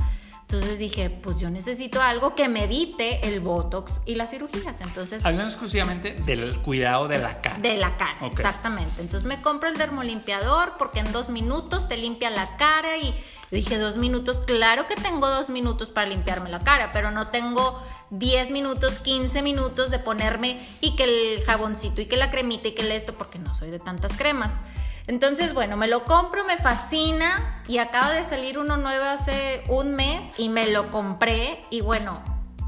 Entonces 0.52 0.80
dije, 0.80 1.10
pues 1.10 1.38
yo 1.38 1.48
necesito 1.48 2.02
algo 2.02 2.34
que 2.34 2.48
me 2.48 2.64
evite 2.64 3.24
el 3.28 3.38
botox 3.38 4.00
y 4.04 4.16
las 4.16 4.30
cirugías. 4.30 4.80
Entonces. 4.80 5.24
Hablando 5.24 5.46
exclusivamente 5.46 6.14
del 6.26 6.58
cuidado 6.58 7.06
de 7.06 7.18
la 7.18 7.40
cara. 7.40 7.60
De 7.60 7.76
la 7.76 7.96
cara, 7.96 8.26
exactamente. 8.26 9.00
Entonces 9.00 9.28
me 9.28 9.40
compro 9.42 9.68
el 9.68 9.76
dermolimpiador 9.76 10.72
porque 10.76 10.98
en 10.98 11.12
dos 11.12 11.30
minutos 11.30 11.88
te 11.88 11.96
limpia 11.96 12.30
la 12.30 12.56
cara 12.56 12.96
y 12.96 13.14
dije, 13.52 13.78
dos 13.78 13.96
minutos, 13.96 14.40
claro 14.40 14.88
que 14.88 14.96
tengo 14.96 15.28
dos 15.28 15.50
minutos 15.50 15.88
para 15.88 16.08
limpiarme 16.08 16.50
la 16.50 16.58
cara, 16.58 16.90
pero 16.92 17.12
no 17.12 17.28
tengo 17.28 17.80
10 18.10 18.50
minutos, 18.50 18.98
15 18.98 19.42
minutos 19.42 19.92
de 19.92 20.00
ponerme 20.00 20.66
y 20.80 20.96
que 20.96 21.04
el 21.04 21.44
jaboncito 21.44 22.00
y 22.00 22.06
que 22.06 22.16
la 22.16 22.32
cremita 22.32 22.66
y 22.66 22.72
que 22.72 22.82
el 22.82 22.90
esto, 22.90 23.14
porque 23.14 23.38
no 23.38 23.54
soy 23.54 23.70
de 23.70 23.78
tantas 23.78 24.16
cremas. 24.16 24.64
Entonces, 25.10 25.54
bueno, 25.54 25.76
me 25.76 25.88
lo 25.88 26.04
compro, 26.04 26.44
me 26.44 26.56
fascina 26.56 27.60
y 27.66 27.78
acaba 27.78 28.12
de 28.12 28.22
salir 28.22 28.60
uno 28.60 28.76
nuevo 28.76 29.06
hace 29.06 29.64
un 29.66 29.96
mes 29.96 30.24
y 30.38 30.48
me 30.48 30.70
lo 30.70 30.92
compré 30.92 31.58
y 31.68 31.80
bueno, 31.80 32.22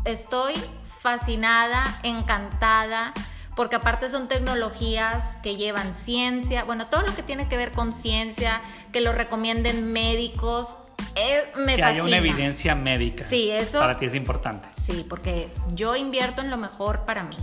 estoy 0.04 0.54
fascinada, 1.00 1.84
encantada, 2.02 3.12
porque 3.54 3.76
aparte 3.76 4.08
son 4.08 4.26
tecnologías 4.26 5.36
que 5.44 5.54
llevan 5.54 5.94
ciencia, 5.94 6.64
bueno, 6.64 6.88
todo 6.88 7.02
lo 7.02 7.14
que 7.14 7.22
tiene 7.22 7.48
que 7.48 7.56
ver 7.56 7.70
con 7.70 7.94
ciencia, 7.94 8.60
que 8.92 9.00
lo 9.00 9.12
recomienden 9.12 9.92
médicos, 9.92 10.78
eh, 11.14 11.44
me 11.58 11.76
que 11.76 11.84
haya 11.84 12.02
una 12.02 12.16
evidencia 12.16 12.74
médica. 12.74 13.24
Sí, 13.24 13.52
eso. 13.52 13.78
Para 13.78 13.98
ti 13.98 14.06
es 14.06 14.16
importante. 14.16 14.66
Sí, 14.72 15.06
porque 15.08 15.48
yo 15.74 15.94
invierto 15.94 16.40
en 16.40 16.50
lo 16.50 16.56
mejor 16.56 17.04
para 17.04 17.22
mí. 17.22 17.38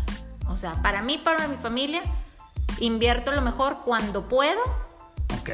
O 0.50 0.58
sea, 0.58 0.74
para 0.82 1.02
mí, 1.02 1.18
para 1.18 1.48
mi 1.48 1.56
familia, 1.56 2.02
invierto 2.82 3.32
lo 3.32 3.42
mejor 3.42 3.78
cuando 3.86 4.28
puedo 4.28 4.89
Ok. 5.40 5.50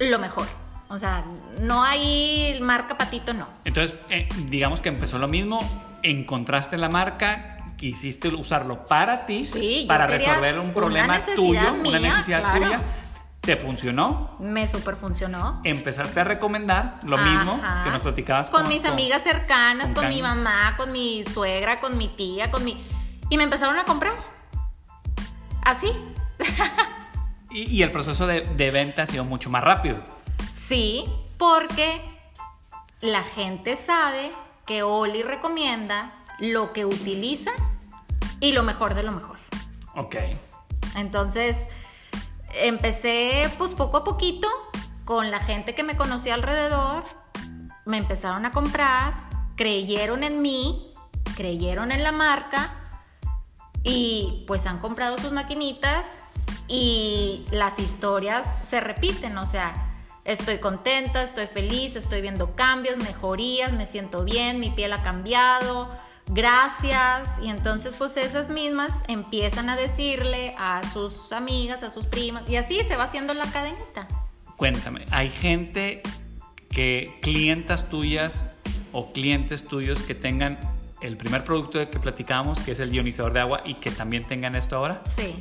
Lo 0.00 0.18
mejor. 0.18 0.46
O 0.88 0.98
sea, 0.98 1.24
no 1.60 1.84
hay 1.84 2.58
marca 2.60 2.96
patito, 2.96 3.34
no. 3.34 3.46
Entonces, 3.64 3.98
eh, 4.08 4.28
digamos 4.46 4.80
que 4.80 4.88
empezó 4.88 5.18
lo 5.18 5.28
mismo, 5.28 5.60
encontraste 6.02 6.78
la 6.78 6.88
marca, 6.88 7.58
quisiste 7.76 8.28
usarlo 8.28 8.86
para 8.86 9.26
ti, 9.26 9.48
para 9.86 10.06
resolver 10.06 10.58
un 10.58 10.72
problema 10.72 11.18
tuyo, 11.34 11.74
una 11.74 11.98
necesidad 11.98 12.54
tuya. 12.54 12.80
¿Te 13.40 13.56
funcionó? 13.56 14.36
Me 14.40 14.66
super 14.66 14.96
funcionó. 14.96 15.60
Empezaste 15.64 16.20
a 16.20 16.24
recomendar 16.24 17.00
lo 17.04 17.16
mismo 17.18 17.60
que 17.84 17.90
nos 17.90 18.02
platicabas 18.02 18.50
con, 18.50 18.68
mis 18.68 18.84
amigas 18.84 19.22
cercanas, 19.22 19.92
con, 19.92 20.08
mi 20.08 20.20
mamá, 20.20 20.74
con 20.76 20.92
mi 20.92 21.24
suegra, 21.24 21.80
con 21.80 21.96
mi 21.96 22.08
tía, 22.08 22.50
con 22.50 22.64
mi... 22.64 22.82
Y 23.30 23.36
me 23.36 23.44
empezaron 23.44 23.78
a 23.78 23.84
comprar. 23.84 24.12
Así. 25.62 25.92
Y, 27.50 27.82
el 27.82 27.90
proceso 27.90 28.26
de, 28.26 28.70
venta 28.70 29.02
ha 29.02 29.06
sido 29.06 29.24
mucho 29.24 29.48
más 29.48 29.64
rápido. 29.64 29.96
Sí, 30.52 31.04
porque 31.38 32.00
la 33.00 33.22
gente 33.22 33.74
sabe 33.76 34.28
que 34.66 34.82
Oli 34.82 35.22
recomienda 35.22 36.12
lo 36.38 36.72
que 36.72 36.84
utiliza 36.84 37.50
y 38.40 38.52
lo 38.52 38.62
mejor 38.62 38.94
de 38.94 39.02
lo 39.02 39.12
mejor. 39.12 39.38
Ok. 39.96 40.16
Entonces, 40.94 41.68
empecé 42.54 43.50
pues 43.56 43.72
poco 43.72 43.98
a 43.98 44.04
poquito 44.04 44.48
con 45.04 45.30
la 45.30 45.40
gente 45.40 45.74
que 45.74 45.82
me 45.82 45.96
conocía 45.96 46.34
alrededor, 46.34 47.02
me 47.86 47.96
empezaron 47.96 48.44
a 48.44 48.50
comprar, 48.50 49.14
creyeron 49.56 50.22
en 50.22 50.42
mí, 50.42 50.92
creyeron 51.34 51.92
en 51.92 52.02
la 52.02 52.12
marca 52.12 52.74
y 53.82 54.44
pues 54.46 54.66
han 54.66 54.80
comprado 54.80 55.16
sus 55.18 55.32
maquinitas 55.32 56.22
y 56.66 57.44
las 57.50 57.78
historias 57.78 58.46
se 58.62 58.80
repiten, 58.80 59.36
o 59.38 59.46
sea, 59.46 59.74
estoy 60.24 60.58
contenta, 60.58 61.22
estoy 61.22 61.46
feliz, 61.46 61.96
estoy 61.96 62.20
viendo 62.20 62.54
cambios, 62.54 62.98
mejorías, 62.98 63.72
me 63.72 63.86
siento 63.86 64.24
bien, 64.24 64.60
mi 64.60 64.70
piel 64.70 64.92
ha 64.92 65.02
cambiado, 65.02 65.88
gracias. 66.26 67.30
Y 67.42 67.48
entonces 67.48 67.96
pues 67.96 68.16
esas 68.16 68.50
mismas 68.50 69.02
empiezan 69.08 69.70
a 69.70 69.76
decirle 69.76 70.54
a 70.58 70.82
sus 70.92 71.32
amigas, 71.32 71.82
a 71.82 71.90
sus 71.90 72.04
primas, 72.04 72.48
y 72.48 72.56
así 72.56 72.78
se 72.86 72.96
va 72.96 73.04
haciendo 73.04 73.32
la 73.34 73.46
cadenita. 73.50 74.06
Cuéntame, 74.56 75.06
¿hay 75.10 75.30
gente 75.30 76.02
que 76.68 77.18
clientas 77.22 77.88
tuyas 77.88 78.44
o 78.92 79.12
clientes 79.12 79.64
tuyos 79.64 80.00
que 80.02 80.14
tengan 80.14 80.58
el 81.00 81.16
primer 81.16 81.44
producto 81.44 81.78
de 81.78 81.88
que 81.88 81.98
platicábamos, 81.98 82.58
que 82.60 82.72
es 82.72 82.80
el 82.80 82.92
ionizador 82.92 83.32
de 83.32 83.40
agua, 83.40 83.62
y 83.64 83.74
que 83.74 83.90
también 83.90 84.26
tengan 84.26 84.56
esto 84.56 84.76
ahora? 84.76 85.00
Sí. 85.06 85.34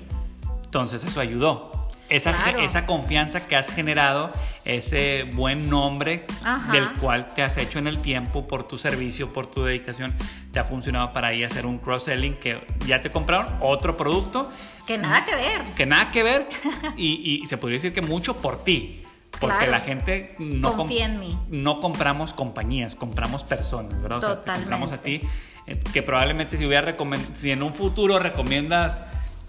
Entonces 0.68 1.04
eso 1.06 1.22
ayudó. 1.22 1.72
Esa, 2.10 2.32
esa 2.62 2.86
confianza 2.86 3.48
que 3.48 3.58
has 3.58 3.70
generado, 3.70 4.32
ese 4.64 5.24
buen 5.34 5.70
nombre 5.70 6.26
del 6.72 6.94
cual 7.02 7.34
te 7.34 7.44
has 7.44 7.58
hecho 7.58 7.80
en 7.80 7.88
el 7.88 8.02
tiempo 8.02 8.48
por 8.48 8.66
tu 8.66 8.78
servicio, 8.78 9.34
por 9.34 9.48
tu 9.48 9.64
dedicación, 9.66 10.14
te 10.54 10.60
ha 10.60 10.64
funcionado 10.64 11.12
para 11.12 11.28
ahí 11.28 11.44
hacer 11.44 11.66
un 11.66 11.80
cross-selling 11.80 12.36
que 12.36 12.66
ya 12.86 13.02
te 13.02 13.12
compraron 13.12 13.58
otro 13.60 13.98
producto. 13.98 14.50
Que 14.86 14.98
nada 14.98 15.26
que 15.26 15.36
ver. 15.36 15.66
Que 15.76 15.86
nada 15.86 16.10
que 16.10 16.24
ver. 16.24 16.48
y, 16.98 17.44
se 17.46 17.58
podría 17.58 17.76
decir 17.76 17.94
que 17.94 18.02
mucho 18.02 18.38
por 18.38 18.64
ti. 18.64 19.04
Porque 19.42 19.68
la 19.68 19.82
gente 19.82 20.32
no, 20.40 20.76
Confía 20.76 21.06
en 21.06 21.20
mí. 21.20 21.38
no 21.50 21.80
compramos 21.80 22.34
compañías, 22.34 22.96
compramos 22.96 23.44
personas, 23.44 24.02
¿verdad? 24.02 24.18
O 24.18 24.22
sea, 24.22 24.42
te 24.42 24.52
compramos 24.52 24.92
a 24.92 25.02
ti. 25.02 25.20
Eh, 25.68 25.78
que 25.94 26.02
probablemente 26.02 26.58
si, 26.58 26.66
hubiera 26.66 26.96
si 27.36 27.52
en 27.52 27.62
un 27.62 27.74
futuro 27.74 28.18
recomiendas 28.18 29.04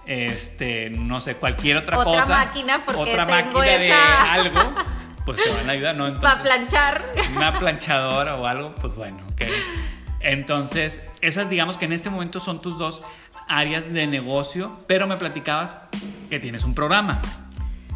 este, 0.09 0.89
no 0.89 1.21
sé, 1.21 1.37
cualquier 1.37 1.77
otra, 1.77 1.99
otra 1.99 2.23
cosa. 2.23 2.47
Máquina 2.47 2.83
porque 2.83 3.01
otra 3.01 3.27
máquina 3.27 3.63
de 3.63 3.93
algo, 3.93 4.75
pues 5.27 5.39
te 5.43 5.51
van 5.51 5.69
a 5.69 5.73
ayudar, 5.73 5.97
¿no? 5.97 6.07
Entonces, 6.09 6.31
Para 6.31 6.43
planchar. 6.43 7.05
Una 7.37 7.59
planchadora 7.59 8.37
o 8.37 8.47
algo, 8.47 8.75
pues 8.75 8.97
bueno, 8.97 9.19
ok. 9.33 9.43
Entonces, 10.21 11.07
esas 11.21 11.51
digamos 11.51 11.77
que 11.77 11.85
en 11.85 11.93
este 11.93 12.09
momento 12.09 12.41
son 12.41 12.63
tus 12.63 12.79
dos 12.79 13.03
áreas 13.47 13.93
de 13.93 14.07
negocio, 14.07 14.79
pero 14.87 15.07
me 15.07 15.19
platicabas 15.19 15.77
que 16.31 16.41
tienes 16.41 16.65
un 16.65 16.75
programa. 16.75 17.21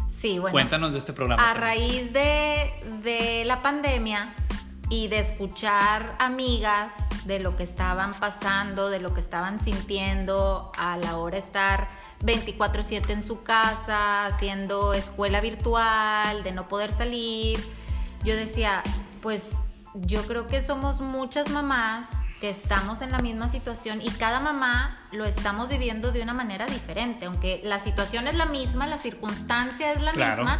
Sí, 0.09 0.37
bueno. 0.37 0.51
Cuéntanos 0.51 0.93
de 0.93 0.99
este 0.99 1.13
programa. 1.13 1.49
A 1.49 1.55
raíz 1.55 2.13
de, 2.13 2.71
de 3.01 3.43
la 3.45 3.61
pandemia, 3.63 4.35
y 4.93 5.07
de 5.07 5.17
escuchar 5.17 6.15
amigas 6.19 7.09
de 7.25 7.39
lo 7.39 7.57
que 7.57 7.63
estaban 7.63 8.13
pasando, 8.13 8.91
de 8.91 8.99
lo 8.99 9.11
que 9.11 9.21
estaban 9.21 9.59
sintiendo 9.59 10.71
a 10.77 10.97
la 10.97 11.17
hora 11.17 11.37
de 11.37 11.39
estar 11.39 11.87
24/7 12.21 13.11
en 13.11 13.23
su 13.23 13.41
casa, 13.41 14.27
haciendo 14.27 14.93
escuela 14.93 15.41
virtual, 15.41 16.43
de 16.43 16.51
no 16.51 16.67
poder 16.67 16.91
salir. 16.91 17.59
Yo 18.23 18.35
decía, 18.35 18.83
pues 19.23 19.55
yo 19.95 20.21
creo 20.27 20.45
que 20.45 20.61
somos 20.61 21.01
muchas 21.01 21.49
mamás 21.49 22.09
que 22.39 22.51
estamos 22.51 23.01
en 23.01 23.11
la 23.11 23.17
misma 23.17 23.49
situación 23.49 23.99
y 23.99 24.11
cada 24.11 24.39
mamá 24.41 24.99
lo 25.11 25.25
estamos 25.25 25.69
viviendo 25.69 26.11
de 26.11 26.21
una 26.21 26.35
manera 26.35 26.67
diferente, 26.67 27.25
aunque 27.25 27.61
la 27.63 27.79
situación 27.79 28.27
es 28.27 28.35
la 28.35 28.45
misma, 28.45 28.85
la 28.85 28.99
circunstancia 28.99 29.91
es 29.91 30.01
la 30.01 30.13
misma 30.13 30.57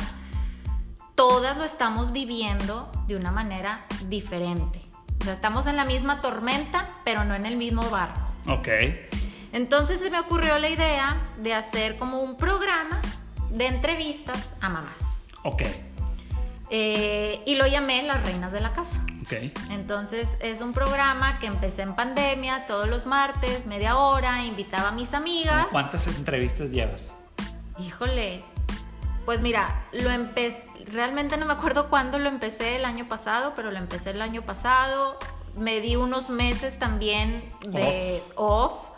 todas 1.16 1.57
lo 1.57 1.64
estamos 1.64 2.11
viviendo 2.11 2.91
de 3.07 3.16
una 3.16 3.32
manera 3.32 3.86
diferente. 4.07 4.82
O 5.22 5.24
sea, 5.24 5.34
estamos 5.34 5.68
en 5.68 5.76
la 5.76 5.86
misma 5.86 6.20
tormenta, 6.22 6.89
pero 7.05 7.24
no 7.24 7.36
en 7.36 7.45
el 7.45 7.55
mismo 7.55 7.89
barco. 7.89 8.22
Ok. 8.47 8.68
Entonces 9.53 9.99
se 9.99 10.09
me 10.09 10.20
ocurrió 10.20 10.57
la 10.57 10.70
idea 10.70 11.32
de 11.38 11.53
hacer 11.53 11.97
como 11.97 12.22
un 12.22 12.38
programa 12.38 13.01
de 13.51 13.68
entrevistas 13.68 14.55
a 14.61 14.70
mamás. 14.70 14.99
Ok. 15.43 15.64
Eh, 16.70 17.43
y 17.45 17.55
lo 17.55 17.68
llamé 17.68 18.01
Las 18.03 18.24
Reinas 18.24 18.51
de 18.51 18.59
la 18.59 18.74
Casa. 18.74 19.05
Ok. 19.22 19.34
Entonces 19.70 20.38
es 20.41 20.59
un 20.61 20.74
programa 20.74 21.38
que 21.38 21.45
empecé 21.45 21.84
en 21.84 21.95
pandemia, 21.95 22.66
todos 22.66 22.89
los 22.89 23.05
martes, 23.05 23.68
media 23.68 23.97
hora, 23.97 24.43
invitaba 24.43 24.89
a 24.89 24.91
mis 24.91 25.14
amigas. 25.14 25.68
¿Cuántas 25.72 26.07
entrevistas 26.07 26.72
llevas? 26.72 27.14
Híjole, 27.78 28.43
pues 29.26 29.41
mira, 29.41 29.84
lo 29.91 30.09
empecé, 30.09 30.63
realmente 30.91 31.38
no 31.38 31.45
me 31.45 31.53
acuerdo 31.53 31.89
cuándo 31.89 32.19
lo 32.19 32.30
empecé 32.30 32.76
el 32.76 32.86
año 32.86 33.07
pasado, 33.07 33.53
pero 33.55 33.71
lo 33.71 33.78
empecé 33.78 34.11
el 34.11 34.21
año 34.21 34.41
pasado. 34.41 35.17
Me 35.55 35.82
di 35.82 35.95
unos 35.95 36.30
meses 36.30 36.80
también 36.80 37.43
de 37.61 38.24
off 38.36 38.93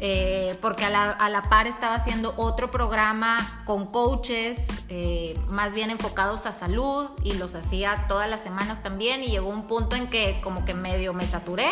eh, 0.00 0.56
porque 0.62 0.84
a 0.84 0.90
la, 0.90 1.42
par 1.50 1.66
estaba 1.66 1.96
haciendo 1.96 2.32
otro 2.36 2.70
programa 2.70 3.62
con 3.64 3.86
coaches, 3.86 4.68
eh, 4.88 5.36
más 5.48 5.74
bien 5.74 5.90
enfocados 5.90 6.46
a 6.46 6.52
salud, 6.52 7.10
y 7.24 7.34
los 7.34 7.56
hacía 7.56 8.06
todas 8.06 8.30
las 8.30 8.40
semanas 8.40 8.82
también, 8.82 9.24
y 9.24 9.28
llegó 9.28 9.48
un 9.48 9.66
punto 9.66 9.96
en 9.96 10.08
que 10.08 10.40
como 10.40 10.64
que 10.64 10.72
medio 10.72 11.14
me 11.14 11.26
saturé. 11.26 11.68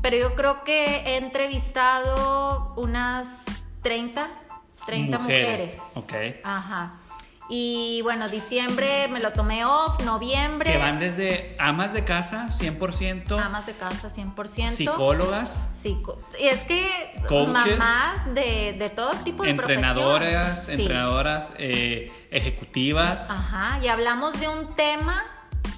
Pero 0.00 0.16
yo 0.16 0.34
creo 0.36 0.62
que 0.62 1.02
he 1.06 1.16
entrevistado 1.16 2.72
unas 2.76 3.44
30, 3.82 4.28
30 4.86 5.18
mujeres. 5.18 5.78
mujeres. 5.94 6.36
Ok. 6.40 6.44
Ajá. 6.44 6.98
Y 7.54 8.00
bueno, 8.02 8.30
diciembre 8.30 9.08
me 9.08 9.20
lo 9.20 9.32
tomé 9.32 9.64
off, 9.66 10.02
noviembre. 10.04 10.72
Que 10.72 10.78
van 10.78 10.98
desde 10.98 11.54
amas 11.58 11.92
de 11.92 12.02
casa, 12.02 12.48
100%. 12.48 13.38
Amas 13.38 13.66
de 13.66 13.74
casa, 13.74 14.08
100%. 14.08 14.68
Psicólogas. 14.68 15.68
Psico 15.70 16.18
y 16.38 16.46
es 16.46 16.64
que 16.64 17.12
coaches, 17.28 17.78
mamás 17.78 18.34
de, 18.34 18.76
de, 18.78 18.90
todo 18.90 19.10
tipo 19.24 19.42
de 19.42 19.50
Entrenadoras, 19.50 20.68
entrenadoras 20.68 21.52
eh, 21.58 22.10
ejecutivas. 22.30 23.28
Ajá, 23.28 23.80
y 23.82 23.88
hablamos 23.88 24.40
de 24.40 24.48
un 24.48 24.74
tema. 24.74 25.22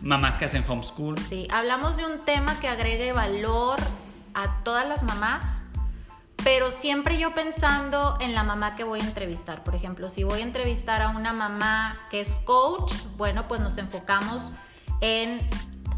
Mamás 0.01 0.37
que 0.37 0.45
hacen 0.45 0.65
homeschool. 0.69 1.19
Sí, 1.19 1.49
hablamos 1.51 1.97
de 1.97 2.07
un 2.07 2.25
tema 2.25 2.61
que 2.61 2.69
agregue 2.69 3.13
valor 3.13 3.81
a 4.35 4.63
todas 4.63 4.87
las 4.87 5.03
mamás 5.03 5.64
pero 6.45 6.71
siempre 6.71 7.19
yo 7.19 7.35
pensando 7.35 8.19
en 8.21 8.35
la 8.35 8.43
mamá 8.43 8.77
que 8.77 8.85
voy 8.85 9.01
a 9.01 9.05
entrevistar. 9.05 9.65
Por 9.65 9.75
ejemplo, 9.75 10.11
si 10.11 10.25
voy 10.25 10.41
a 10.41 10.43
entrevistar 10.43 11.01
a 11.01 11.09
una 11.09 11.33
mamá 11.33 12.07
que 12.11 12.21
es 12.21 12.37
coach, 12.45 12.93
bueno, 13.17 13.49
pues 13.49 13.63
nos 13.63 13.79
enfocamos 13.79 14.53
en 15.01 15.41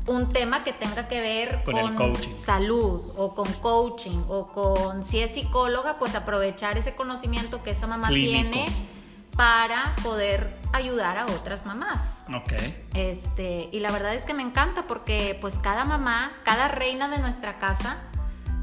un 0.06 0.32
tema 0.32 0.62
que 0.62 0.72
tenga 0.72 1.08
que 1.08 1.20
ver 1.20 1.64
con, 1.64 2.14
salud 2.36 3.02
o 3.16 3.34
con 3.34 3.52
coaching 3.54 4.22
o 4.28 4.52
con 4.52 5.04
si 5.04 5.18
es 5.18 5.34
psicóloga, 5.34 5.98
pues 5.98 6.14
aprovechar 6.14 6.78
ese 6.78 6.94
conocimiento 6.94 7.64
que 7.64 7.72
esa 7.72 7.88
mamá 7.88 8.08
tiene 8.08 8.66
para 9.36 9.96
poder 10.04 10.56
ayudar 10.72 11.18
a 11.18 11.26
otras 11.26 11.66
mamás. 11.66 12.24
Ok. 12.32 12.52
Este, 12.94 13.68
y 13.72 13.80
la 13.80 13.90
verdad 13.90 14.14
es 14.14 14.24
que 14.24 14.32
me 14.32 14.44
encanta 14.44 14.86
porque 14.86 15.36
pues 15.40 15.58
cada 15.58 15.84
mamá, 15.84 16.32
cada 16.44 16.68
reina 16.68 17.08
de 17.08 17.18
nuestra 17.18 17.58
casa 17.58 17.98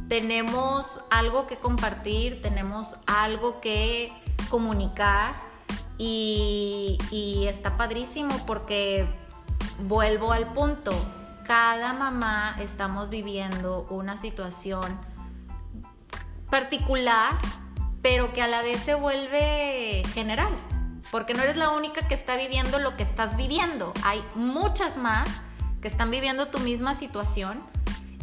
tenemos 0.08 1.00
algo 1.10 1.46
que 1.46 1.58
compartir, 1.58 2.42
tenemos 2.42 2.96
algo 3.06 3.62
que 3.62 4.12
comunicar 4.50 5.36
y, 5.98 6.98
está 7.48 7.78
padrísimo 7.78 8.36
porque 8.46 9.08
vuelvo 9.82 10.32
al 10.32 10.54
punto, 10.54 10.92
cada 11.46 11.94
mamá 11.94 12.56
estamos 12.60 13.10
viviendo 13.10 13.86
una 13.90 14.18
situación 14.18 15.00
particular, 16.50 17.34
pero 18.02 18.34
que 18.34 18.42
a 18.42 18.48
la 18.48 18.62
vez 18.62 18.80
se 18.80 18.96
vuelve 18.96 20.04
general, 20.14 20.54
porque 21.12 21.34
no 21.34 21.44
eres 21.44 21.58
la 21.58 21.70
única 21.70 22.08
que 22.08 22.14
está 22.14 22.38
viviendo 22.38 22.80
lo 22.80 22.96
que 22.98 23.04
estás 23.04 23.38
viviendo, 23.38 23.94
hay 24.04 24.24
muchas 24.36 24.98
más 24.98 25.30
que 25.82 25.88
están 25.88 26.12
viviendo 26.12 26.48
tu 26.48 26.60
misma 26.60 26.94
situación 26.94 27.62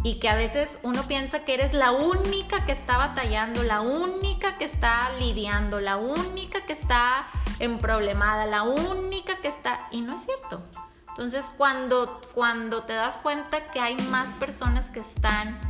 y 0.03 0.19
que 0.19 0.29
a 0.29 0.35
veces 0.35 0.79
uno 0.83 1.03
piensa 1.07 1.45
que 1.45 1.55
eres 1.55 1.75
la 1.75 1.93
única 1.93 2.65
que 2.65 2.73
está 2.73 2.97
batallando, 2.97 3.63
la 3.63 3.83
única 3.83 4.57
que 4.57 4.65
está 4.65 5.11
lidiando, 5.19 5.79
la 5.81 5.99
única 5.99 6.65
que 6.65 6.73
está 6.73 7.27
en 7.59 7.79
problemada, 7.79 8.47
la 8.47 8.63
única 8.63 9.39
que 9.41 9.49
está... 9.49 9.89
Y 9.91 10.01
no 10.01 10.15
es 10.15 10.25
cierto. 10.25 10.63
Entonces 11.09 11.53
cuando, 11.59 12.21
cuando 12.35 12.85
te 12.85 12.95
das 12.95 13.19
cuenta 13.19 13.71
que 13.73 13.81
hay 13.81 13.97
más 14.09 14.33
personas 14.35 14.89
que 14.89 15.01
están 15.01 15.61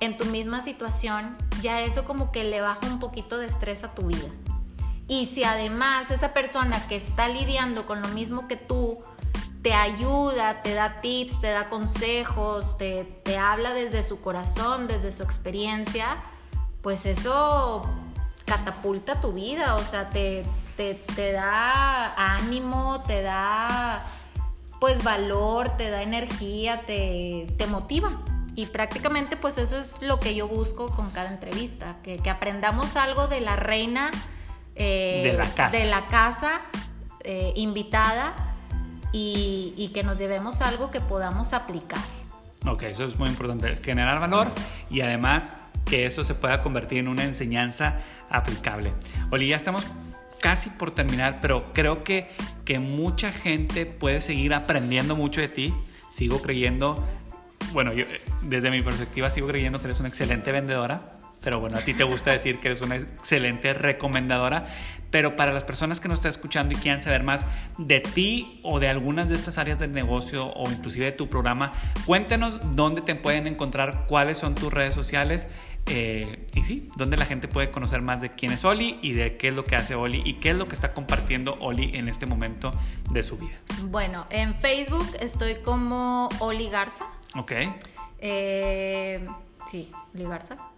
en 0.00 0.18
tu 0.18 0.24
misma 0.24 0.60
situación, 0.60 1.36
ya 1.60 1.82
eso 1.82 2.02
como 2.02 2.32
que 2.32 2.42
le 2.42 2.60
baja 2.60 2.80
un 2.88 2.98
poquito 2.98 3.38
de 3.38 3.46
estrés 3.46 3.84
a 3.84 3.94
tu 3.94 4.06
vida. 4.06 4.28
Y 5.06 5.26
si 5.26 5.44
además 5.44 6.10
esa 6.10 6.34
persona 6.34 6.88
que 6.88 6.96
está 6.96 7.28
lidiando 7.28 7.86
con 7.86 8.02
lo 8.02 8.08
mismo 8.08 8.48
que 8.48 8.56
tú, 8.56 8.98
te 9.62 9.72
ayuda, 9.72 10.62
te 10.62 10.74
da 10.74 11.00
tips, 11.00 11.40
te 11.40 11.48
da 11.48 11.68
consejos, 11.70 12.76
te, 12.76 13.06
habla 13.38 13.72
desde 13.72 14.02
su 14.02 14.20
corazón, 14.20 14.88
desde 14.88 15.12
su 15.12 15.22
experiencia, 15.22 16.16
pues 16.82 17.06
eso 17.06 17.84
catapulta 18.44 19.20
tu 19.20 19.32
vida, 19.32 19.76
o 19.76 19.82
sea, 19.82 20.10
te, 20.10 20.42
te, 20.76 21.32
da 21.32 22.12
ánimo, 22.34 23.02
te 23.06 23.22
da 23.22 24.04
pues 24.80 25.04
valor, 25.04 25.70
te 25.76 25.90
da 25.90 26.02
energía, 26.02 26.82
te, 26.84 27.46
motiva. 27.68 28.20
Y 28.54 28.66
prácticamente 28.66 29.36
pues 29.36 29.56
eso 29.56 29.78
es 29.78 30.02
lo 30.02 30.18
que 30.18 30.34
yo 30.34 30.48
busco 30.48 30.88
con 30.88 31.10
cada 31.10 31.30
entrevista, 31.30 31.98
que, 32.02 32.18
aprendamos 32.28 32.96
algo 32.96 33.28
de 33.28 33.40
la 33.40 33.54
reina 33.54 34.10
eh, 34.74 35.38
de 35.70 35.84
la 35.84 36.06
casa, 36.08 36.60
eh, 37.20 37.52
invitada 37.54 38.51
y, 39.12 39.90
que 39.94 40.02
nos 40.02 40.18
llevemos 40.18 40.60
algo 40.60 40.90
que 40.90 41.00
podamos 41.00 41.52
aplicar. 41.52 42.00
Ok, 42.66 42.84
eso 42.84 43.04
es 43.04 43.18
muy 43.18 43.28
importante, 43.28 43.76
generar 43.76 44.20
valor 44.20 44.52
y 44.90 45.00
además 45.00 45.54
que 45.84 46.06
eso 46.06 46.24
se 46.24 46.34
pueda 46.34 46.62
convertir 46.62 46.98
en 46.98 47.08
una 47.08 47.24
enseñanza 47.24 48.00
aplicable. 48.30 48.92
Oli, 49.30 49.48
ya 49.48 49.56
estamos 49.56 49.84
casi 50.40 50.70
por 50.70 50.92
terminar, 50.92 51.38
pero 51.42 51.72
creo 51.72 52.04
que, 52.04 52.30
que 52.64 52.78
mucha 52.78 53.32
gente 53.32 53.84
puede 53.86 54.20
seguir 54.20 54.54
aprendiendo 54.54 55.16
mucho 55.16 55.40
de 55.40 55.48
ti. 55.48 55.74
Sigo 56.10 56.40
creyendo, 56.40 57.04
bueno, 57.72 57.92
yo 57.92 58.04
desde 58.42 58.70
mi 58.70 58.82
perspectiva 58.82 59.28
sigo 59.30 59.48
creyendo 59.48 59.80
que 59.80 59.86
eres 59.86 60.00
una 60.00 60.08
excelente 60.08 60.52
vendedora 60.52 61.18
pero 61.42 61.60
bueno, 61.60 61.78
a 61.78 61.80
ti 61.80 61.94
te 61.94 62.04
gusta 62.04 62.30
decir 62.30 62.60
que 62.60 62.68
eres 62.68 62.80
una 62.80 62.96
excelente 62.96 63.72
recomendadora, 63.74 64.64
pero 65.10 65.36
para 65.36 65.52
las 65.52 65.62
personas 65.62 66.00
que 66.00 66.08
nos 66.08 66.18
están 66.18 66.30
escuchando 66.30 66.74
y 66.74 66.76
quieran 66.76 67.00
saber 67.00 67.22
más 67.22 67.46
de 67.78 68.00
ti 68.00 68.60
o 68.62 68.80
de 68.80 68.88
algunas 68.88 69.28
de 69.28 69.36
estas 69.36 69.58
áreas 69.58 69.78
del 69.78 69.92
negocio 69.92 70.46
o 70.46 70.70
inclusive 70.70 71.06
de 71.06 71.12
tu 71.12 71.28
programa, 71.28 71.72
cuéntanos 72.06 72.58
dónde 72.74 73.02
te 73.02 73.14
pueden 73.14 73.46
encontrar, 73.46 74.06
cuáles 74.08 74.38
son 74.38 74.54
tus 74.54 74.72
redes 74.72 74.94
sociales 74.94 75.48
eh, 75.86 76.46
y 76.54 76.62
sí, 76.62 76.88
dónde 76.96 77.16
la 77.16 77.26
gente 77.26 77.48
puede 77.48 77.68
conocer 77.68 78.02
más 78.02 78.20
de 78.20 78.30
quién 78.30 78.52
es 78.52 78.64
Oli 78.64 78.98
y 79.02 79.12
de 79.12 79.36
qué 79.36 79.48
es 79.48 79.54
lo 79.54 79.64
que 79.64 79.76
hace 79.76 79.94
Oli 79.94 80.22
y 80.24 80.34
qué 80.34 80.50
es 80.50 80.56
lo 80.56 80.66
que 80.66 80.74
está 80.74 80.92
compartiendo 80.92 81.56
Oli 81.60 81.90
en 81.94 82.08
este 82.08 82.24
momento 82.24 82.72
de 83.10 83.22
su 83.22 83.36
vida. 83.36 83.58
Bueno, 83.84 84.26
en 84.30 84.54
Facebook 84.54 85.06
estoy 85.20 85.56
como 85.62 86.28
Oli 86.38 86.70
Garza. 86.70 87.04
Ok. 87.34 87.52
Eh, 88.18 89.26
sí, 89.66 89.90
Oli 90.14 90.24
Garza. 90.24 90.71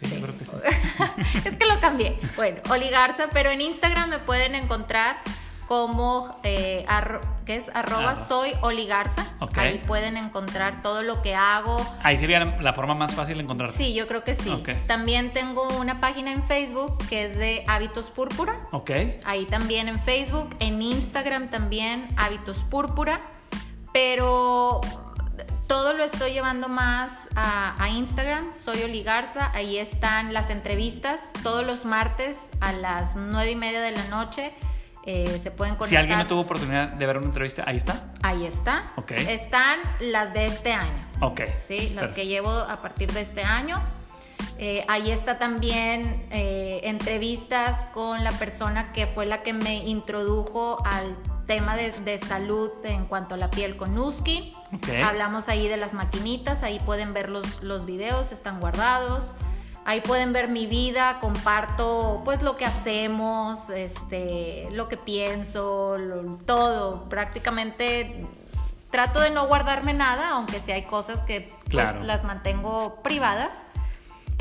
Sí, 0.00 0.12
yo 0.12 0.20
creo 0.20 0.36
que 0.36 0.44
sí. 0.44 0.56
es 1.44 1.54
que 1.54 1.66
lo 1.66 1.78
cambié. 1.80 2.18
Bueno, 2.36 2.60
Oli 2.70 2.90
Garza, 2.90 3.28
pero 3.32 3.50
en 3.50 3.60
Instagram 3.60 4.10
me 4.10 4.18
pueden 4.18 4.54
encontrar 4.54 5.16
como 5.68 6.36
eh, 6.42 6.84
que 7.46 7.56
es 7.56 7.70
arroba 7.74 8.14
soy 8.14 8.52
Oligarza. 8.62 9.26
Ahí 9.56 9.80
pueden 9.86 10.16
encontrar 10.16 10.82
todo 10.82 11.02
lo 11.02 11.22
que 11.22 11.34
hago. 11.34 11.76
Ahí 12.02 12.18
sería 12.18 12.44
la, 12.44 12.72
forma 12.72 12.94
más 12.94 13.14
fácil 13.14 13.36
de 13.36 13.44
encontrar. 13.44 13.70
Sí, 13.70 13.94
yo 13.94 14.06
creo 14.06 14.24
que 14.24 14.34
sí. 14.34 14.62
También 14.86 15.32
tengo 15.32 15.66
una 15.78 16.00
página 16.00 16.32
en 16.32 16.42
Facebook 16.42 16.98
que 17.08 17.26
es 17.26 17.36
de 17.36 17.64
Hábitos 17.66 18.10
Púrpura. 18.10 18.66
Ok. 18.72 18.90
Ahí 19.24 19.46
también 19.46 19.88
en 19.88 20.00
Facebook, 20.00 20.54
en 20.60 20.82
Instagram 20.82 21.50
también 21.50 22.08
Hábitos 22.16 22.64
Púrpura. 22.64 23.20
Pero 23.92 24.80
todo 25.66 25.92
lo 25.92 26.04
estoy 26.04 26.32
llevando 26.32 26.68
más 26.68 27.28
a, 27.34 27.88
Instagram, 27.88 28.52
soy 28.52 28.82
Oligarza, 28.82 29.50
ahí 29.54 29.78
están 29.78 30.32
las 30.32 30.50
entrevistas 30.50 31.32
todos 31.42 31.64
los 31.64 31.84
martes 31.84 32.50
a 32.60 32.72
las 32.72 33.16
nueve 33.16 33.52
y 33.52 33.56
media 33.56 33.80
de 33.80 33.92
la 33.92 34.06
noche. 34.08 34.52
Eh, 35.06 35.38
se 35.42 35.50
pueden 35.50 35.74
conectar. 35.74 35.88
Si 35.88 35.96
alguien 35.96 36.18
no 36.18 36.26
tuvo 36.26 36.40
oportunidad 36.40 36.88
de 36.88 37.06
ver 37.06 37.18
una 37.18 37.26
entrevista, 37.26 37.62
ahí 37.66 37.76
está. 37.76 38.12
Ahí 38.22 38.46
está. 38.46 38.86
Ok. 38.96 39.12
Están 39.12 39.80
las 40.00 40.32
de 40.32 40.46
este 40.46 40.72
año. 40.72 40.96
Ok. 41.20 41.42
Sí, 41.58 41.92
las 41.94 42.10
que 42.12 42.26
llevo 42.26 42.50
a 42.50 42.76
partir 42.76 43.12
de 43.12 43.20
este 43.20 43.42
año. 43.42 43.82
Eh, 44.58 44.84
ahí 44.88 45.10
está 45.10 45.36
también 45.36 46.26
eh, 46.30 46.80
entrevistas 46.84 47.88
con 47.92 48.24
la 48.24 48.30
persona 48.32 48.92
que 48.92 49.06
fue 49.06 49.26
la 49.26 49.42
que 49.42 49.52
me 49.52 49.84
introdujo 49.84 50.82
al 50.86 51.16
tema 51.46 51.76
de, 51.76 51.90
de 51.92 52.18
salud 52.18 52.70
en 52.84 53.06
cuanto 53.06 53.34
a 53.34 53.38
la 53.38 53.50
piel 53.50 53.76
con 53.76 53.94
Nuski. 53.94 54.52
Ok. 54.74 54.88
Hablamos 55.04 55.48
ahí 55.48 55.68
de 55.68 55.76
las 55.76 55.92
maquinitas, 55.94 56.62
ahí 56.62 56.78
pueden 56.80 57.12
ver 57.12 57.28
los, 57.30 57.62
los 57.62 57.86
videos, 57.86 58.32
están 58.32 58.60
guardados. 58.60 59.34
Ahí 59.86 60.00
pueden 60.00 60.32
ver 60.32 60.48
mi 60.48 60.66
vida, 60.66 61.18
comparto 61.20 62.22
pues 62.24 62.40
lo 62.40 62.56
que 62.56 62.64
hacemos, 62.64 63.68
este, 63.68 64.68
lo 64.72 64.88
que 64.88 64.96
pienso, 64.96 65.98
lo- 65.98 66.36
todo. 66.46 67.04
Prácticamente 67.10 68.24
trato 68.90 69.20
de 69.20 69.30
no 69.30 69.46
guardarme 69.46 69.92
nada, 69.92 70.30
aunque 70.30 70.60
sí 70.60 70.72
hay 70.72 70.84
cosas 70.84 71.20
que 71.22 71.42
pues, 71.42 71.68
Claro. 71.68 72.02
las 72.02 72.24
mantengo 72.24 72.94
privadas. 73.02 73.54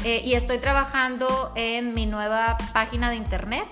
Eh, 0.06 0.22
y 0.24 0.34
estoy 0.34 0.60
trabajando 0.60 1.52
en 1.56 1.94
mi 1.94 2.06
nueva 2.06 2.58
página 2.74 3.10
de 3.10 3.16
internet 3.18 3.66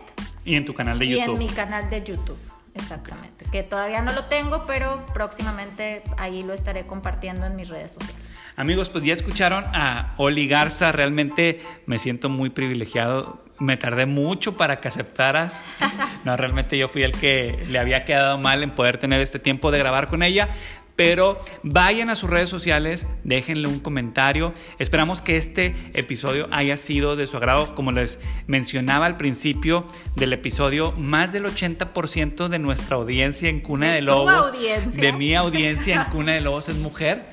Y 0.46 0.56
en 0.56 0.66
tu 0.66 0.74
canal 0.74 0.98
de 1.00 1.06
y 1.06 1.10
YouTube. 1.18 1.34
en 1.34 1.38
mi 1.40 1.48
canal 1.48 1.90
de 1.90 2.04
YouTube. 2.04 2.38
Exactamente. 2.74 3.46
Que 3.52 3.64
todavía 3.64 4.02
no 4.02 4.14
lo 4.14 4.26
tengo, 4.26 4.66
pero 4.66 5.06
próximamente 5.14 6.04
ahí 6.18 6.44
lo 6.44 6.54
estaré 6.54 6.86
compartiendo 6.86 7.46
en 7.46 7.56
mis 7.56 7.70
redes 7.70 7.92
sociales. 7.92 8.22
Amigos, 8.56 8.90
pues 8.90 9.04
ya 9.04 9.14
escucharon 9.14 9.66
a 9.74 10.14
Oli 10.18 10.48
Garza. 10.48 10.92
Realmente 10.92 11.62
me 11.86 11.98
siento 11.98 12.30
muy 12.30 12.50
privilegiado. 12.50 13.44
Me 13.60 13.78
tardé 13.78 14.06
mucho 14.06 14.58
para 14.58 14.80
que 14.80 14.88
aceptara. 14.88 15.52
No, 16.24 16.38
realmente 16.38 16.78
yo 16.78 16.88
fui 16.88 17.02
el 17.02 17.14
que 17.14 17.66
le 17.68 17.80
había 17.80 18.06
quedado 18.06 18.38
mal 18.38 18.62
en 18.62 18.76
poder 18.76 19.00
tener 19.00 19.22
este 19.22 19.40
tiempo 19.40 19.72
de 19.72 19.80
grabar 19.80 20.06
con 20.06 20.22
ella. 20.22 20.50
Pero 20.96 21.40
vayan 21.64 22.10
a 22.10 22.16
sus 22.16 22.30
redes 22.30 22.50
sociales, 22.50 23.08
déjenle 23.24 23.68
un 23.68 23.80
comentario. 23.80 24.54
Esperamos 24.78 25.22
que 25.22 25.38
este 25.38 25.76
episodio 25.94 26.48
haya 26.52 26.78
sido 26.78 27.16
de 27.16 27.28
su 27.28 27.38
agrado. 27.38 27.74
Como 27.76 27.92
les 27.92 28.20
mencionaba 28.48 29.06
al 29.06 29.18
principio 29.18 29.86
del 30.16 30.34
episodio, 30.34 30.92
más 30.94 31.32
del 31.32 31.46
80% 31.46 32.48
de 32.48 32.60
nuestra 32.60 32.98
audiencia 32.98 33.50
en 33.50 33.62
Cuna 33.62 33.94
¿De 33.94 34.02
Lobos, 34.02 34.52
de 34.94 35.14
mi 35.14 35.36
audiencia 35.36 35.96
en 35.96 36.04
Cuna 36.12 36.34
de 36.34 36.42
Lobos 36.42 36.70
es 36.70 36.78
mujer. 36.78 37.26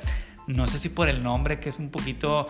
No 0.47 0.67
sé 0.67 0.79
si 0.79 0.89
por 0.89 1.09
el 1.09 1.23
nombre, 1.23 1.61
que 1.61 1.69
es 1.69 1.79
un 1.79 1.91
poquito 1.91 2.49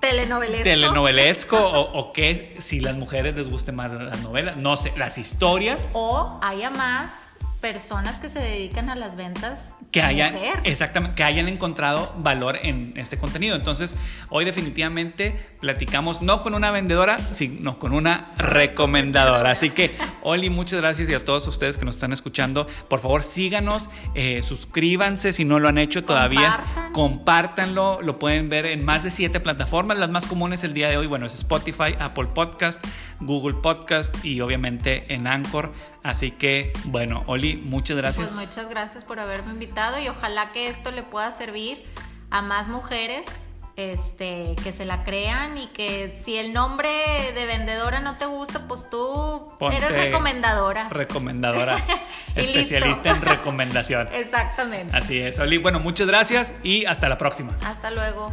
Telenovelesco. 0.00 0.64
telenovelesco 0.64 1.56
o, 1.56 1.80
o 2.00 2.12
que 2.12 2.56
si 2.58 2.80
las 2.80 2.96
mujeres 2.96 3.36
les 3.36 3.48
guste 3.48 3.70
más 3.70 3.90
las 3.92 4.20
novelas, 4.20 4.56
no 4.56 4.76
sé, 4.76 4.92
las 4.96 5.16
historias 5.16 5.88
O 5.92 6.40
haya 6.42 6.70
más 6.70 7.31
personas 7.62 8.18
que 8.20 8.28
se 8.28 8.40
dedican 8.40 8.90
a 8.90 8.96
las 8.96 9.16
ventas. 9.16 9.74
que 9.92 10.02
hayan 10.02 10.32
mujer. 10.34 10.60
exactamente 10.64 11.16
que 11.16 11.22
hayan 11.22 11.48
encontrado 11.48 12.14
valor 12.18 12.58
en 12.62 12.92
este 12.96 13.16
contenido. 13.18 13.56
Entonces, 13.56 13.94
hoy 14.30 14.44
definitivamente 14.44 15.38
platicamos 15.60 16.22
no 16.22 16.42
con 16.42 16.54
una 16.54 16.70
vendedora, 16.70 17.18
sino 17.18 17.78
con 17.78 17.92
una 17.92 18.26
recomendadora. 18.36 19.52
Así 19.52 19.70
que, 19.70 19.92
Oli, 20.22 20.50
muchas 20.50 20.80
gracias 20.80 21.08
y 21.08 21.14
a 21.14 21.24
todos 21.24 21.46
ustedes 21.46 21.76
que 21.76 21.84
nos 21.84 21.94
están 21.94 22.12
escuchando, 22.12 22.66
por 22.88 23.00
favor, 23.00 23.22
síganos, 23.22 23.88
eh, 24.14 24.42
suscríbanse 24.42 25.32
si 25.32 25.44
no 25.44 25.60
lo 25.60 25.68
han 25.68 25.78
hecho 25.78 26.04
todavía, 26.04 26.58
Compartan. 26.58 26.92
compártanlo, 26.92 28.02
lo 28.02 28.18
pueden 28.18 28.48
ver 28.48 28.66
en 28.66 28.84
más 28.84 29.04
de 29.04 29.10
siete 29.10 29.38
plataformas, 29.40 29.98
las 29.98 30.10
más 30.10 30.26
comunes 30.26 30.64
el 30.64 30.74
día 30.74 30.88
de 30.88 30.96
hoy, 30.96 31.06
bueno, 31.06 31.26
es 31.26 31.34
Spotify, 31.34 31.94
Apple 31.98 32.28
Podcast, 32.34 32.84
Google 33.20 33.54
Podcast 33.62 34.24
y 34.24 34.40
obviamente 34.40 35.14
en 35.14 35.28
Anchor. 35.28 35.72
Así 36.02 36.32
que, 36.32 36.72
bueno, 36.86 37.22
Oli, 37.26 37.56
muchas 37.56 37.96
gracias. 37.96 38.32
Pues 38.32 38.48
muchas 38.48 38.68
gracias 38.68 39.04
por 39.04 39.20
haberme 39.20 39.52
invitado 39.52 39.98
y 39.98 40.08
ojalá 40.08 40.50
que 40.50 40.66
esto 40.66 40.90
le 40.90 41.02
pueda 41.02 41.30
servir 41.30 41.82
a 42.30 42.42
más 42.42 42.68
mujeres 42.68 43.48
este, 43.76 44.54
que 44.62 44.72
se 44.72 44.84
la 44.84 45.04
crean 45.04 45.56
y 45.56 45.68
que 45.68 46.18
si 46.22 46.36
el 46.36 46.52
nombre 46.52 46.90
de 47.34 47.46
vendedora 47.46 48.00
no 48.00 48.16
te 48.16 48.26
gusta, 48.26 48.66
pues 48.68 48.88
tú 48.90 49.54
Ponte 49.58 49.76
eres 49.76 49.92
recomendadora. 49.92 50.88
Recomendadora. 50.88 51.76
Especialista 52.34 53.10
en 53.10 53.22
recomendación. 53.22 54.08
Exactamente. 54.12 54.96
Así 54.96 55.18
es, 55.18 55.38
Oli. 55.38 55.58
Bueno, 55.58 55.80
muchas 55.80 56.06
gracias 56.06 56.52
y 56.62 56.84
hasta 56.84 57.08
la 57.08 57.18
próxima. 57.18 57.56
Hasta 57.64 57.90
luego. 57.90 58.30